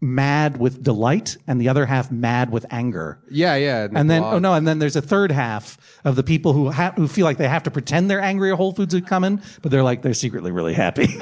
mad 0.00 0.56
with 0.58 0.82
delight 0.82 1.36
and 1.46 1.60
the 1.60 1.68
other 1.68 1.86
half 1.86 2.10
mad 2.10 2.50
with 2.50 2.64
anger. 2.70 3.18
Yeah, 3.30 3.56
yeah. 3.56 3.88
And 3.94 4.08
then, 4.08 4.22
oh 4.22 4.38
no, 4.38 4.54
and 4.54 4.66
then 4.66 4.78
there's 4.78 4.96
a 4.96 5.02
third 5.02 5.30
half 5.30 5.76
of 6.04 6.16
the 6.16 6.22
people 6.22 6.52
who 6.52 6.70
ha- 6.70 6.92
who 6.96 7.06
feel 7.06 7.24
like 7.24 7.36
they 7.36 7.48
have 7.48 7.62
to 7.64 7.70
pretend 7.70 8.10
they're 8.10 8.20
angry 8.20 8.50
at 8.50 8.56
Whole 8.56 8.72
Foods 8.72 8.94
are 8.94 9.00
coming, 9.00 9.42
but 9.62 9.70
they're 9.70 9.82
like 9.82 10.02
they're 10.02 10.14
secretly 10.14 10.52
really 10.52 10.74
happy. 10.74 11.06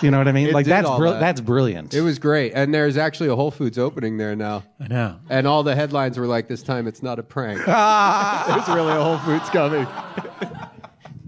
Do 0.00 0.06
you 0.06 0.12
know 0.12 0.18
what 0.18 0.28
I 0.28 0.32
mean? 0.32 0.48
It 0.48 0.54
like 0.54 0.64
that's 0.66 0.86
all 0.86 0.98
brill- 0.98 1.12
that. 1.14 1.20
that's 1.20 1.40
brilliant. 1.40 1.92
It 1.92 2.02
was 2.02 2.18
great, 2.20 2.52
and 2.54 2.72
there's 2.72 2.96
actually 2.96 3.30
a 3.30 3.36
Whole 3.36 3.50
Foods 3.50 3.78
opening 3.78 4.16
there 4.16 4.36
now. 4.36 4.62
I 4.78 4.86
know. 4.86 5.18
And 5.28 5.46
all 5.46 5.64
the 5.64 5.74
headlines 5.74 6.16
were 6.18 6.26
like, 6.26 6.46
"This 6.46 6.62
time 6.62 6.86
it's 6.86 7.02
not 7.02 7.18
a 7.18 7.22
prank." 7.24 7.58
there's 7.66 8.68
really 8.68 8.92
a 8.92 9.02
Whole 9.02 9.18
Foods 9.18 9.50
coming. 9.50 9.86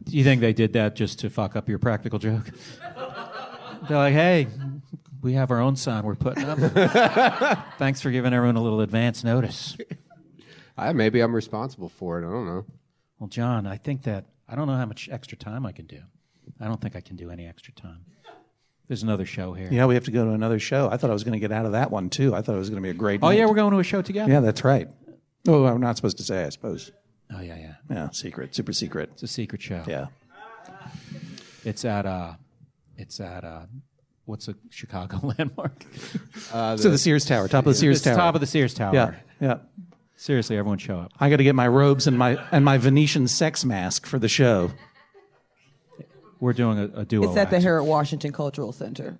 Do 0.04 0.16
you 0.16 0.24
think 0.24 0.40
they 0.40 0.52
did 0.52 0.72
that 0.72 0.96
just 0.96 1.20
to 1.20 1.30
fuck 1.30 1.54
up 1.56 1.68
your 1.68 1.78
practical 1.78 2.18
joke? 2.18 2.50
They're 3.88 3.96
like, 3.96 4.12
hey, 4.12 4.48
we 5.22 5.34
have 5.34 5.50
our 5.50 5.60
own 5.60 5.76
sign 5.76 6.04
we're 6.04 6.14
putting 6.14 6.44
up. 6.44 6.58
Thanks 7.78 8.00
for 8.00 8.10
giving 8.10 8.32
everyone 8.32 8.56
a 8.56 8.62
little 8.62 8.80
advance 8.80 9.24
notice. 9.24 9.76
I, 10.76 10.92
maybe 10.92 11.20
I'm 11.20 11.34
responsible 11.34 11.88
for 11.88 12.18
it. 12.22 12.26
I 12.26 12.30
don't 12.30 12.46
know. 12.46 12.64
Well, 13.18 13.28
John, 13.28 13.66
I 13.66 13.76
think 13.76 14.02
that 14.04 14.26
I 14.48 14.54
don't 14.54 14.66
know 14.66 14.76
how 14.76 14.86
much 14.86 15.08
extra 15.10 15.36
time 15.36 15.66
I 15.66 15.72
can 15.72 15.86
do. 15.86 16.00
I 16.58 16.66
don't 16.66 16.80
think 16.80 16.96
I 16.96 17.00
can 17.00 17.16
do 17.16 17.30
any 17.30 17.46
extra 17.46 17.72
time. 17.74 18.04
There's 18.88 19.04
another 19.04 19.26
show 19.26 19.52
here. 19.52 19.68
yeah, 19.70 19.86
we 19.86 19.94
have 19.94 20.04
to 20.06 20.10
go 20.10 20.24
to 20.24 20.32
another 20.32 20.58
show. 20.58 20.90
I 20.90 20.96
thought 20.96 21.10
I 21.10 21.12
was 21.12 21.22
going 21.22 21.34
to 21.34 21.38
get 21.38 21.52
out 21.52 21.64
of 21.64 21.72
that 21.72 21.92
one 21.92 22.10
too. 22.10 22.34
I 22.34 22.42
thought 22.42 22.56
it 22.56 22.58
was 22.58 22.70
going 22.70 22.82
to 22.82 22.86
be 22.86 22.90
a 22.90 22.94
great. 22.94 23.20
Oh 23.22 23.28
night. 23.28 23.38
yeah, 23.38 23.46
we're 23.46 23.54
going 23.54 23.70
to 23.72 23.78
a 23.78 23.84
show 23.84 24.02
together. 24.02 24.32
yeah, 24.32 24.40
that's 24.40 24.64
right. 24.64 24.88
Oh, 25.46 25.64
I'm 25.66 25.80
not 25.80 25.96
supposed 25.96 26.16
to 26.16 26.24
say. 26.24 26.44
I 26.44 26.48
suppose. 26.48 26.90
Oh 27.32 27.40
yeah, 27.40 27.56
yeah. 27.56 27.74
Yeah, 27.88 28.10
secret, 28.10 28.52
super 28.54 28.72
secret. 28.72 29.10
It's 29.12 29.22
a 29.22 29.28
secret 29.28 29.62
show. 29.62 29.84
Yeah. 29.86 30.06
It's 31.64 31.84
at 31.84 32.04
uh, 32.06 32.32
it's 32.96 33.20
at 33.20 33.44
uh, 33.44 33.66
what's 34.30 34.48
a 34.48 34.54
Chicago 34.70 35.18
landmark? 35.38 35.84
Uh, 36.52 36.76
so 36.78 36.90
the 36.90 36.98
Sears 36.98 37.24
Tower, 37.24 37.48
top 37.48 37.66
of 37.66 37.72
the 37.72 37.78
Sears 37.78 38.00
Tower. 38.00 38.16
top 38.16 38.34
of 38.34 38.40
the 38.40 38.46
Sears 38.46 38.72
Tower. 38.72 38.94
Yeah, 38.94 39.14
yeah. 39.40 39.58
Seriously, 40.16 40.56
everyone 40.56 40.78
show 40.78 40.98
up. 40.98 41.12
I 41.18 41.28
got 41.30 41.36
to 41.36 41.44
get 41.44 41.54
my 41.54 41.66
robes 41.68 42.06
and 42.06 42.16
my 42.18 42.38
and 42.52 42.64
my 42.64 42.78
Venetian 42.78 43.26
sex 43.26 43.64
mask 43.64 44.06
for 44.06 44.18
the 44.18 44.28
show. 44.28 44.70
We're 46.40 46.52
doing 46.54 46.78
a, 46.78 47.00
a 47.00 47.04
duo. 47.04 47.28
It's 47.28 47.36
at 47.36 47.50
the 47.50 47.56
act. 47.56 47.64
Harold 47.64 47.88
Washington 47.88 48.32
Cultural 48.32 48.72
Center. 48.72 49.18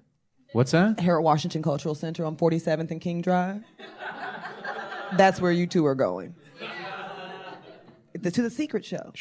What's 0.52 0.72
that? 0.72 0.98
Harold 1.00 1.24
Washington 1.24 1.62
Cultural 1.62 1.94
Center 1.94 2.24
on 2.24 2.36
47th 2.36 2.90
and 2.90 3.00
King 3.00 3.20
Drive. 3.20 3.62
That's 5.16 5.40
where 5.40 5.52
you 5.52 5.66
two 5.66 5.84
are 5.86 5.94
going. 5.94 6.34
The- 8.18 8.30
to 8.30 8.42
the 8.42 8.50
secret 8.50 8.84
show. 8.84 9.12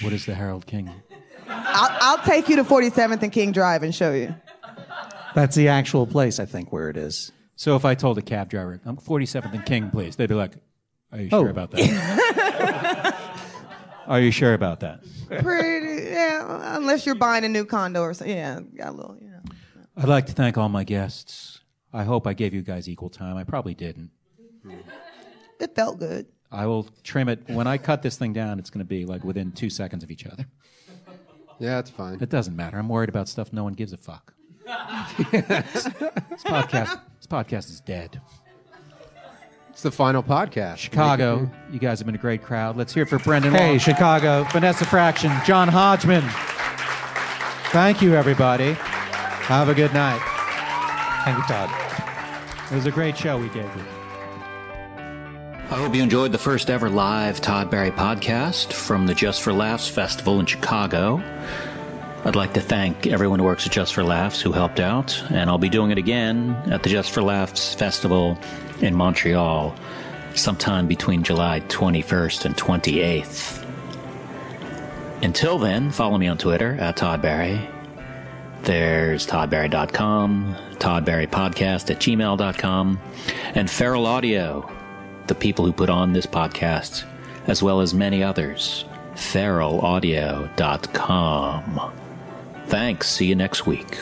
What 0.00 0.12
is 0.12 0.26
the 0.26 0.34
Harold 0.34 0.66
King? 0.66 0.90
I'll, 1.48 2.16
I'll 2.18 2.24
take 2.24 2.48
you 2.48 2.56
to 2.56 2.64
47th 2.64 3.22
and 3.22 3.32
King 3.32 3.52
Drive 3.52 3.82
and 3.82 3.94
show 3.94 4.12
you. 4.12 4.34
That's 5.34 5.56
the 5.56 5.68
actual 5.68 6.06
place, 6.06 6.38
I 6.38 6.44
think, 6.46 6.72
where 6.72 6.88
it 6.88 6.96
is. 6.96 7.32
So 7.56 7.76
if 7.76 7.84
I 7.84 7.94
told 7.94 8.18
a 8.18 8.22
cab 8.22 8.50
driver, 8.50 8.80
I'm 8.84 8.96
47th 8.96 9.52
and 9.52 9.64
King, 9.66 9.90
please, 9.90 10.16
they'd 10.16 10.28
be 10.28 10.34
like, 10.34 10.52
Are 11.12 11.18
you 11.20 11.28
Oh. 11.32 11.42
sure 11.42 11.50
about 11.50 11.70
that? 11.72 13.14
Are 14.06 14.20
you 14.20 14.30
sure 14.30 14.52
about 14.54 14.80
that? 14.80 15.00
Pretty, 15.28 16.10
yeah, 16.10 16.76
unless 16.76 17.06
you're 17.06 17.14
buying 17.14 17.44
a 17.44 17.48
new 17.48 17.64
condo 17.64 18.02
or 18.02 18.12
something. 18.12 18.36
Yeah, 18.36 18.60
got 18.76 18.88
a 18.88 18.92
little, 18.92 19.16
you 19.20 19.30
know. 19.30 19.40
I'd 19.96 20.08
like 20.08 20.26
to 20.26 20.32
thank 20.32 20.58
all 20.58 20.68
my 20.68 20.84
guests. 20.84 21.60
I 21.92 22.04
hope 22.04 22.26
I 22.26 22.34
gave 22.34 22.52
you 22.52 22.62
guys 22.62 22.88
equal 22.88 23.08
time. 23.08 23.36
I 23.36 23.44
probably 23.44 23.74
didn't. 23.74 24.10
Hmm. 24.62 24.72
It 25.60 25.74
felt 25.74 25.98
good. 26.00 26.26
I 26.52 26.66
will 26.66 26.86
trim 27.02 27.28
it. 27.28 27.48
When 27.48 27.66
I 27.66 27.78
cut 27.78 28.02
this 28.02 28.16
thing 28.16 28.32
down, 28.32 28.58
it's 28.58 28.68
going 28.70 28.80
to 28.84 28.88
be 28.88 29.06
like 29.06 29.24
within 29.24 29.52
two 29.52 29.70
seconds 29.70 30.04
of 30.04 30.10
each 30.10 30.26
other. 30.26 30.44
Yeah, 31.58 31.78
it's 31.78 31.90
fine. 31.90 32.18
It 32.20 32.28
doesn't 32.28 32.54
matter. 32.56 32.78
I'm 32.78 32.88
worried 32.88 33.08
about 33.08 33.28
stuff 33.28 33.52
no 33.52 33.64
one 33.64 33.72
gives 33.72 33.92
a 33.92 33.96
fuck. 33.96 34.34
This 34.64 35.86
podcast, 36.44 37.00
this 37.18 37.26
podcast 37.28 37.68
is 37.70 37.80
dead. 37.80 38.20
It's 39.70 39.82
the 39.82 39.90
final 39.90 40.22
podcast. 40.22 40.78
Chicago, 40.78 41.50
you 41.70 41.78
guys 41.78 41.98
have 41.98 42.06
been 42.06 42.14
a 42.14 42.18
great 42.18 42.42
crowd. 42.42 42.76
Let's 42.76 42.94
hear 42.94 43.02
it 43.02 43.08
for 43.08 43.18
Brendan. 43.18 43.52
Hey, 43.52 43.70
Long, 43.70 43.78
Chicago. 43.78 44.46
Vanessa 44.52 44.84
Fraction, 44.84 45.32
John 45.44 45.68
Hodgman. 45.68 46.22
Thank 47.72 48.00
you, 48.00 48.14
everybody. 48.14 48.72
Have 48.74 49.68
a 49.68 49.74
good 49.74 49.92
night. 49.92 50.20
Thank 51.24 51.38
you, 51.38 51.44
Todd. 51.44 51.70
It 52.70 52.74
was 52.74 52.86
a 52.86 52.90
great 52.92 53.18
show 53.18 53.36
we 53.36 53.48
gave 53.48 53.64
you. 53.76 53.84
I 55.70 55.76
hope 55.76 55.94
you 55.94 56.02
enjoyed 56.02 56.30
the 56.30 56.38
first 56.38 56.70
ever 56.70 56.88
live 56.88 57.40
Todd 57.40 57.70
Barry 57.70 57.90
podcast 57.90 58.72
from 58.72 59.06
the 59.06 59.14
Just 59.14 59.42
for 59.42 59.52
Laughs 59.52 59.88
Festival 59.88 60.38
in 60.38 60.46
Chicago. 60.46 61.22
I'd 62.24 62.36
like 62.36 62.54
to 62.54 62.60
thank 62.60 63.06
everyone 63.06 63.38
who 63.38 63.44
works 63.44 63.66
at 63.66 63.72
Just 63.72 63.92
for 63.92 64.02
Laughs 64.02 64.40
who 64.40 64.52
helped 64.52 64.80
out, 64.80 65.22
and 65.30 65.50
I'll 65.50 65.58
be 65.58 65.68
doing 65.68 65.90
it 65.90 65.98
again 65.98 66.52
at 66.70 66.82
the 66.82 66.88
Just 66.88 67.10
for 67.10 67.20
Laughs 67.22 67.74
Festival 67.74 68.38
in 68.80 68.94
Montreal 68.94 69.76
sometime 70.34 70.86
between 70.86 71.22
July 71.22 71.60
21st 71.60 72.46
and 72.46 72.56
28th. 72.56 73.62
Until 75.22 75.58
then, 75.58 75.90
follow 75.90 76.16
me 76.16 76.26
on 76.26 76.38
Twitter 76.38 76.78
at 76.80 76.96
Todd 76.96 77.20
Barry. 77.20 77.60
There's 78.62 79.26
toddbarry.com, 79.26 80.56
toddbarrypodcast 80.78 81.90
at 81.90 82.00
gmail.com, 82.00 83.00
and 83.54 83.70
Feral 83.70 84.06
Audio, 84.06 84.70
the 85.26 85.34
people 85.34 85.66
who 85.66 85.72
put 85.72 85.90
on 85.90 86.14
this 86.14 86.26
podcast, 86.26 87.04
as 87.46 87.62
well 87.62 87.82
as 87.82 87.92
many 87.92 88.22
others. 88.22 88.86
feralaudio.com. 89.14 92.03
Thanks. 92.66 93.08
See 93.08 93.26
you 93.26 93.34
next 93.34 93.66
week. 93.66 93.98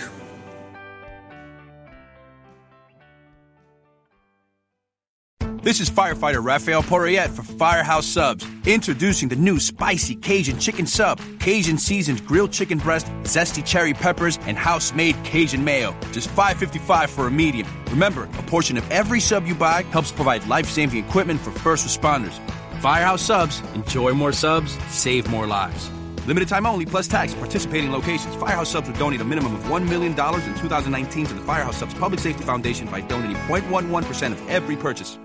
This 5.63 5.79
is 5.79 5.89
firefighter 5.89 6.45
Raphael 6.45 6.83
Porriette 6.83 7.31
for 7.31 7.45
Firehouse 7.45 8.05
Subs, 8.05 8.45
introducing 8.67 9.29
the 9.29 9.37
new 9.37 9.61
spicy 9.61 10.17
Cajun 10.17 10.59
chicken 10.59 10.89
sub, 10.89 11.21
Cajun 11.39 11.79
seasoned 11.79 12.27
grilled 12.27 12.51
chicken 12.51 12.79
breast, 12.79 13.07
zesty 13.23 13.65
cherry 13.65 13.95
peppers, 13.95 14.41
and 14.43 14.59
house-made 14.59 15.15
Cajun 15.23 15.63
mayo. 15.63 15.95
Just 16.11 16.29
$5.55 16.31 17.09
for 17.11 17.29
a 17.29 17.31
medium. 17.31 17.69
Remember, 17.91 18.25
a 18.25 18.43
portion 18.43 18.77
of 18.77 18.91
every 18.91 19.21
sub 19.21 19.47
you 19.47 19.55
buy 19.55 19.83
helps 19.85 20.11
provide 20.11 20.45
life-saving 20.49 21.05
equipment 21.05 21.41
for 21.41 21.53
first 21.53 21.87
responders. 21.87 22.37
Firehouse 22.81 23.23
Subs, 23.23 23.63
enjoy 23.77 24.13
more 24.15 24.33
subs, 24.33 24.77
save 24.93 25.31
more 25.31 25.47
lives. 25.47 25.93
Limited 26.27 26.49
time 26.49 26.66
only, 26.66 26.87
plus 26.87 27.09
tax, 27.09 27.35
participating 27.35 27.91
locations. 27.91 28.37
Firehouse 28.37 28.70
Subs 28.70 28.89
will 28.89 28.97
donate 28.97 29.20
a 29.20 29.25
minimum 29.25 29.57
of 29.57 29.62
$1 29.64 29.89
million 29.89 30.12
in 30.12 30.61
2019 30.61 31.27
to 31.27 31.35
the 31.35 31.41
Firehouse 31.41 31.79
Subs 31.79 31.95
Public 31.95 32.20
Safety 32.20 32.45
Foundation 32.45 32.87
by 32.87 33.01
donating 33.01 33.37
0.11% 33.49 34.33
of 34.33 34.49
every 34.49 34.77
purchase. 34.77 35.18